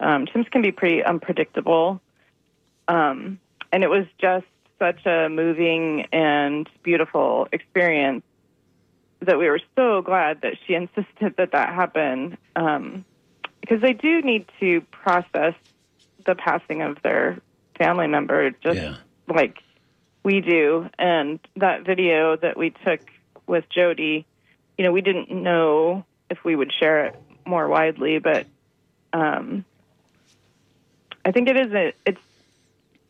Um, 0.00 0.26
chimps 0.26 0.50
can 0.50 0.62
be 0.62 0.72
pretty 0.72 1.02
unpredictable. 1.04 2.00
Um, 2.88 3.40
and 3.72 3.84
it 3.84 3.90
was 3.90 4.06
just 4.20 4.46
such 4.78 5.04
a 5.06 5.28
moving 5.28 6.06
and 6.12 6.68
beautiful 6.82 7.48
experience 7.52 8.24
that 9.20 9.38
we 9.38 9.48
were 9.48 9.60
so 9.76 10.02
glad 10.02 10.42
that 10.42 10.54
she 10.66 10.74
insisted 10.74 11.34
that 11.38 11.52
that 11.52 11.74
happen 11.74 12.36
um, 12.56 13.04
because 13.60 13.80
they 13.80 13.92
do 13.92 14.20
need 14.22 14.46
to 14.60 14.80
process 14.90 15.54
the 16.26 16.34
passing 16.34 16.82
of 16.82 16.98
their 17.02 17.40
family 17.78 18.06
member 18.06 18.50
just 18.50 18.76
Yeah. 18.76 18.96
Like 19.28 19.58
we 20.22 20.40
do. 20.40 20.88
And 20.98 21.38
that 21.56 21.84
video 21.84 22.36
that 22.36 22.56
we 22.56 22.70
took 22.84 23.00
with 23.46 23.64
Jody, 23.70 24.26
you 24.78 24.84
know, 24.84 24.92
we 24.92 25.00
didn't 25.00 25.30
know 25.30 26.04
if 26.30 26.44
we 26.44 26.56
would 26.56 26.72
share 26.72 27.06
it 27.06 27.16
more 27.46 27.68
widely, 27.68 28.18
but 28.18 28.46
um, 29.12 29.64
I 31.24 31.30
think 31.30 31.48
it 31.48 31.56
is 31.56 31.72
a, 31.72 31.92
it's 32.06 32.20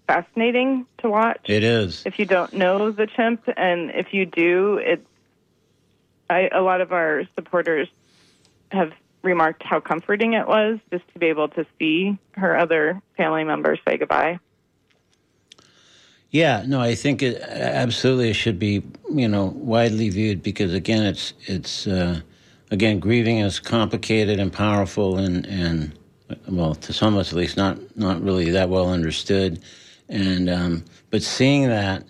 fascinating 0.07 0.87
to 0.99 1.09
watch 1.09 1.41
It 1.47 1.65
is. 1.65 2.05
if 2.05 2.19
you 2.19 2.27
don't 2.27 2.53
know 2.53 2.91
the 2.91 3.07
chimp, 3.07 3.49
and 3.57 3.91
if 3.91 4.12
you 4.12 4.27
do, 4.27 4.79
it's 4.79 5.07
I, 6.29 6.49
a 6.53 6.61
lot 6.61 6.81
of 6.81 6.93
our 6.93 7.23
supporters 7.35 7.89
have 8.71 8.93
remarked 9.23 9.62
how 9.62 9.81
comforting 9.81 10.35
it 10.35 10.47
was 10.47 10.79
just 10.91 11.05
to 11.12 11.19
be 11.19 11.27
able 11.27 11.49
to 11.49 11.67
see 11.79 12.19
her 12.33 12.57
other 12.57 13.01
family 13.17 13.45
members 13.45 13.79
say 13.87 13.97
goodbye. 13.97 14.39
Yeah, 16.35 16.64
no, 16.66 16.80
I 16.80 16.97
think 16.97 17.22
it 17.22 17.41
absolutely 17.43 18.30
it 18.30 18.35
should 18.35 18.59
be 18.59 18.82
you 19.09 19.28
know 19.28 19.53
widely 19.55 20.11
viewed 20.11 20.43
because 20.43 20.74
again, 20.74 21.07
it's 21.07 21.32
it's 21.47 21.87
uh, 21.87 22.22
again 22.72 22.99
grieving 22.99 23.39
is 23.39 23.61
complicated 23.61 24.41
and 24.41 24.53
powerful 24.53 25.16
and 25.16 25.47
and 25.47 25.97
well 26.49 26.74
to 26.74 26.93
some 26.93 27.14
of 27.14 27.20
us 27.20 27.28
at 27.28 27.39
least 27.39 27.57
not 27.57 27.78
not 27.97 28.20
really 28.20 28.51
that 28.51 28.68
well 28.68 28.91
understood, 28.91 29.62
and 30.09 30.51
um, 30.51 30.85
but 31.11 31.22
seeing 31.22 31.68
that, 31.68 32.03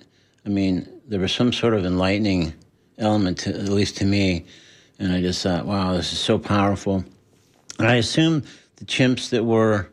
I 0.47 0.49
mean, 0.49 0.89
there 1.07 1.21
was 1.21 1.33
some 1.33 1.53
sort 1.53 1.75
of 1.75 1.85
enlightening 1.85 2.55
element 2.97 3.41
to, 3.41 3.51
at 3.51 3.69
least 3.69 3.99
to 3.99 4.07
me, 4.07 4.47
and 4.99 5.13
I 5.13 5.21
just 5.21 5.43
thought, 5.43 5.67
wow, 5.67 5.93
this 5.93 6.15
is 6.15 6.19
so 6.19 6.39
powerful. 6.39 7.05
And 7.79 7.87
I 7.87 7.97
assume 7.97 8.43
the 8.77 8.87
chimps 8.87 9.29
that 9.29 9.45
were 9.45 9.91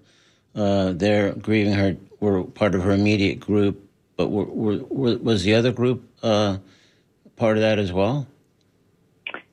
uh, 0.56 0.94
there 0.94 1.34
grieving 1.34 1.74
her 1.74 1.98
were 2.22 2.46
part 2.46 2.76
of 2.76 2.84
her 2.84 2.92
immediate 2.92 3.42
group, 3.42 3.91
but 4.22 4.30
were, 4.30 4.78
were, 4.90 5.18
was 5.18 5.44
the 5.44 5.56
other 5.56 5.72
group 5.72 6.08
uh, 6.22 6.58
part 7.36 7.58
of 7.58 7.62
that 7.62 7.80
as 7.80 7.92
well? 7.92 8.28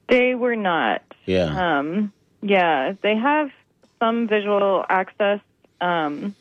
They 0.08 0.34
were 0.34 0.56
not. 0.56 1.02
Yeah. 1.24 1.78
Um, 1.78 2.12
yeah, 2.42 2.92
they 3.02 3.16
have 3.16 3.50
some 3.98 4.28
visual 4.28 4.84
access, 4.88 5.40
um, 5.80 6.34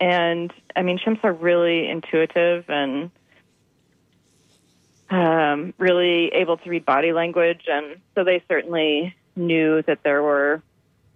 and 0.00 0.52
I 0.74 0.82
mean, 0.82 0.98
chimps 0.98 1.22
are 1.22 1.32
really 1.32 1.88
intuitive 1.88 2.64
and 2.68 3.10
um, 5.10 5.74
really 5.78 6.28
able 6.28 6.56
to 6.56 6.70
read 6.70 6.84
body 6.84 7.12
language, 7.12 7.62
and 7.68 7.96
so 8.14 8.24
they 8.24 8.42
certainly 8.48 9.14
knew 9.36 9.82
that 9.82 10.02
there 10.02 10.22
were, 10.22 10.62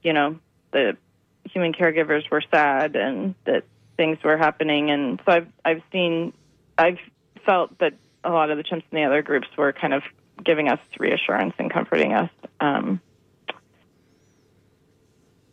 you 0.02 0.12
know, 0.12 0.38
the 0.72 0.96
human 1.44 1.72
caregivers 1.72 2.28
were 2.30 2.42
sad 2.50 2.96
and 2.96 3.34
that 3.44 3.64
things 3.96 4.18
were 4.22 4.36
happening, 4.36 4.90
and 4.90 5.20
so 5.24 5.32
I've 5.32 5.48
I've 5.64 5.82
seen, 5.90 6.34
I've 6.78 6.98
felt 7.44 7.78
that 7.78 7.94
a 8.24 8.30
lot 8.30 8.50
of 8.50 8.56
the 8.58 8.64
chimps 8.64 8.84
in 8.90 8.96
the 8.96 9.04
other 9.04 9.22
groups 9.22 9.48
were 9.56 9.72
kind 9.72 9.94
of 9.94 10.02
giving 10.44 10.68
us 10.68 10.80
reassurance 10.98 11.54
and 11.58 11.72
comforting 11.72 12.12
us. 12.12 12.30
Um, 12.60 13.00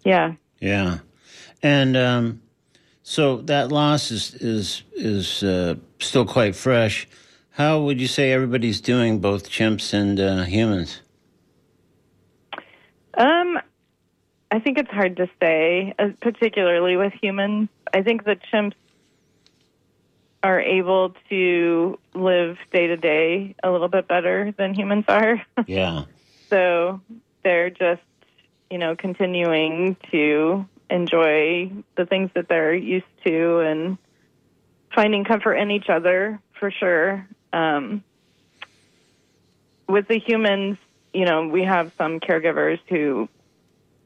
yeah. 0.04 0.34
Yeah, 0.60 1.00
and 1.62 1.98
um, 1.98 2.42
so 3.02 3.38
that 3.42 3.70
loss 3.70 4.12
is 4.12 4.34
is 4.36 4.84
is 4.94 5.44
uh, 5.44 5.76
still 6.00 6.26
quite 6.26 6.56
fresh. 6.56 7.08
How 7.52 7.82
would 7.82 8.00
you 8.00 8.08
say 8.08 8.32
everybody's 8.32 8.82
doing, 8.82 9.20
both 9.20 9.50
chimps 9.50 9.94
and 9.94 10.20
uh, 10.20 10.44
humans? 10.44 11.02
Um, 13.16 13.60
I 14.52 14.60
think 14.60 14.78
it's 14.78 14.90
hard 14.90 15.18
to 15.18 15.30
say, 15.42 15.94
uh, 16.00 16.10
particularly 16.22 16.96
with 16.96 17.14
humans. 17.22 17.70
I 17.94 18.02
think 18.02 18.24
the 18.24 18.38
chimps 18.52 18.74
are 20.44 20.60
able 20.60 21.16
to 21.30 21.98
live 22.14 22.58
day 22.72 22.88
to 22.88 22.98
day 22.98 23.56
a 23.64 23.72
little 23.72 23.88
bit 23.88 24.08
better 24.08 24.54
than 24.58 24.74
humans 24.74 25.06
are. 25.08 25.42
Yeah, 25.68 26.04
so 26.50 27.02
they're 27.44 27.70
just, 27.70 28.02
you 28.70 28.78
know, 28.78 28.96
continuing 28.96 29.96
to 30.12 30.66
enjoy 30.90 31.72
the 31.96 32.06
things 32.06 32.30
that 32.36 32.50
they're 32.50 32.76
used 32.76 33.06
to 33.26 33.60
and 33.60 33.98
finding 34.94 35.24
comfort 35.24 35.56
in 35.56 35.72
each 35.72 35.90
other 35.90 36.40
for 36.60 36.70
sure. 36.70 37.28
Um, 37.54 38.04
with 39.88 40.08
the 40.08 40.20
humans, 40.20 40.78
you 41.14 41.26
know, 41.26 41.48
we 41.48 41.64
have 41.64 41.92
some 41.98 42.20
caregivers 42.20 42.80
who 42.90 43.30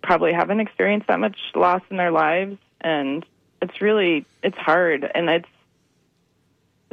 probably 0.04 0.34
haven't 0.34 0.60
experienced 0.60 1.08
that 1.08 1.20
much 1.20 1.38
loss 1.56 1.82
in 1.90 1.98
their 1.98 2.12
lives, 2.12 2.58
and 2.82 3.26
it's 3.62 3.82
really 3.82 4.26
it's 4.44 4.58
hard, 4.58 5.10
and 5.14 5.30
it's 5.30 5.50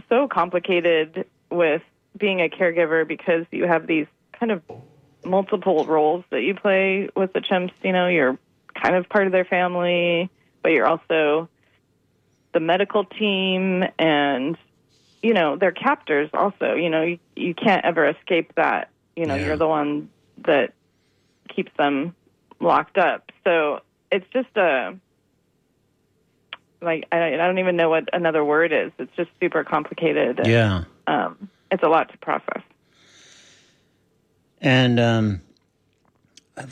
so 0.09 0.29
complicated 0.29 1.27
with 1.51 1.83
being 2.17 2.41
a 2.41 2.49
caregiver 2.49 3.07
because 3.07 3.47
you 3.51 3.67
have 3.67 3.87
these 3.87 4.07
kind 4.39 4.53
of 4.53 4.63
multiple 5.25 5.85
roles 5.85 6.25
that 6.31 6.43
you 6.43 6.55
play 6.55 7.09
with 7.17 7.33
the 7.33 7.41
chimps. 7.41 7.73
You 7.83 7.93
know, 7.93 8.09
you're 8.09 8.39
kind 8.81 8.95
of 8.95 9.09
part 9.09 9.27
of 9.27 9.33
their 9.33 9.45
family, 9.45 10.31
but 10.63 10.73
you're 10.73 10.87
also 10.87 11.49
the 12.53 12.61
medical 12.61 13.05
team 13.05 13.85
and 13.99 14.57
you 15.23 15.35
know 15.35 15.57
they're 15.57 15.73
captors 15.73 16.31
also 16.33 16.75
you 16.75 16.89
know 16.89 17.03
you, 17.03 17.19
you 17.35 17.53
can't 17.53 17.85
ever 17.85 18.09
escape 18.09 18.53
that 18.55 18.91
you 19.17 19.27
know 19.27 19.35
Yeah. 19.35 19.47
you're 19.47 19.57
the 19.57 19.67
one 19.67 20.09
that 20.47 20.73
keeps 21.55 21.73
them 21.77 22.15
locked 22.61 22.97
up 22.97 23.33
so 23.43 23.81
it's 24.13 24.27
just 24.33 24.57
a 24.57 24.97
like 26.85 27.07
I, 27.13 27.35
I 27.35 27.37
don't 27.37 27.59
even 27.59 27.77
know 27.77 27.91
what 27.91 28.09
another 28.13 28.45
word 28.45 28.73
is 28.73 28.93
it's 28.99 29.15
just 29.17 29.31
super 29.41 29.65
complicated 29.65 30.39
and, 30.39 30.49
yeah. 30.49 30.85
um, 31.07 31.49
it's 31.71 31.83
a 31.83 31.89
lot 31.89 32.11
to 32.13 32.19
process 32.19 32.63
And 34.61 34.99
um, 34.99 35.41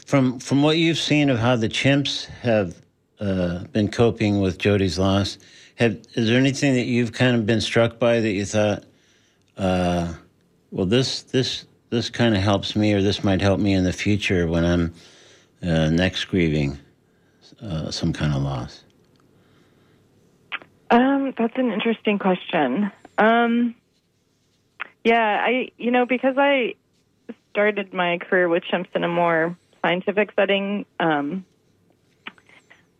from 0.07 0.39
from 0.39 0.63
what 0.63 0.79
you've 0.79 0.99
seen 0.99 1.31
of 1.31 1.39
how 1.39 1.57
the 1.57 1.69
chimps 1.69 2.27
have 2.27 2.77
uh, 3.21 3.65
been 3.73 3.91
coping 3.91 4.41
with 4.41 4.59
Jody's 4.59 4.99
loss, 4.99 5.39
have 5.77 5.99
is 6.15 6.29
there 6.29 6.39
anything 6.39 6.75
that 6.75 6.87
you've 6.87 7.13
kind 7.13 7.37
of 7.37 7.47
been 7.47 7.61
struck 7.61 7.99
by 7.99 8.21
that 8.21 8.31
you 8.31 8.45
thought, 8.45 8.85
uh, 9.59 10.15
well, 10.71 10.87
this 10.87 11.23
this 11.23 11.67
this 11.91 12.09
kind 12.09 12.35
of 12.35 12.43
helps 12.43 12.75
me, 12.75 12.95
or 12.95 13.03
this 13.03 13.23
might 13.23 13.41
help 13.41 13.61
me 13.61 13.75
in 13.75 13.85
the 13.85 13.93
future 13.93 14.47
when 14.47 14.65
I'm 14.65 14.95
uh, 15.63 15.91
next 15.91 16.25
grieving 16.27 16.79
uh, 17.61 17.91
some 17.91 18.13
kind 18.13 18.35
of 18.35 18.43
loss? 18.43 18.85
Um, 20.93 21.32
that's 21.38 21.57
an 21.57 21.72
interesting 21.72 22.18
question. 22.18 22.93
Um, 23.16 23.74
yeah, 25.05 25.43
I 25.43 25.70
you 25.78 25.90
know 25.90 26.05
because 26.05 26.36
I 26.36 26.74
started 27.51 27.93
my 27.95 28.18
career 28.18 28.49
with 28.49 28.62
chimps 28.64 28.95
in 28.95 29.03
a 29.03 29.09
more 29.09 29.57
scientific 29.80 30.32
setting, 30.36 30.84
um, 31.01 31.45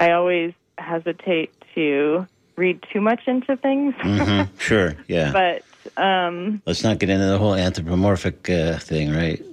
I 0.01 0.12
always 0.12 0.55
hesitate 0.78 1.53
to 1.74 2.26
read 2.57 2.82
too 2.93 3.01
much 3.01 3.20
into 3.26 3.57
things. 3.57 3.95
hmm 3.99 4.43
Sure, 4.59 4.95
yeah. 5.07 5.32
but 5.32 6.03
um, 6.03 6.62
Let's 6.66 6.82
not 6.82 6.99
get 6.99 7.11
into 7.11 7.26
the 7.26 7.38
whole 7.38 7.55
anthropomorphic 7.55 8.49
uh, 8.49 8.78
thing, 8.78 9.12
right? 9.14 9.45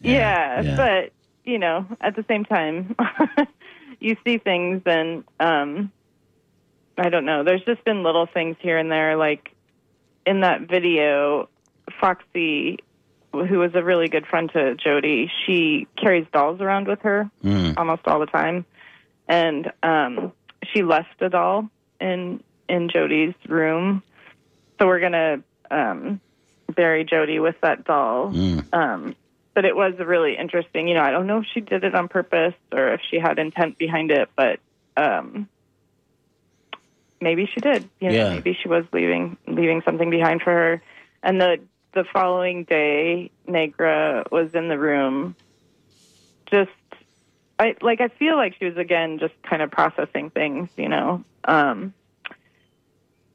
yeah, 0.00 0.62
yeah. 0.62 0.76
but 0.76 1.12
you 1.44 1.58
know, 1.58 1.86
at 2.00 2.16
the 2.16 2.24
same 2.26 2.44
time, 2.44 2.96
you 4.00 4.16
see 4.24 4.38
things 4.38 4.82
and 4.86 5.24
um, 5.40 5.92
I 6.98 7.08
don't 7.08 7.24
know. 7.24 7.44
There's 7.44 7.64
just 7.64 7.84
been 7.84 8.02
little 8.02 8.26
things 8.26 8.56
here 8.60 8.78
and 8.78 8.90
there, 8.90 9.16
like 9.16 9.50
in 10.26 10.40
that 10.40 10.62
video, 10.62 11.48
Foxy, 12.00 12.78
who 13.32 13.58
was 13.58 13.74
a 13.74 13.82
really 13.82 14.08
good 14.08 14.26
friend 14.26 14.50
to 14.52 14.74
Jody, 14.74 15.30
she 15.46 15.86
carries 15.96 16.26
dolls 16.32 16.60
around 16.60 16.86
with 16.86 17.00
her 17.00 17.30
Mm. 17.42 17.76
almost 17.78 18.02
all 18.06 18.20
the 18.20 18.26
time, 18.26 18.64
and 19.26 19.72
um, 19.82 20.32
she 20.72 20.82
left 20.82 21.20
a 21.20 21.28
doll 21.28 21.68
in 22.00 22.42
in 22.68 22.88
Jody's 22.88 23.34
room, 23.48 24.02
so 24.78 24.86
we're 24.86 25.00
gonna 25.00 25.42
um, 25.70 26.20
bury 26.74 27.04
Jody 27.04 27.38
with 27.38 27.56
that 27.62 27.84
doll. 27.84 28.32
Mm. 28.32 28.72
Um, 28.72 29.16
but 29.54 29.64
it 29.64 29.76
was 29.76 29.94
really 29.98 30.36
interesting. 30.36 30.88
You 30.88 30.94
know, 30.94 31.02
I 31.02 31.10
don't 31.10 31.26
know 31.26 31.38
if 31.38 31.46
she 31.52 31.60
did 31.60 31.84
it 31.84 31.94
on 31.94 32.08
purpose 32.08 32.54
or 32.72 32.94
if 32.94 33.00
she 33.10 33.18
had 33.18 33.38
intent 33.38 33.76
behind 33.78 34.10
it, 34.10 34.30
but 34.36 34.60
um, 34.96 35.48
maybe 37.22 37.46
she 37.46 37.60
did. 37.60 37.88
You 38.00 38.10
know, 38.10 38.14
Yeah. 38.14 38.30
maybe 38.34 38.58
she 38.60 38.68
was 38.68 38.84
leaving 38.92 39.36
leaving 39.46 39.82
something 39.82 40.10
behind 40.10 40.42
for 40.42 40.50
her. 40.50 40.82
And 41.22 41.40
the 41.40 41.60
the 41.94 42.04
following 42.04 42.64
day, 42.64 43.30
Negra 43.46 44.24
was 44.30 44.54
in 44.54 44.68
the 44.68 44.78
room. 44.78 45.36
Just, 46.50 46.70
I 47.58 47.76
like. 47.80 48.00
I 48.00 48.08
feel 48.08 48.36
like 48.36 48.56
she 48.58 48.64
was 48.66 48.76
again 48.76 49.18
just 49.18 49.34
kind 49.42 49.62
of 49.62 49.70
processing 49.70 50.30
things. 50.30 50.68
You 50.76 50.88
know. 50.88 51.24
Um, 51.44 51.94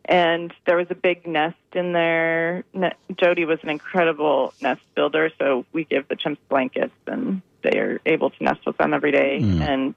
and 0.06 0.54
there 0.66 0.78
was 0.78 0.88
a 0.90 0.96
big 0.96 1.28
nest 1.28 1.58
in 1.74 1.92
there. 1.92 2.64
Ne- 2.74 2.96
Jody 3.16 3.46
was 3.46 3.60
an 3.64 3.70
incredible 3.70 4.54
nest 4.62 4.82
builder, 4.96 5.32
so 5.38 5.66
we 5.74 5.84
give 5.84 6.08
the 6.08 6.16
chimps 6.16 6.38
blankets, 6.50 6.94
and 7.08 7.42
they 7.64 7.78
are 7.78 8.00
able 8.06 8.30
to 8.30 8.44
nest 8.44 8.66
with 8.66 8.78
them 8.78 8.94
every 8.94 9.12
day. 9.12 9.40
Mm. 9.42 9.62
And 9.62 9.96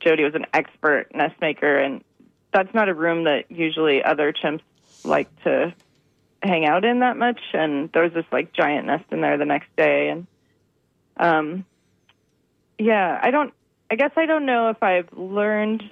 Jody 0.00 0.22
was 0.22 0.34
an 0.34 0.46
expert 0.54 1.14
nest 1.14 1.34
maker, 1.40 1.76
and 1.76 2.04
that's 2.52 2.72
not 2.74 2.88
a 2.88 2.94
room 2.94 3.24
that 3.24 3.50
usually 3.50 4.02
other 4.02 4.32
chimps 4.32 4.62
like 5.04 5.28
to 5.44 5.74
hang 6.42 6.66
out 6.66 6.84
in 6.84 7.00
that 7.00 7.16
much. 7.16 7.40
And 7.52 7.90
there 7.92 8.02
was 8.02 8.12
this 8.12 8.24
like 8.32 8.52
giant 8.52 8.86
nest 8.86 9.04
in 9.10 9.20
there 9.20 9.38
the 9.38 9.44
next 9.44 9.68
day, 9.76 10.08
and 10.08 10.26
um, 11.16 11.64
yeah, 12.78 13.18
I 13.22 13.30
don't. 13.30 13.52
I 13.90 13.96
guess 13.96 14.12
I 14.16 14.26
don't 14.26 14.46
know 14.46 14.70
if 14.70 14.82
I've 14.82 15.12
learned 15.12 15.82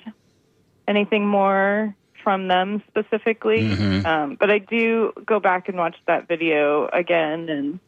anything 0.86 1.26
more 1.26 1.94
from 2.22 2.48
them 2.48 2.82
specifically. 2.88 3.62
Mhm. 3.62 4.06
Um, 4.06 4.36
but 4.38 4.50
I 4.50 4.59
do 4.59 5.12
go 5.24 5.40
back 5.40 5.68
and 5.68 5.76
watch 5.76 5.96
that 6.06 6.28
video 6.28 6.88
again, 6.92 7.48
and 7.48 7.80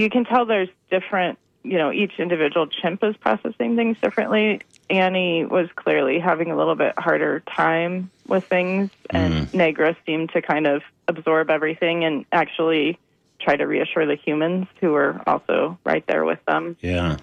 you 0.00 0.10
can 0.10 0.24
tell 0.24 0.46
there's 0.46 0.68
different. 0.90 1.38
You 1.62 1.78
know, 1.78 1.92
each 1.92 2.12
individual 2.18 2.68
chimp 2.68 3.02
is 3.02 3.16
processing 3.16 3.74
things 3.74 3.98
differently. 4.00 4.60
Annie 4.88 5.44
was 5.44 5.68
clearly 5.74 6.18
having 6.18 6.50
a 6.50 6.56
little 6.56 6.76
bit 6.76 6.94
harder 6.98 7.40
time 7.40 8.10
with 8.26 8.44
things, 8.44 8.90
and 9.10 9.52
Negra 9.52 9.96
seemed 10.06 10.30
to 10.30 10.42
kind 10.42 10.66
of 10.66 10.82
absorb 11.08 11.50
everything 11.50 12.04
and 12.04 12.24
actually 12.32 12.98
try 13.38 13.56
to 13.56 13.66
reassure 13.66 14.06
the 14.06 14.16
humans 14.16 14.66
who 14.80 14.92
were 14.92 15.20
also 15.26 15.78
right 15.84 16.06
there 16.06 16.24
with 16.24 16.44
them. 16.46 16.76
Yeah. 16.80 17.16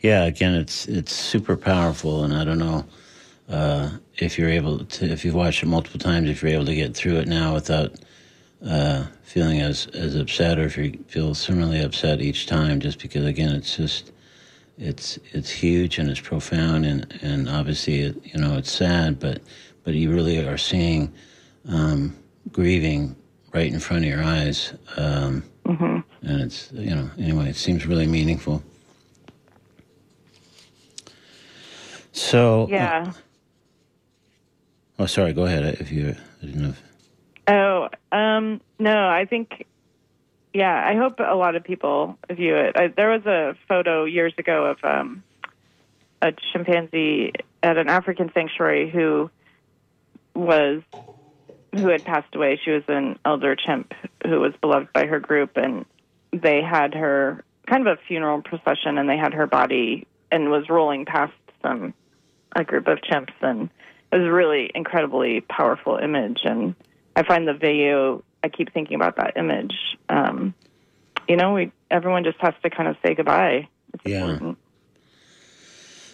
Yeah, 0.00 0.24
again, 0.24 0.54
it's 0.54 0.86
it's 0.86 1.12
super 1.12 1.56
powerful, 1.56 2.24
and 2.24 2.34
I 2.34 2.44
don't 2.44 2.58
know 2.58 2.84
uh, 3.48 3.90
if 4.16 4.38
you're 4.38 4.48
able 4.48 4.84
to, 4.84 5.06
if 5.06 5.24
you've 5.24 5.34
watched 5.34 5.62
it 5.62 5.66
multiple 5.66 6.00
times, 6.00 6.28
if 6.28 6.42
you're 6.42 6.52
able 6.52 6.66
to 6.66 6.74
get 6.74 6.94
through 6.94 7.16
it 7.16 7.28
now 7.28 7.54
without 7.54 7.94
uh, 8.64 9.06
feeling 9.22 9.60
as 9.60 9.86
as 9.88 10.14
upset, 10.14 10.58
or 10.58 10.64
if 10.64 10.76
you 10.76 11.02
feel 11.08 11.34
similarly 11.34 11.82
upset 11.82 12.20
each 12.20 12.46
time, 12.46 12.80
just 12.80 13.00
because 13.00 13.24
again, 13.24 13.54
it's 13.54 13.76
just 13.76 14.12
it's 14.78 15.18
it's 15.32 15.50
huge 15.50 15.98
and 15.98 16.10
it's 16.10 16.20
profound, 16.20 16.84
and 16.84 17.18
and 17.22 17.48
obviously, 17.48 18.00
it, 18.00 18.16
you 18.24 18.40
know, 18.40 18.56
it's 18.56 18.70
sad, 18.70 19.18
but 19.18 19.40
but 19.84 19.94
you 19.94 20.12
really 20.12 20.38
are 20.46 20.58
seeing 20.58 21.12
um, 21.68 22.16
grieving 22.52 23.16
right 23.52 23.72
in 23.72 23.80
front 23.80 24.04
of 24.04 24.10
your 24.10 24.22
eyes, 24.22 24.74
um, 24.96 25.42
and 26.22 26.40
it's 26.42 26.70
you 26.72 26.94
know 26.94 27.10
anyway, 27.18 27.48
it 27.48 27.56
seems 27.56 27.86
really 27.86 28.06
meaningful. 28.06 28.62
So 32.12 32.66
Yeah. 32.70 33.12
Oh, 34.98 35.06
sorry. 35.06 35.34
Go 35.34 35.44
ahead. 35.44 35.64
If 35.78 35.92
you, 35.92 36.16
I 36.42 36.46
didn't 36.46 36.62
know. 36.62 36.68
If, 36.70 36.82
Oh, 37.48 37.88
um, 38.12 38.60
no, 38.78 39.08
I 39.08 39.24
think, 39.24 39.66
yeah, 40.56 40.82
I 40.86 40.96
hope 40.96 41.20
a 41.20 41.34
lot 41.34 41.54
of 41.54 41.64
people 41.64 42.16
view 42.30 42.56
it. 42.56 42.76
I, 42.78 42.88
there 42.88 43.10
was 43.10 43.26
a 43.26 43.54
photo 43.68 44.04
years 44.04 44.32
ago 44.38 44.64
of 44.64 44.78
um, 44.82 45.22
a 46.22 46.32
chimpanzee 46.32 47.32
at 47.62 47.76
an 47.76 47.90
African 47.90 48.30
sanctuary 48.32 48.88
who 48.88 49.30
was 50.34 50.80
who 51.74 51.88
had 51.88 52.06
passed 52.06 52.34
away. 52.34 52.58
She 52.64 52.70
was 52.70 52.84
an 52.88 53.18
elder 53.22 53.54
chimp 53.54 53.92
who 54.22 54.40
was 54.40 54.54
beloved 54.62 54.94
by 54.94 55.04
her 55.04 55.20
group, 55.20 55.58
and 55.58 55.84
they 56.32 56.62
had 56.62 56.94
her 56.94 57.44
kind 57.66 57.86
of 57.86 57.98
a 57.98 58.00
funeral 58.08 58.40
procession, 58.40 58.96
and 58.96 59.10
they 59.10 59.18
had 59.18 59.34
her 59.34 59.46
body 59.46 60.06
and 60.32 60.50
was 60.50 60.70
rolling 60.70 61.04
past 61.04 61.34
some 61.60 61.92
a 62.54 62.64
group 62.64 62.86
of 62.86 63.00
chimps, 63.02 63.34
and 63.42 63.68
it 64.10 64.16
was 64.16 64.26
a 64.26 64.32
really 64.32 64.70
incredibly 64.74 65.42
powerful 65.42 65.98
image. 65.98 66.40
And 66.44 66.74
I 67.14 67.24
find 67.24 67.46
the 67.46 67.52
video. 67.52 68.24
I 68.42 68.48
keep 68.48 68.72
thinking 68.72 68.94
about 68.94 69.16
that 69.16 69.36
image. 69.36 69.74
Um, 70.08 70.54
you 71.28 71.36
know, 71.36 71.54
we 71.54 71.72
everyone 71.90 72.24
just 72.24 72.38
has 72.40 72.54
to 72.62 72.70
kind 72.70 72.88
of 72.88 72.96
say 73.04 73.14
goodbye. 73.14 73.68
It's 73.94 74.02
Yeah. 74.04 74.24
important. 74.24 74.58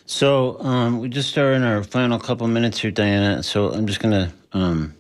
so 0.06 0.60
um, 0.60 0.98
we 1.00 1.08
just 1.08 1.36
are 1.38 1.52
in 1.52 1.62
our 1.62 1.82
final 1.82 2.18
couple 2.18 2.46
minutes 2.48 2.78
here, 2.80 2.90
Diana. 2.90 3.42
So 3.42 3.72
I'm 3.72 3.86
just 3.86 4.00
gonna, 4.00 4.32
um, 4.52 4.94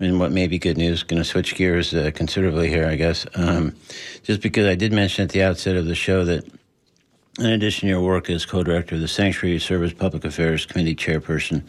in 0.00 0.18
what 0.18 0.30
may 0.32 0.46
be 0.46 0.58
good 0.58 0.76
news, 0.76 1.02
going 1.02 1.20
to 1.20 1.28
switch 1.28 1.54
gears 1.56 1.92
uh, 1.92 2.10
considerably 2.14 2.68
here, 2.68 2.86
I 2.86 2.94
guess. 2.96 3.26
Um, 3.34 3.74
just 4.22 4.40
because 4.42 4.66
I 4.66 4.74
did 4.74 4.92
mention 4.92 5.24
at 5.24 5.30
the 5.30 5.42
outset 5.42 5.76
of 5.76 5.86
the 5.86 5.94
show 5.94 6.24
that. 6.24 6.44
In 7.40 7.46
addition 7.46 7.82
to 7.82 7.86
your 7.90 8.00
work 8.00 8.28
as 8.30 8.44
co-director 8.44 8.96
of 8.96 9.00
the 9.00 9.06
Sanctuary 9.06 9.60
Service 9.60 9.92
Public 9.92 10.24
Affairs 10.24 10.66
Committee 10.66 10.96
Chairperson 10.96 11.62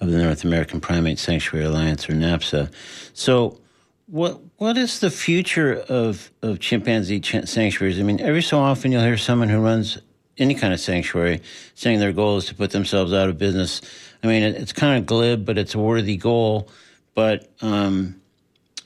of 0.00 0.08
the 0.08 0.22
North 0.22 0.44
American 0.44 0.80
Primate 0.80 1.18
Sanctuary 1.18 1.66
Alliance, 1.66 2.08
or 2.08 2.12
NAPSA, 2.12 2.70
so 3.12 3.58
what 4.06 4.40
what 4.56 4.76
is 4.76 5.00
the 5.00 5.10
future 5.10 5.74
of 5.88 6.30
of 6.42 6.60
chimpanzee 6.60 7.20
ch- 7.20 7.46
sanctuaries? 7.46 7.98
I 7.98 8.02
mean, 8.02 8.20
every 8.20 8.42
so 8.42 8.58
often 8.58 8.92
you'll 8.92 9.02
hear 9.02 9.16
someone 9.16 9.48
who 9.48 9.60
runs 9.60 9.98
any 10.38 10.54
kind 10.54 10.72
of 10.72 10.80
sanctuary 10.80 11.40
saying 11.74 11.98
their 11.98 12.12
goal 12.12 12.36
is 12.36 12.46
to 12.46 12.54
put 12.54 12.70
themselves 12.70 13.12
out 13.12 13.28
of 13.28 13.38
business. 13.38 13.80
I 14.22 14.26
mean, 14.28 14.42
it, 14.42 14.56
it's 14.56 14.72
kind 14.72 14.98
of 14.98 15.06
glib, 15.06 15.44
but 15.44 15.58
it's 15.58 15.74
a 15.74 15.78
worthy 15.78 16.16
goal. 16.16 16.68
But 17.14 17.50
um, 17.62 18.20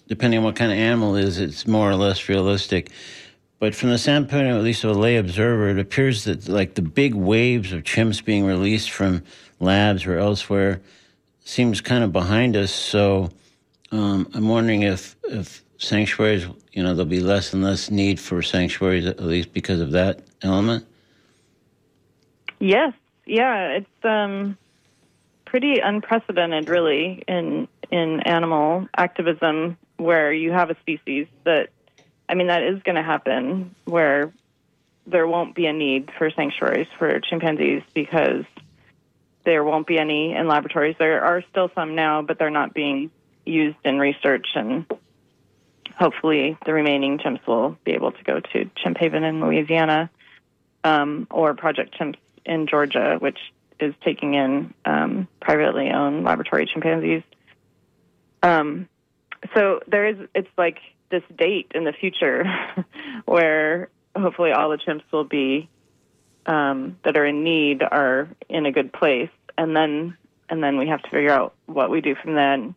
depending 0.09 0.39
on 0.39 0.45
what 0.45 0.57
kind 0.57 0.73
of 0.73 0.79
animal 0.79 1.17
it 1.17 1.25
is, 1.25 1.39
it's 1.39 1.67
more 1.67 1.91
or 1.91 1.97
less 1.97 2.29
realistic. 2.29 2.91
But 3.59 3.75
from 3.75 3.91
the 3.91 3.99
standpoint, 3.99 4.47
of, 4.47 4.57
at 4.57 4.63
least 4.63 4.85
of 4.85 4.97
a 4.97 4.99
lay 4.99 5.17
observer, 5.17 5.69
it 5.69 5.79
appears 5.79 6.25
that 6.25 6.49
like 6.49 6.75
the 6.75 6.83
big 6.83 7.15
waves 7.15 7.73
of 7.73 7.83
chimps 7.83 8.25
being 8.25 8.47
released 8.47 8.91
from 8.91 9.23
labs 9.59 10.07
or 10.07 10.19
elsewhere 10.19 10.81
seems 11.45 11.81
kind 11.81 12.03
of 12.03 12.13
behind 12.13 12.57
us. 12.57 12.73
So 12.73 13.31
um, 13.93 14.29
I'm 14.35 14.49
wondering 14.49 14.83
if 14.83 15.17
if 15.25 15.65
sanctuaries, 15.79 16.47
you 16.73 16.83
know, 16.83 16.95
there'll 16.95 17.07
be 17.07 17.21
less 17.21 17.53
and 17.53 17.65
less 17.65 17.91
need 17.91 18.21
for 18.21 18.43
sanctuaries, 18.43 19.07
at 19.07 19.21
least 19.21 19.53
because 19.53 19.81
of 19.81 19.93
that 19.93 20.23
element. 20.43 20.87
Yes, 22.59 22.93
yeah, 23.27 23.69
it's 23.69 24.05
um, 24.05 24.59
pretty 25.47 25.81
unprecedented, 25.81 26.69
really, 26.69 27.23
in 27.27 27.69
in 27.91 28.21
animal 28.21 28.87
activism, 28.97 29.77
where 29.97 30.33
you 30.33 30.53
have 30.53 30.71
a 30.71 30.77
species 30.81 31.27
that, 31.45 31.71
I 32.29 32.35
mean, 32.35 32.47
that 32.47 32.63
is 32.63 32.81
going 32.83 32.97
to 32.97 33.03
happen, 33.03 33.75
where 33.85 34.33
there 35.07 35.27
won't 35.27 35.57
be 35.57 35.67
a 35.67 35.73
need 35.73 36.11
for 36.17 36.31
sanctuaries 36.31 36.87
for 36.99 37.19
chimpanzees 37.21 37.83
because 37.95 38.45
there 39.45 39.65
won't 39.65 39.87
be 39.87 39.99
any 39.99 40.35
in 40.35 40.47
laboratories. 40.47 40.95
There 40.99 41.25
are 41.25 41.43
still 41.51 41.71
some 41.75 41.95
now, 41.95 42.23
but 42.23 42.39
they're 42.39 42.51
not 42.51 42.75
being 42.75 43.11
used 43.45 43.79
in 43.85 43.99
research, 43.99 44.47
and 44.55 44.87
hopefully, 45.99 46.57
the 46.65 46.73
remaining 46.73 47.19
chimps 47.19 47.47
will 47.47 47.77
be 47.85 47.93
able 47.93 48.13
to 48.13 48.23
go 48.25 48.41
to 48.41 48.71
Chimp 48.77 48.99
Haven 48.99 49.25
in 49.25 49.41
Louisiana 49.41 50.11
um, 50.85 51.27
or 51.31 51.55
Project 51.55 51.97
Chimps 51.99 52.19
in 52.45 52.67
Georgia, 52.67 53.17
which 53.19 53.39
is 53.79 53.95
taking 54.05 54.35
in 54.35 54.75
um, 54.85 55.29
privately 55.41 55.91
owned 55.91 56.25
laboratory 56.25 56.67
chimpanzees. 56.67 57.23
Um, 58.43 58.89
so 59.55 59.81
there 59.87 60.07
is, 60.07 60.17
it's 60.35 60.49
like 60.57 60.79
this 61.11 61.23
date 61.37 61.73
in 61.75 61.85
the 61.85 61.93
future 61.93 62.45
where 63.25 63.89
hopefully 64.17 64.53
all 64.53 64.71
the 64.71 64.79
chimps 64.79 65.03
will 65.13 65.25
be 65.25 65.69
um, 66.47 66.99
that 67.05 67.17
are 67.17 67.27
in 67.27 67.45
need 67.45 67.83
are 67.83 68.29
in 68.49 68.67
a 68.67 68.73
good 68.73 68.93
place, 68.93 69.31
and 69.59 69.77
then 69.77 70.17
and 70.49 70.63
then 70.63 70.79
we 70.79 70.89
have 70.89 71.03
to 71.03 71.11
figure 71.11 71.31
out 71.31 71.55
what 71.67 71.91
we 71.91 72.01
do 72.01 72.15
from 72.17 72.35
then. 72.35 72.75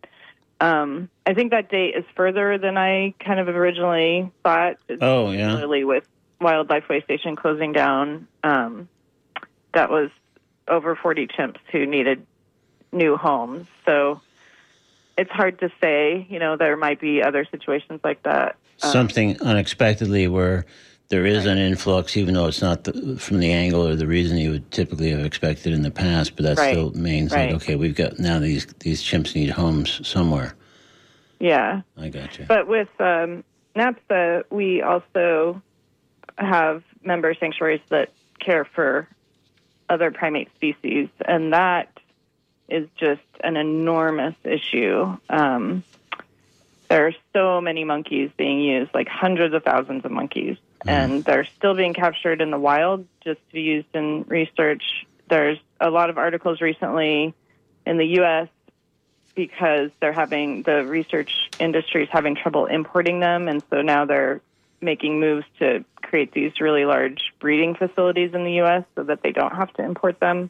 Um, 0.63 1.09
I 1.25 1.33
think 1.33 1.51
that 1.51 1.69
date 1.69 1.93
is 1.93 2.05
further 2.15 2.57
than 2.57 2.77
I 2.77 3.13
kind 3.19 3.41
of 3.41 3.49
originally 3.49 4.31
thought. 4.43 4.77
Oh, 5.01 5.29
yeah. 5.31 5.47
Particularly 5.47 5.83
with 5.83 6.05
Wildlife 6.39 6.85
Waystation 6.89 7.35
closing 7.35 7.73
down, 7.73 8.29
um, 8.45 8.87
that 9.73 9.89
was 9.89 10.09
over 10.69 10.95
40 10.95 11.27
chimps 11.27 11.57
who 11.69 11.85
needed 11.85 12.25
new 12.93 13.17
homes. 13.17 13.67
So 13.85 14.21
it's 15.17 15.31
hard 15.31 15.59
to 15.59 15.69
say. 15.81 16.25
You 16.29 16.39
know, 16.39 16.55
there 16.55 16.77
might 16.77 17.01
be 17.01 17.21
other 17.21 17.43
situations 17.51 17.99
like 18.01 18.23
that. 18.23 18.55
Um, 18.81 18.91
Something 18.91 19.41
unexpectedly 19.41 20.29
where 20.29 20.65
there 21.09 21.25
is 21.25 21.45
an 21.45 21.57
influx, 21.57 22.17
even 22.17 22.33
though 22.33 22.47
it's 22.47 22.61
not 22.61 22.85
the, 22.85 23.17
from 23.19 23.39
the 23.39 23.51
angle 23.51 23.87
or 23.87 23.95
the 23.95 24.07
reason 24.07 24.37
you 24.37 24.51
would 24.51 24.71
typically 24.71 25.11
have 25.11 25.23
expected 25.25 25.73
in 25.73 25.81
the 25.83 25.91
past, 25.91 26.35
but 26.35 26.43
that 26.43 26.57
Right. 26.57 26.71
still 26.71 26.91
means 26.91 27.31
Right. 27.31 27.51
like, 27.51 27.61
okay, 27.61 27.75
we've 27.75 27.95
got 27.95 28.19
now 28.19 28.39
these, 28.39 28.65
these 28.79 29.03
chimps 29.03 29.35
need 29.35 29.49
homes 29.49 30.05
somewhere. 30.07 30.55
yeah. 31.39 31.81
I 31.97 32.07
got 32.09 32.39
you. 32.39 32.45
But 32.47 32.67
with 32.67 32.87
um, 32.99 33.43
NAPSA, 33.75 34.45
we 34.49 34.81
also 34.81 35.61
have 36.37 36.83
member 37.03 37.33
sanctuaries 37.33 37.81
that 37.89 38.11
care 38.39 38.63
for 38.65 39.07
other 39.89 40.09
primate 40.09 40.53
species, 40.55 41.09
and 41.25 41.51
that 41.53 41.89
is 42.69 42.87
just 42.95 43.21
an 43.43 43.57
enormous 43.57 44.35
issue. 44.45 45.17
Um, 45.29 45.83
there 46.89 47.07
are 47.07 47.13
so 47.33 47.59
many 47.59 47.83
monkeys 47.83 48.31
being 48.37 48.61
used, 48.61 48.93
like 48.93 49.07
hundreds 49.09 49.53
of 49.53 49.63
thousands 49.63 50.05
of 50.05 50.11
monkeys, 50.11 50.57
and 50.85 51.23
they're 51.23 51.45
still 51.45 51.75
being 51.75 51.93
captured 51.93 52.41
in 52.41 52.51
the 52.51 52.59
wild 52.59 53.07
just 53.23 53.39
to 53.47 53.53
be 53.53 53.61
used 53.61 53.87
in 53.93 54.23
research. 54.27 54.83
There's 55.29 55.59
a 55.79 55.89
lot 55.89 56.09
of 56.09 56.17
articles 56.17 56.61
recently 56.61 57.33
in 57.85 57.97
the 57.97 58.05
U.S 58.05 58.49
because 59.35 59.89
they're 59.99 60.13
having 60.13 60.63
the 60.63 60.85
research 60.85 61.49
industry 61.59 62.03
is 62.03 62.09
having 62.11 62.35
trouble 62.35 62.65
importing 62.65 63.19
them, 63.19 63.47
and 63.47 63.63
so 63.69 63.81
now 63.81 64.05
they're 64.05 64.41
making 64.81 65.19
moves 65.19 65.45
to 65.59 65.83
create 66.01 66.31
these 66.33 66.59
really 66.59 66.85
large 66.85 67.33
breeding 67.39 67.75
facilities 67.75 68.33
in 68.33 68.43
the 68.43 68.53
U.S. 68.53 68.83
so 68.95 69.03
that 69.03 69.21
they 69.23 69.31
don't 69.31 69.55
have 69.55 69.73
to 69.73 69.83
import 69.83 70.19
them. 70.19 70.49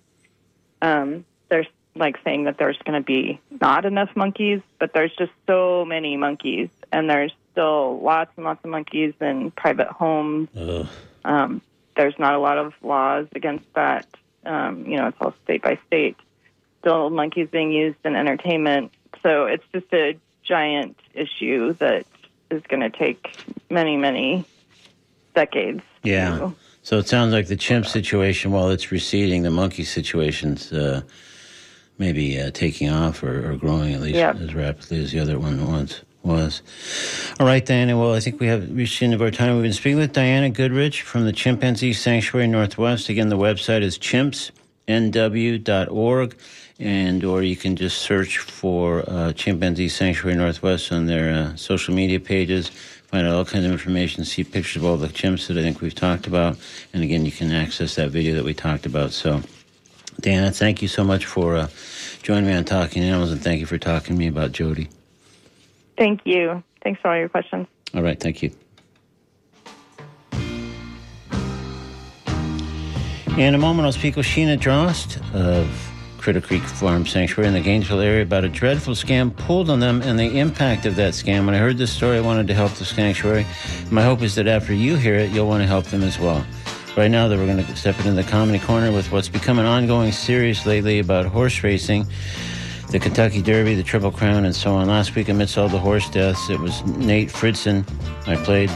Um, 0.82 1.26
there's 1.50 1.68
like 1.96 2.18
saying 2.24 2.46
that 2.46 2.58
there's 2.58 2.78
going 2.86 3.00
to 3.00 3.06
be 3.06 3.40
not 3.62 3.86
enough 3.86 4.10
monkeys, 4.16 4.62
but 4.80 4.94
there's 4.94 5.14
just 5.16 5.32
so 5.48 5.86
many 5.86 6.18
monkeys, 6.18 6.70
and 6.92 7.10
there's 7.10 7.32
still 7.52 8.00
lots 8.02 8.32
and 8.36 8.46
lots 8.46 8.64
of 8.64 8.72
monkeys 8.72 9.14
in 9.22 9.52
private 9.52 9.88
homes. 9.88 10.50
Um, 11.26 11.62
there's 11.96 12.18
not 12.18 12.34
a 12.34 12.40
lot 12.40 12.58
of 12.58 12.74
laws 12.82 13.28
against 13.36 13.72
that. 13.76 14.08
Um, 14.46 14.86
you 14.88 14.98
know, 14.98 15.08
it's 15.08 15.18
all 15.22 15.34
state 15.44 15.62
by 15.62 15.78
state. 15.88 16.18
Still, 16.80 17.10
monkeys 17.10 17.48
being 17.50 17.72
used 17.72 17.98
in 18.04 18.16
entertainment. 18.16 18.92
So 19.22 19.46
it's 19.46 19.64
just 19.72 19.86
a 19.94 20.18
giant 20.44 21.00
issue 21.14 21.74
that 21.74 22.06
is 22.50 22.62
going 22.68 22.82
to 22.82 22.90
take 22.90 23.38
many, 23.70 23.96
many 23.96 24.46
decades. 25.36 25.82
Yeah. 26.04 26.38
to- 26.40 26.54
So 26.82 26.98
it 26.98 27.08
sounds 27.08 27.32
like 27.32 27.48
the 27.48 27.56
chimp 27.56 27.86
situation, 27.86 28.52
while 28.52 28.70
it's 28.70 28.92
receding, 28.92 29.44
the 29.44 29.52
monkey 29.52 29.86
situation's 29.86 30.74
uh, 30.74 31.02
maybe 31.98 32.40
uh, 32.40 32.52
taking 32.52 32.90
off 32.90 33.22
or, 33.24 33.52
or 33.52 33.56
growing 33.56 33.94
at 33.94 34.02
least 34.02 34.16
Yep. 34.16 34.36
as 34.42 34.54
rapidly 34.56 35.04
as 35.04 35.12
the 35.12 35.20
other 35.20 35.38
one 35.40 35.66
once 35.68 36.02
Was 36.24 36.62
all 37.40 37.46
right, 37.46 37.66
Diana. 37.66 37.98
Well, 37.98 38.14
I 38.14 38.20
think 38.22 38.40
we 38.40 38.48
have 38.48 38.72
reached 38.74 39.00
the 39.00 39.06
end 39.06 39.14
of 39.14 39.22
our 39.22 39.32
time. 39.32 39.56
We've 39.56 39.64
been 39.64 39.74
speaking 39.74 40.00
with 40.00 40.14
Diana 40.14 40.50
Goodrich 40.50 41.02
from 41.02 41.26
the 41.26 41.34
Chimpanzee 41.34 41.92
Sanctuary 41.94 42.48
Northwest. 42.48 43.10
Again, 43.10 43.28
the 43.30 43.38
website 43.38 43.82
is 43.82 43.98
chimpsnw.org, 44.88 46.36
and 46.80 47.24
or 47.24 47.44
you 47.44 47.56
can 47.58 47.76
just 47.76 47.98
search 48.00 48.38
for 48.38 49.04
uh, 49.08 49.34
Chimpanzee 49.34 49.90
Sanctuary 49.90 50.38
Northwest 50.38 50.92
on 50.94 51.06
their 51.08 51.34
uh, 51.34 51.56
social 51.56 51.94
media 51.94 52.20
pages. 52.20 52.70
Find 52.70 53.28
out 53.28 53.34
all 53.36 53.46
kinds 53.46 53.66
of 53.66 53.72
information, 53.72 54.24
see 54.26 54.44
pictures 54.44 54.82
of 54.82 54.86
all 54.86 54.98
the 54.98 55.08
chimps 55.08 55.48
that 55.48 55.58
I 55.58 55.62
think 55.62 55.82
we've 55.82 55.94
talked 55.94 56.26
about, 56.26 56.58
and 56.94 57.04
again, 57.04 57.26
you 57.26 57.32
can 57.32 57.52
access 57.52 57.96
that 57.96 58.10
video 58.12 58.34
that 58.36 58.44
we 58.46 58.54
talked 58.56 58.86
about. 58.88 59.12
So, 59.12 59.42
Diana, 60.20 60.52
thank 60.52 60.82
you 60.82 60.88
so 60.88 61.04
much 61.04 61.26
for 61.26 61.56
uh, 61.56 61.68
joining 62.22 62.46
me 62.46 62.54
on 62.54 62.64
Talking 62.66 63.04
Animals, 63.04 63.32
and 63.32 63.42
thank 63.42 63.60
you 63.60 63.66
for 63.66 63.78
talking 63.78 64.16
to 64.16 64.20
me 64.20 64.28
about 64.28 64.52
Jody. 64.52 64.90
Thank 65.98 66.22
you. 66.26 66.64
Thanks 66.84 67.02
for 67.02 67.12
all 67.12 67.18
your 67.18 67.30
questions. 67.30 67.68
All 67.94 68.02
right, 68.02 68.20
thank 68.20 68.42
you. 68.42 68.52
In 73.38 73.56
a 73.56 73.58
moment, 73.58 73.86
I'll 73.86 73.92
speak 73.92 74.16
with 74.16 74.26
Sheena 74.26 74.60
Drost 74.60 75.18
of 75.34 75.68
Critter 76.20 76.40
Creek 76.40 76.62
Farm 76.62 77.06
Sanctuary 77.06 77.48
in 77.48 77.54
the 77.54 77.62
Gainesville 77.62 78.00
area 78.00 78.22
about 78.22 78.46
a 78.46 78.50
dreadful 78.50 78.94
scam 78.94 79.36
pulled 79.36 79.70
on 79.70 79.80
them 79.80 80.02
and 80.04 80.18
the 80.20 80.40
impact 80.40 80.86
of 80.86 80.96
that 80.96 81.14
scam. 81.14 81.46
When 81.46 81.56
I 81.56 81.58
heard 81.58 81.78
this 81.78 81.92
story, 81.92 82.18
I 82.18 82.22
wanted 82.22 82.48
to 82.48 82.54
help 82.54 82.72
the 82.74 82.86
sanctuary. 82.86 83.46
My 83.90 84.04
hope 84.04 84.22
is 84.22 84.36
that 84.36 84.48
after 84.48 84.74
you 84.74 84.96
hear 84.96 85.16
it, 85.16 85.32
you'll 85.32 85.48
want 85.48 85.64
to 85.64 85.68
help 85.68 85.86
them 85.86 86.04
as 86.04 86.20
well. 86.20 86.46
Right 86.96 87.10
now, 87.10 87.28
that 87.28 87.40
we're 87.40 87.48
going 87.48 87.66
to 87.66 87.76
step 87.76 87.98
into 87.98 88.12
the 88.12 88.24
comedy 88.24 88.60
corner 88.60 88.92
with 88.92 89.12
what's 89.12 89.28
become 89.28 89.58
an 89.58 89.66
ongoing 89.66 90.12
series 90.12 90.68
lately 90.68 91.00
about 91.00 91.26
horse 91.26 91.64
racing 91.64 92.06
the 92.92 93.00
Kentucky 93.00 93.42
Derby, 93.42 93.74
the 93.74 93.82
Triple 93.82 94.12
Crown, 94.12 94.46
and 94.46 94.56
so 94.56 94.76
on. 94.76 94.88
Last 94.88 95.16
week, 95.16 95.28
amidst 95.28 95.58
all 95.58 95.68
the 95.68 95.80
horse 95.80 96.08
deaths, 96.12 96.52
it 96.52 96.60
was 96.60 96.86
Nate 96.86 97.30
Fritzen 97.30 97.84
I 98.28 98.36
played 98.36 98.70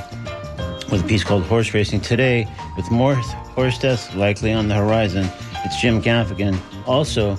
with 0.91 1.05
a 1.05 1.07
piece 1.07 1.23
called 1.23 1.43
Horse 1.43 1.75
Racing. 1.75 2.01
Today, 2.01 2.47
with 2.75 2.89
more 2.89 3.13
horse 3.13 3.77
deaths 3.77 4.15
likely 4.15 4.51
on 4.51 4.67
the 4.67 4.73
horizon, 4.73 5.29
it's 5.63 5.79
Jim 5.79 6.01
Gaffigan, 6.01 6.57
also 6.87 7.31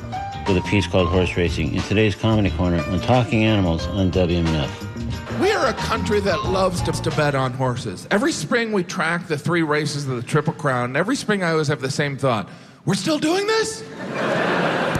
with 0.46 0.58
a 0.58 0.64
piece 0.68 0.86
called 0.86 1.08
Horse 1.08 1.36
Racing, 1.36 1.74
in 1.74 1.82
today's 1.82 2.14
Comedy 2.14 2.50
Corner 2.50 2.80
on 2.84 3.00
Talking 3.00 3.42
Animals 3.44 3.84
on 3.88 4.12
WMNF. 4.12 5.27
We 5.40 5.52
are 5.52 5.68
a 5.68 5.74
country 5.74 6.18
that 6.20 6.46
loves 6.46 6.82
to, 6.82 6.90
to 6.90 7.10
bet 7.12 7.36
on 7.36 7.52
horses. 7.52 8.08
Every 8.10 8.32
spring 8.32 8.72
we 8.72 8.82
track 8.82 9.28
the 9.28 9.38
three 9.38 9.62
races 9.62 10.08
of 10.08 10.16
the 10.16 10.22
Triple 10.22 10.52
Crown. 10.52 10.96
Every 10.96 11.14
spring 11.14 11.44
I 11.44 11.52
always 11.52 11.68
have 11.68 11.80
the 11.80 11.90
same 11.90 12.16
thought. 12.16 12.48
We're 12.84 12.94
still 12.94 13.20
doing 13.20 13.46
this? 13.46 13.82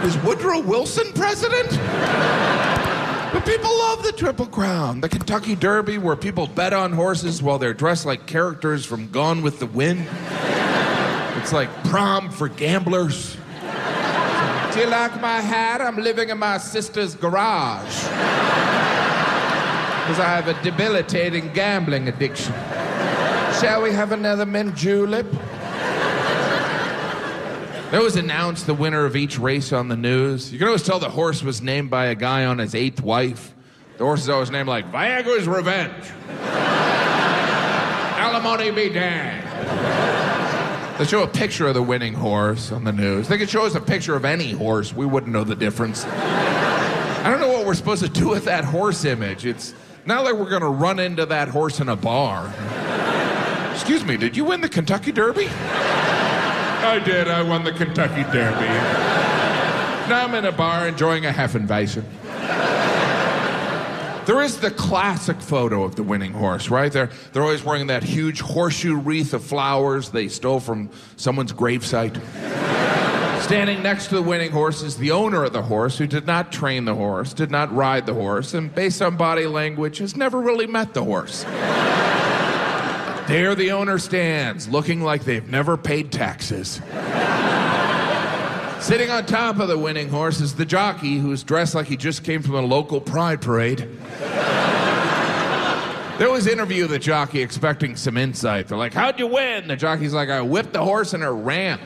Is 0.03 0.17
Woodrow 0.23 0.61
Wilson 0.61 1.11
president? 1.11 1.69
But 3.33 3.45
people 3.45 3.69
love 3.69 4.01
the 4.01 4.13
Triple 4.13 4.45
Crown, 4.45 5.01
the 5.01 5.09
Kentucky 5.09 5.55
Derby, 5.55 5.97
where 5.97 6.15
people 6.15 6.47
bet 6.47 6.71
on 6.71 6.93
horses 6.93 7.43
while 7.43 7.59
they're 7.59 7.73
dressed 7.73 8.05
like 8.05 8.25
characters 8.25 8.85
from 8.85 9.09
Gone 9.11 9.41
with 9.41 9.59
the 9.59 9.65
Wind. 9.65 10.07
It's 11.37 11.51
like 11.51 11.69
prom 11.85 12.29
for 12.29 12.47
gamblers. 12.47 13.35
Do 14.73 14.79
you 14.79 14.87
like 14.87 15.19
my 15.19 15.41
hat? 15.41 15.81
I'm 15.81 15.97
living 15.97 16.29
in 16.29 16.37
my 16.37 16.59
sister's 16.59 17.13
garage. 17.15 18.05
Because 20.09 20.25
I 20.25 20.41
have 20.41 20.47
a 20.47 20.59
debilitating 20.63 21.53
gambling 21.53 22.07
addiction. 22.07 22.51
Shall 23.61 23.83
we 23.83 23.91
have 23.91 24.11
another 24.11 24.43
mint 24.43 24.75
julep? 24.75 25.27
They 27.91 27.97
always 27.97 28.15
announce 28.15 28.63
the 28.63 28.73
winner 28.73 29.05
of 29.05 29.15
each 29.15 29.37
race 29.37 29.71
on 29.71 29.87
the 29.87 29.95
news. 29.95 30.51
You 30.51 30.57
can 30.57 30.65
always 30.65 30.81
tell 30.81 30.97
the 30.97 31.11
horse 31.11 31.43
was 31.43 31.61
named 31.61 31.91
by 31.91 32.07
a 32.07 32.15
guy 32.15 32.45
on 32.45 32.57
his 32.57 32.73
eighth 32.73 33.01
wife. 33.01 33.53
The 33.99 34.03
horse 34.03 34.21
is 34.21 34.29
always 34.29 34.49
named 34.49 34.67
like 34.67 34.91
Viagra's 34.91 35.47
Revenge. 35.47 36.09
Alimony 38.17 38.71
be 38.71 38.89
damned. 38.89 39.47
They 40.97 41.05
show 41.05 41.21
a 41.21 41.27
picture 41.27 41.67
of 41.67 41.75
the 41.75 41.83
winning 41.83 42.15
horse 42.15 42.71
on 42.71 42.83
the 42.83 42.91
news. 42.91 43.27
They 43.27 43.37
could 43.37 43.51
show 43.51 43.63
us 43.63 43.75
a 43.75 43.79
picture 43.79 44.15
of 44.15 44.25
any 44.25 44.53
horse. 44.53 44.91
We 44.91 45.05
wouldn't 45.05 45.31
know 45.31 45.43
the 45.43 45.55
difference. 45.55 46.03
I 46.05 47.29
don't 47.29 47.39
know 47.39 47.49
what 47.49 47.67
we're 47.67 47.75
supposed 47.75 48.01
to 48.01 48.09
do 48.09 48.27
with 48.27 48.45
that 48.45 48.65
horse 48.65 49.05
image. 49.05 49.45
It's 49.45 49.75
not 50.09 50.23
like 50.23 50.33
we're 50.33 50.49
going 50.49 50.63
to 50.63 50.67
run 50.67 50.99
into 50.99 51.25
that 51.27 51.47
horse 51.47 51.79
in 51.79 51.87
a 51.87 51.95
bar. 51.95 52.51
Excuse 53.71 54.03
me, 54.03 54.17
did 54.17 54.35
you 54.35 54.43
win 54.43 54.59
the 54.59 54.67
Kentucky 54.67 55.11
Derby? 55.11 55.47
I 55.47 56.99
did. 57.05 57.27
I 57.27 57.43
won 57.43 57.63
the 57.63 57.71
Kentucky 57.71 58.23
Derby. 58.23 58.65
Now 60.09 60.25
I'm 60.25 60.33
in 60.33 60.45
a 60.45 60.51
bar 60.51 60.87
enjoying 60.87 61.27
a 61.27 61.29
Hefeweizen. 61.29 62.03
There 64.25 64.41
is 64.41 64.57
the 64.59 64.71
classic 64.71 65.39
photo 65.41 65.83
of 65.83 65.95
the 65.95 66.03
winning 66.03 66.33
horse, 66.33 66.69
right? 66.69 66.91
They're, 66.91 67.11
they're 67.31 67.43
always 67.43 67.63
wearing 67.63 67.87
that 67.87 68.03
huge 68.03 68.41
horseshoe 68.41 68.95
wreath 68.95 69.33
of 69.33 69.43
flowers 69.43 70.09
they 70.09 70.27
stole 70.27 70.59
from 70.59 70.89
someone's 71.17 71.53
gravesite. 71.53 72.19
Standing 73.41 73.81
next 73.81 74.07
to 74.07 74.15
the 74.15 74.21
winning 74.21 74.51
horse 74.51 74.81
is 74.81 74.97
the 74.97 75.11
owner 75.11 75.43
of 75.43 75.53
the 75.53 75.61
horse 75.61 75.97
who 75.97 76.05
did 76.05 76.27
not 76.27 76.51
train 76.51 76.85
the 76.85 76.93
horse, 76.93 77.33
did 77.33 77.49
not 77.49 77.73
ride 77.73 78.05
the 78.05 78.13
horse, 78.13 78.53
and 78.53 78.73
based 78.73 79.01
on 79.01 79.17
body 79.17 79.47
language, 79.47 79.97
has 79.97 80.15
never 80.15 80.39
really 80.39 80.67
met 80.67 80.93
the 80.93 81.03
horse. 81.03 81.43
There 83.27 83.55
the 83.55 83.71
owner 83.71 83.97
stands, 83.97 84.67
looking 84.67 85.01
like 85.01 85.23
they've 85.23 85.47
never 85.47 85.77
paid 85.77 86.11
taxes. 86.11 86.81
Sitting 88.79 89.09
on 89.09 89.25
top 89.25 89.59
of 89.59 89.67
the 89.67 89.77
winning 89.77 90.09
horse 90.09 90.39
is 90.41 90.55
the 90.55 90.65
jockey 90.65 91.17
who's 91.17 91.43
dressed 91.43 91.75
like 91.75 91.87
he 91.87 91.97
just 91.97 92.23
came 92.23 92.41
from 92.41 92.55
a 92.55 92.61
local 92.61 93.01
pride 93.01 93.41
parade. 93.41 93.87
They 96.17 96.25
always 96.25 96.47
interview 96.47 96.87
the 96.87 96.99
jockey 96.99 97.41
expecting 97.41 97.95
some 97.95 98.17
insight. 98.17 98.67
They're 98.67 98.77
like, 98.77 98.93
How'd 98.93 99.19
you 99.19 99.27
win? 99.27 99.67
The 99.67 99.75
jockey's 99.75 100.13
like, 100.13 100.29
I 100.29 100.41
whipped 100.41 100.73
the 100.73 100.83
horse 100.83 101.13
and 101.13 101.23
it 101.23 101.27
ran. 101.27 101.79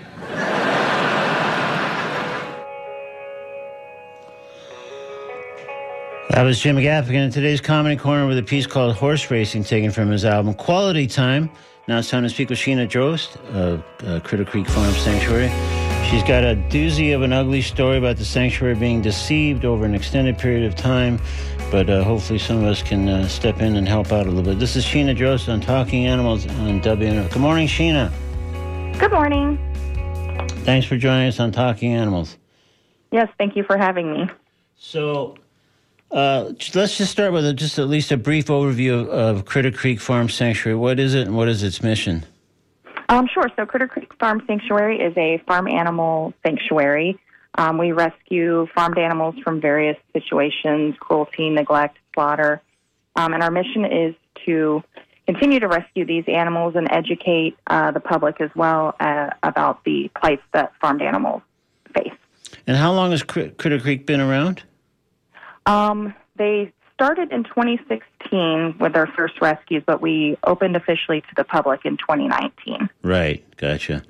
That 6.34 6.42
was 6.42 6.60
Jim 6.60 6.78
Gaffigan 6.78 7.26
in 7.26 7.30
today's 7.30 7.62
Comedy 7.62 7.96
Corner 7.96 8.26
with 8.26 8.40
a 8.40 8.44
piece 8.44 8.66
called 8.66 8.96
Horse 8.96 9.30
Racing, 9.30 9.66
taken 9.66 9.92
from 9.92 10.10
his 10.10 10.26
album 10.26 10.56
Quality 10.56 11.06
Time. 11.06 11.48
Now 11.88 12.00
it's 12.00 12.10
time 12.10 12.24
to 12.24 12.30
speak 12.30 12.50
with 12.50 12.58
Sheena 12.58 12.90
Drost 12.90 13.38
of 13.54 13.84
uh, 14.04 14.20
Critter 14.22 14.44
Creek 14.44 14.68
Farm 14.68 14.92
Sanctuary. 14.96 15.50
She's 16.10 16.24
got 16.24 16.44
a 16.44 16.56
doozy 16.72 17.14
of 17.14 17.22
an 17.22 17.34
ugly 17.34 17.62
story 17.62 18.00
about 18.00 18.18
the 18.18 18.26
sanctuary 18.26 18.74
being 18.74 19.00
deceived 19.00 19.64
over 19.64 19.86
an 19.86 19.94
extended 19.94 20.40
period 20.40 20.66
of 20.66 20.76
time, 20.76 21.20
but 21.70 21.88
uh, 21.88 22.04
hopefully 22.04 22.40
some 22.40 22.58
of 22.58 22.64
us 22.64 22.82
can 22.82 23.08
uh, 23.08 23.28
step 23.28 23.62
in 23.62 23.76
and 23.76 23.88
help 23.88 24.12
out 24.12 24.26
a 24.26 24.30
little 24.30 24.42
bit. 24.42 24.58
This 24.58 24.76
is 24.76 24.84
Sheena 24.84 25.16
Drost 25.16 25.54
on 25.54 25.62
Talking 25.62 26.08
Animals 26.08 26.48
on 26.48 26.82
WN. 26.82 27.32
Good 27.32 27.42
morning, 27.44 27.68
Sheena. 27.68 28.12
Good 28.98 29.12
morning. 29.12 29.60
Thanks 30.64 30.88
for 30.88 30.98
joining 30.98 31.28
us 31.28 31.40
on 31.40 31.52
Talking 31.52 31.94
Animals. 31.94 32.38
Yes, 33.12 33.30
thank 33.38 33.56
you 33.56 33.64
for 33.64 33.78
having 33.78 34.12
me. 34.12 34.28
So, 34.76 35.36
uh, 36.14 36.53
let's 36.76 36.97
just 36.97 37.11
start 37.11 37.34
with 37.34 37.45
a, 37.45 37.53
just 37.53 37.80
at 37.80 37.88
least 37.88 38.11
a 38.11 38.18
brief 38.18 38.45
overview 38.47 39.01
of, 39.01 39.09
of 39.09 39.45
Critter 39.45 39.72
Creek 39.72 39.99
Farm 39.99 40.30
Sanctuary. 40.30 40.78
What 40.78 40.99
is 40.99 41.16
it 41.16 41.28
and 41.28 41.36
what 41.36 41.49
is 41.49 41.64
its 41.64 41.82
mission? 41.82 42.26
Um, 43.09 43.28
sure. 43.28 43.49
So, 43.55 43.66
Critter 43.66 43.88
Creek 43.88 44.11
Farm 44.20 44.41
Sanctuary 44.47 44.99
is 44.99 45.14
a 45.18 45.39
farm 45.47 45.68
animal 45.68 46.34
sanctuary. 46.45 47.20
Um, 47.55 47.78
we 47.78 47.91
rescue 47.91 48.68
farmed 48.74 48.97
animals 48.97 49.36
from 49.43 49.59
various 49.59 49.97
situations 50.14 50.95
cruelty, 50.99 51.49
neglect, 51.49 51.97
slaughter. 52.14 52.61
Um, 53.16 53.34
and 53.34 53.43
our 53.43 53.51
mission 53.51 53.86
is 53.86 54.16
to 54.45 54.84
continue 55.28 55.59
to 55.59 55.68
rescue 55.68 56.05
these 56.05 56.26
animals 56.28 56.76
and 56.76 56.91
educate 56.91 57.55
uh, 57.68 57.91
the 57.91 57.99
public 57.99 58.41
as 58.41 58.49
well 58.55 58.95
uh, 58.99 59.30
about 59.43 59.84
the 59.84 60.09
plights 60.20 60.41
that 60.53 60.74
farmed 60.82 61.01
animals 61.01 61.41
face. 61.95 62.14
And 62.66 62.78
how 62.78 62.93
long 62.93 63.11
has 63.11 63.24
Cri- 63.24 63.51
Critter 63.51 63.80
Creek 63.80 64.05
been 64.05 64.22
around? 64.22 64.64
Um, 65.66 66.14
they 66.36 66.72
started 66.93 67.32
in 67.32 67.43
2016 67.43 68.78
with 68.80 68.93
their 68.93 69.07
first 69.07 69.41
rescues, 69.41 69.84
but 69.86 70.01
we 70.01 70.38
opened 70.45 70.76
officially 70.76 71.22
to 71.22 71.28
the 71.36 71.43
public 71.43 71.86
in 71.86 71.97
2019. 71.97 72.89
Right, 73.03 73.43
gotcha. 73.57 74.03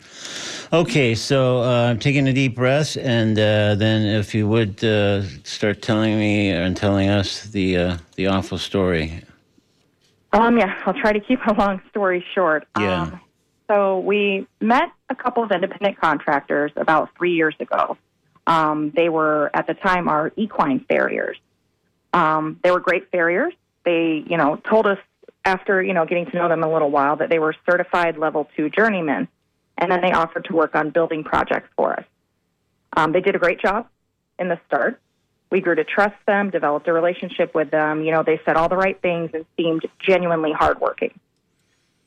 Okay, 0.72 1.16
so 1.16 1.62
uh, 1.62 1.90
I'm 1.90 2.00
taking 2.00 2.28
a 2.28 2.34
deep 2.34 2.56
breath, 2.56 2.98
and 2.98 3.38
uh, 3.38 3.76
then 3.76 4.06
if 4.06 4.36
you 4.36 4.48
would 4.48 4.84
uh, 4.84 5.24
start 5.44 5.82
telling 5.82 6.18
me 6.18 6.50
and 6.50 6.76
telling 6.76 7.10
us 7.10 7.46
the 7.46 7.78
uh, 7.78 7.98
the 8.16 8.28
awful 8.28 8.58
story. 8.58 9.24
Um, 10.34 10.58
yeah, 10.58 10.82
I'll 10.86 10.94
try 10.94 11.14
to 11.14 11.20
keep 11.20 11.40
a 11.46 11.54
long 11.54 11.82
story 11.90 12.26
short. 12.34 12.68
Yeah. 12.80 13.04
Um, 13.04 13.22
so 13.68 14.00
we 14.00 14.48
met 14.60 14.90
a 15.10 15.16
couple 15.16 15.44
of 15.44 15.52
independent 15.52 16.00
contractors 16.00 16.72
about 16.76 17.10
three 17.18 17.34
years 17.34 17.56
ago. 17.60 17.98
Um, 18.46 18.92
they 18.96 19.10
were 19.10 19.50
at 19.54 19.68
the 19.68 19.74
time 19.74 20.10
our 20.10 20.32
equine 20.36 20.82
farriers. 20.88 21.38
Um, 22.14 22.60
they 22.64 22.72
were 22.72 22.80
great 22.80 23.10
farriers. 23.12 23.54
They, 23.86 24.24
you 24.28 24.38
know, 24.38 24.58
told 24.70 24.86
us 24.86 24.98
after 25.46 25.82
you 25.82 25.94
know 25.94 26.06
getting 26.06 26.26
to 26.28 26.36
know 26.36 26.48
them 26.48 26.64
a 26.64 26.72
little 26.72 26.92
while 26.92 27.18
that 27.18 27.30
they 27.30 27.40
were 27.40 27.56
certified 27.70 28.18
level 28.18 28.50
two 28.56 28.70
journeymen, 28.70 29.28
and 29.78 29.92
then 29.92 30.02
they 30.02 30.12
offered 30.12 30.46
to 30.46 30.54
work 30.54 30.76
on 30.76 30.90
building 30.90 31.24
projects 31.24 31.70
for 31.76 31.94
us. 31.94 32.06
Um, 32.96 33.12
they 33.12 33.22
did 33.22 33.36
a 33.36 33.40
great 33.40 33.60
job 33.60 33.88
in 34.40 34.50
the 34.50 34.60
start. 34.68 35.00
We 35.50 35.62
grew 35.62 35.76
to 35.76 35.84
trust 35.84 36.16
them, 36.26 36.50
developed 36.50 36.88
a 36.88 36.94
relationship 36.94 37.54
with 37.54 37.70
them. 37.72 38.04
You 38.04 38.12
know, 38.12 38.24
they 38.24 38.40
said 38.46 38.56
all 38.58 38.70
the 38.70 38.78
right 38.78 39.00
things 39.02 39.32
and 39.34 39.46
seemed 39.56 39.86
genuinely 40.00 40.52
hardworking. 40.52 41.20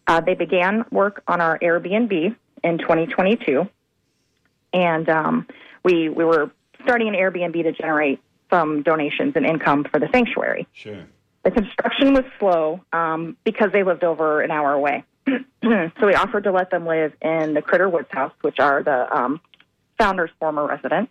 Uh, 0.07 0.21
they 0.21 0.35
began 0.35 0.85
work 0.91 1.23
on 1.27 1.41
our 1.41 1.59
Airbnb 1.59 2.35
in 2.63 2.79
2022, 2.79 3.69
and 4.73 5.09
um, 5.09 5.47
we 5.87 6.09
we 6.09 6.25
were 6.25 6.51
starting 6.83 7.07
an 7.09 7.15
Airbnb 7.15 7.63
to 7.63 7.73
generate 7.73 8.21
some 8.51 8.83
donations 8.83 9.35
and 9.37 9.47
income 9.47 9.85
for 9.85 10.01
the 10.01 10.09
sanctuary. 10.13 10.67
Sure. 10.73 11.05
The 11.45 11.53
construction 11.53 12.13
was 12.13 12.25
slow 12.41 12.81
um, 12.93 13.37
because 13.45 13.71
they 13.73 13.85
lived 13.85 14.03
over 14.03 14.41
an 14.43 14.51
hour 14.51 14.73
away. 14.73 15.05
so 15.29 16.07
we 16.07 16.15
offered 16.15 16.45
to 16.45 16.53
let 16.53 16.71
them 16.71 16.87
live 16.87 17.13
in 17.23 17.55
the 17.55 17.63
Critter 17.63 17.89
Woods 17.89 18.09
House, 18.11 18.33
which 18.41 18.59
are 18.59 18.83
the 18.83 19.17
um, 19.17 19.41
founder's 19.97 20.31
former 20.41 20.67
residence, 20.67 21.09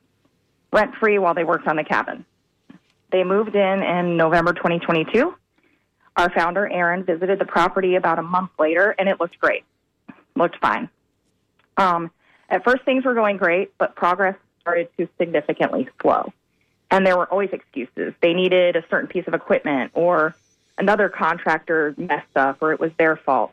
rent 0.73 0.93
free 0.99 1.19
while 1.19 1.33
they 1.33 1.45
worked 1.45 1.67
on 1.67 1.77
the 1.77 1.83
cabin. 1.85 2.25
They 3.11 3.23
moved 3.23 3.55
in 3.55 3.81
in 3.81 4.17
November 4.17 4.51
2022. 4.51 5.33
Our 6.17 6.29
founder, 6.31 6.69
Aaron, 6.69 7.05
visited 7.05 7.39
the 7.39 7.45
property 7.45 7.95
about 7.95 8.19
a 8.19 8.23
month 8.23 8.51
later, 8.59 8.93
and 8.97 9.07
it 9.07 9.21
looked 9.21 9.39
great. 9.39 9.63
Looked 10.35 10.57
fine. 10.59 10.89
Um, 11.77 12.11
at 12.49 12.63
first, 12.65 12.83
things 12.83 13.05
were 13.05 13.13
going 13.13 13.37
great, 13.37 13.77
but 13.77 13.95
progress 13.95 14.35
started 14.65 14.89
to 14.97 15.07
significantly 15.19 15.87
slow. 16.01 16.33
And 16.89 17.05
there 17.05 17.15
were 17.15 17.27
always 17.27 17.51
excuses. 17.53 18.15
They 18.19 18.33
needed 18.33 18.75
a 18.75 18.83
certain 18.89 19.07
piece 19.07 19.27
of 19.27 19.35
equipment, 19.35 19.91
or 19.93 20.35
another 20.77 21.07
contractor 21.07 21.93
messed 21.97 22.35
up, 22.35 22.57
or 22.61 22.73
it 22.73 22.79
was 22.79 22.91
their 22.97 23.15
fault. 23.15 23.51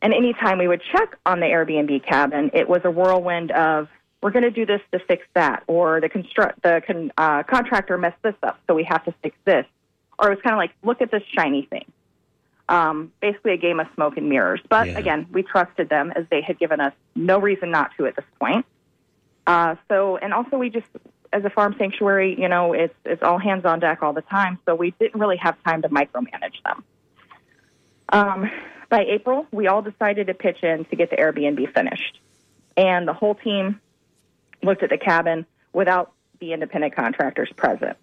And 0.00 0.14
anytime 0.14 0.58
we 0.58 0.66
would 0.68 0.82
check 0.90 1.16
on 1.26 1.40
the 1.40 1.46
Airbnb 1.46 2.04
cabin, 2.06 2.50
it 2.54 2.68
was 2.68 2.80
a 2.84 2.90
whirlwind 2.90 3.50
of, 3.50 3.88
we're 4.22 4.30
going 4.30 4.44
to 4.44 4.50
do 4.50 4.64
this 4.64 4.80
to 4.92 5.00
fix 5.00 5.24
that, 5.34 5.64
or 5.66 6.00
the 6.00 6.08
construct 6.08 6.62
the 6.62 6.82
con, 6.86 7.12
uh, 7.18 7.42
contractor 7.42 7.98
messed 7.98 8.22
this 8.22 8.34
up, 8.42 8.58
so 8.66 8.74
we 8.74 8.84
have 8.84 9.04
to 9.04 9.14
fix 9.22 9.36
this. 9.44 9.66
Or 10.18 10.28
it 10.30 10.36
was 10.36 10.42
kind 10.42 10.54
of 10.54 10.58
like, 10.58 10.72
look 10.82 11.02
at 11.02 11.10
this 11.10 11.22
shiny 11.36 11.66
thing. 11.66 11.84
Um, 12.68 13.12
basically, 13.20 13.52
a 13.52 13.56
game 13.56 13.80
of 13.80 13.86
smoke 13.94 14.16
and 14.16 14.28
mirrors. 14.28 14.60
But 14.68 14.88
Yeah. 14.88 14.98
again, 14.98 15.26
we 15.30 15.42
trusted 15.42 15.88
them 15.88 16.12
as 16.14 16.24
they 16.30 16.40
had 16.40 16.58
given 16.58 16.80
us 16.80 16.94
no 17.14 17.38
reason 17.38 17.70
not 17.70 17.90
to 17.96 18.06
at 18.06 18.16
this 18.16 18.24
point. 18.40 18.64
Uh, 19.46 19.76
so, 19.88 20.16
and 20.16 20.32
also 20.32 20.56
we 20.56 20.70
just, 20.70 20.86
as 21.32 21.44
a 21.44 21.50
farm 21.50 21.74
sanctuary, 21.78 22.38
you 22.38 22.48
know, 22.48 22.72
it's 22.72 22.94
it's 23.04 23.22
all 23.22 23.38
hands 23.38 23.64
on 23.64 23.80
deck 23.80 24.02
all 24.02 24.12
the 24.12 24.22
time. 24.22 24.58
So 24.66 24.74
we 24.74 24.92
didn't 24.92 25.20
really 25.20 25.38
have 25.38 25.56
time 25.64 25.82
to 25.82 25.88
micromanage 25.88 26.62
them. 26.64 26.84
Um, 28.08 28.50
by 28.88 29.04
April, 29.04 29.46
we 29.50 29.66
all 29.68 29.82
decided 29.82 30.26
to 30.26 30.34
pitch 30.34 30.62
in 30.62 30.84
to 30.86 30.96
get 30.96 31.10
the 31.10 31.16
Airbnb 31.16 31.72
finished, 31.74 32.20
and 32.76 33.08
the 33.08 33.14
whole 33.14 33.34
team 33.34 33.80
looked 34.62 34.82
at 34.82 34.90
the 34.90 34.98
cabin 34.98 35.46
without 35.72 36.12
the 36.38 36.52
independent 36.52 36.94
contractors 36.94 37.50
present. 37.56 37.96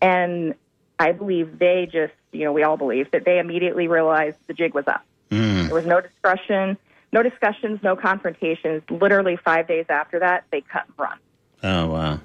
And 0.00 0.54
I 0.98 1.12
believe 1.12 1.58
they 1.58 1.88
just, 1.90 2.14
you 2.32 2.44
know, 2.44 2.52
we 2.52 2.62
all 2.62 2.76
believe 2.76 3.10
that 3.10 3.24
they 3.24 3.38
immediately 3.38 3.88
realized 3.88 4.38
the 4.46 4.54
jig 4.54 4.74
was 4.74 4.86
up. 4.86 5.04
Mm. 5.30 5.66
There 5.66 5.74
was 5.74 5.86
no 5.86 6.00
discussion, 6.00 6.78
no 7.14 7.22
discussions, 7.22 7.78
no 7.82 7.94
confrontations. 7.96 8.82
Literally 8.90 9.36
five 9.42 9.68
days 9.68 9.86
after 9.88 10.18
that, 10.18 10.44
they 10.50 10.60
cut 10.60 10.82
and 10.86 10.98
run. 10.98 11.18
Oh 11.62 11.86
wow. 11.86 12.20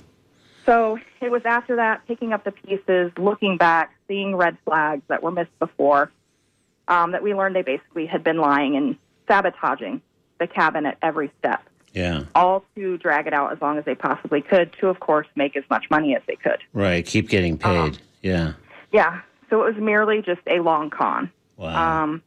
So 0.65 0.97
it 1.21 1.31
was 1.31 1.43
after 1.45 1.77
that, 1.77 2.05
picking 2.07 2.33
up 2.33 2.43
the 2.43 2.51
pieces, 2.51 3.11
looking 3.17 3.55
back, 3.57 3.93
seeing 4.07 4.35
red 4.35 4.57
flags 4.65 5.03
that 5.07 5.23
were 5.23 5.31
missed 5.31 5.57
before, 5.59 6.11
um, 6.87 7.11
that 7.11 7.23
we 7.23 7.33
learned 7.33 7.55
they 7.55 7.61
basically 7.61 8.07
had 8.07 8.23
been 8.23 8.37
lying 8.37 8.75
and 8.75 8.97
sabotaging 9.27 10.01
the 10.39 10.47
cabin 10.47 10.85
at 10.85 10.97
every 11.01 11.31
step, 11.39 11.61
Yeah. 11.93 12.23
all 12.35 12.63
to 12.75 12.97
drag 12.97 13.27
it 13.27 13.33
out 13.33 13.51
as 13.51 13.61
long 13.61 13.77
as 13.77 13.85
they 13.85 13.95
possibly 13.95 14.41
could 14.41 14.73
to, 14.79 14.87
of 14.89 14.99
course, 14.99 15.27
make 15.35 15.55
as 15.55 15.63
much 15.69 15.85
money 15.89 16.15
as 16.15 16.21
they 16.27 16.35
could. 16.35 16.59
Right. 16.73 17.05
Keep 17.05 17.29
getting 17.29 17.57
paid. 17.57 17.77
Um, 17.77 17.93
yeah. 18.21 18.53
Yeah, 18.91 19.21
so 19.49 19.61
it 19.63 19.73
was 19.73 19.81
merely 19.81 20.21
just 20.21 20.41
a 20.47 20.59
long 20.59 20.89
con. 20.89 21.31
Wow. 21.57 22.03
Um, 22.03 22.21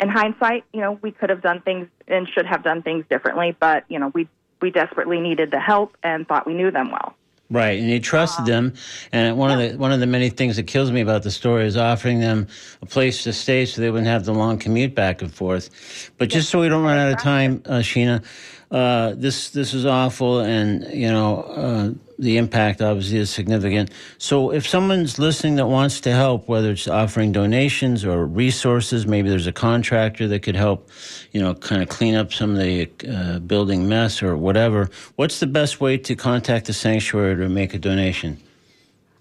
in 0.00 0.08
hindsight, 0.08 0.64
you 0.72 0.80
know, 0.80 0.98
we 1.02 1.10
could 1.10 1.30
have 1.30 1.42
done 1.42 1.60
things 1.60 1.88
and 2.06 2.28
should 2.28 2.46
have 2.46 2.62
done 2.62 2.82
things 2.82 3.04
differently, 3.08 3.56
but 3.58 3.84
you 3.88 3.98
know, 3.98 4.08
we 4.14 4.28
we 4.60 4.70
desperately 4.70 5.20
needed 5.20 5.50
the 5.50 5.60
help 5.60 5.96
and 6.02 6.26
thought 6.26 6.46
we 6.46 6.54
knew 6.54 6.70
them 6.70 6.90
well. 6.90 7.14
Right, 7.50 7.78
and 7.78 7.88
you 7.88 7.98
trusted 7.98 8.44
them. 8.44 8.74
And 9.10 9.38
one 9.38 9.50
of 9.50 9.58
the 9.58 9.78
one 9.78 9.90
of 9.90 10.00
the 10.00 10.06
many 10.06 10.28
things 10.28 10.56
that 10.56 10.64
kills 10.64 10.92
me 10.92 11.00
about 11.00 11.22
the 11.22 11.30
story 11.30 11.64
is 11.64 11.78
offering 11.78 12.20
them 12.20 12.46
a 12.82 12.86
place 12.86 13.22
to 13.22 13.32
stay 13.32 13.64
so 13.64 13.80
they 13.80 13.90
wouldn't 13.90 14.06
have 14.06 14.26
the 14.26 14.34
long 14.34 14.58
commute 14.58 14.94
back 14.94 15.22
and 15.22 15.32
forth. 15.32 16.10
But 16.18 16.28
just 16.28 16.50
so 16.50 16.60
we 16.60 16.68
don't 16.68 16.82
run 16.82 16.98
out 16.98 17.10
of 17.10 17.18
time, 17.18 17.62
uh, 17.64 17.78
Sheena, 17.78 18.22
uh, 18.70 19.14
this 19.16 19.50
this 19.50 19.72
is 19.72 19.86
awful, 19.86 20.40
and 20.40 20.86
you 20.92 21.08
know 21.08 21.40
uh, 21.42 21.90
the 22.18 22.36
impact 22.36 22.82
obviously 22.82 23.18
is 23.18 23.30
significant. 23.30 23.90
So 24.18 24.52
if 24.52 24.66
someone's 24.66 25.18
listening 25.18 25.56
that 25.56 25.66
wants 25.66 26.00
to 26.02 26.12
help, 26.12 26.48
whether 26.48 26.72
it's 26.72 26.88
offering 26.88 27.32
donations 27.32 28.04
or 28.04 28.26
resources, 28.26 29.06
maybe 29.06 29.30
there's 29.30 29.46
a 29.46 29.52
contractor 29.52 30.28
that 30.28 30.42
could 30.42 30.56
help, 30.56 30.90
you 31.32 31.40
know, 31.40 31.54
kind 31.54 31.82
of 31.82 31.88
clean 31.88 32.14
up 32.14 32.32
some 32.32 32.50
of 32.50 32.58
the 32.58 32.90
uh, 33.08 33.38
building 33.38 33.88
mess 33.88 34.22
or 34.22 34.36
whatever. 34.36 34.90
What's 35.16 35.40
the 35.40 35.46
best 35.46 35.80
way 35.80 35.96
to 35.98 36.14
contact 36.14 36.66
the 36.66 36.74
sanctuary 36.74 37.36
to 37.36 37.48
make 37.48 37.72
a 37.72 37.78
donation? 37.78 38.38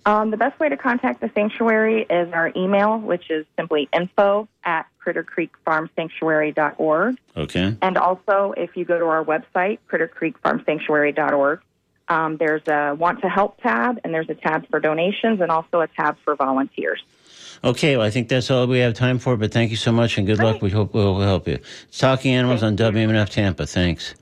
Um, 0.08 0.32
the 0.32 0.38
best 0.38 0.58
way 0.58 0.70
to 0.70 0.78
contact 0.78 1.20
the 1.20 1.30
sanctuary 1.36 2.06
is 2.10 2.32
our 2.32 2.50
email, 2.56 2.98
which 2.98 3.30
is 3.30 3.46
simply 3.58 3.90
info 3.92 4.48
at 4.64 4.86
crittercreekfarmsanctuary.org. 5.06 7.18
Okay. 7.36 7.76
And 7.82 7.98
also, 7.98 8.54
if 8.56 8.78
you 8.78 8.86
go 8.86 8.98
to 8.98 9.06
our 9.06 9.26
website, 9.26 9.80
crittercreekfarmsanctuary.org, 9.92 11.60
Um, 12.10 12.38
there's 12.38 12.66
a 12.70 12.96
want 12.96 13.20
to 13.20 13.28
help 13.28 13.62
tab, 13.62 14.00
and 14.06 14.14
there's 14.14 14.30
a 14.30 14.36
tab 14.36 14.66
for 14.70 14.80
donations, 14.80 15.42
and 15.42 15.52
also 15.52 15.82
a 15.82 15.88
tab 15.88 16.16
for 16.24 16.38
volunteers. 16.38 17.04
Okay, 17.66 17.98
well, 17.98 18.06
I 18.06 18.10
think 18.10 18.30
that's 18.30 18.50
all 18.50 18.66
we 18.66 18.80
have 18.80 18.94
time 18.94 19.20
for, 19.20 19.36
but 19.36 19.52
thank 19.52 19.72
you 19.72 19.76
so 19.76 19.92
much 19.92 20.18
and 20.18 20.26
good 20.26 20.40
luck. 20.40 20.62
We 20.62 20.70
hope 20.70 20.94
we'll 20.94 21.20
help 21.20 21.50
you. 21.50 21.60
It's 21.90 21.98
Talking 21.98 22.34
Animals 22.34 22.64
on 22.64 22.78
WMNF 22.78 23.30
Tampa. 23.30 23.66
Thanks. 23.66 24.16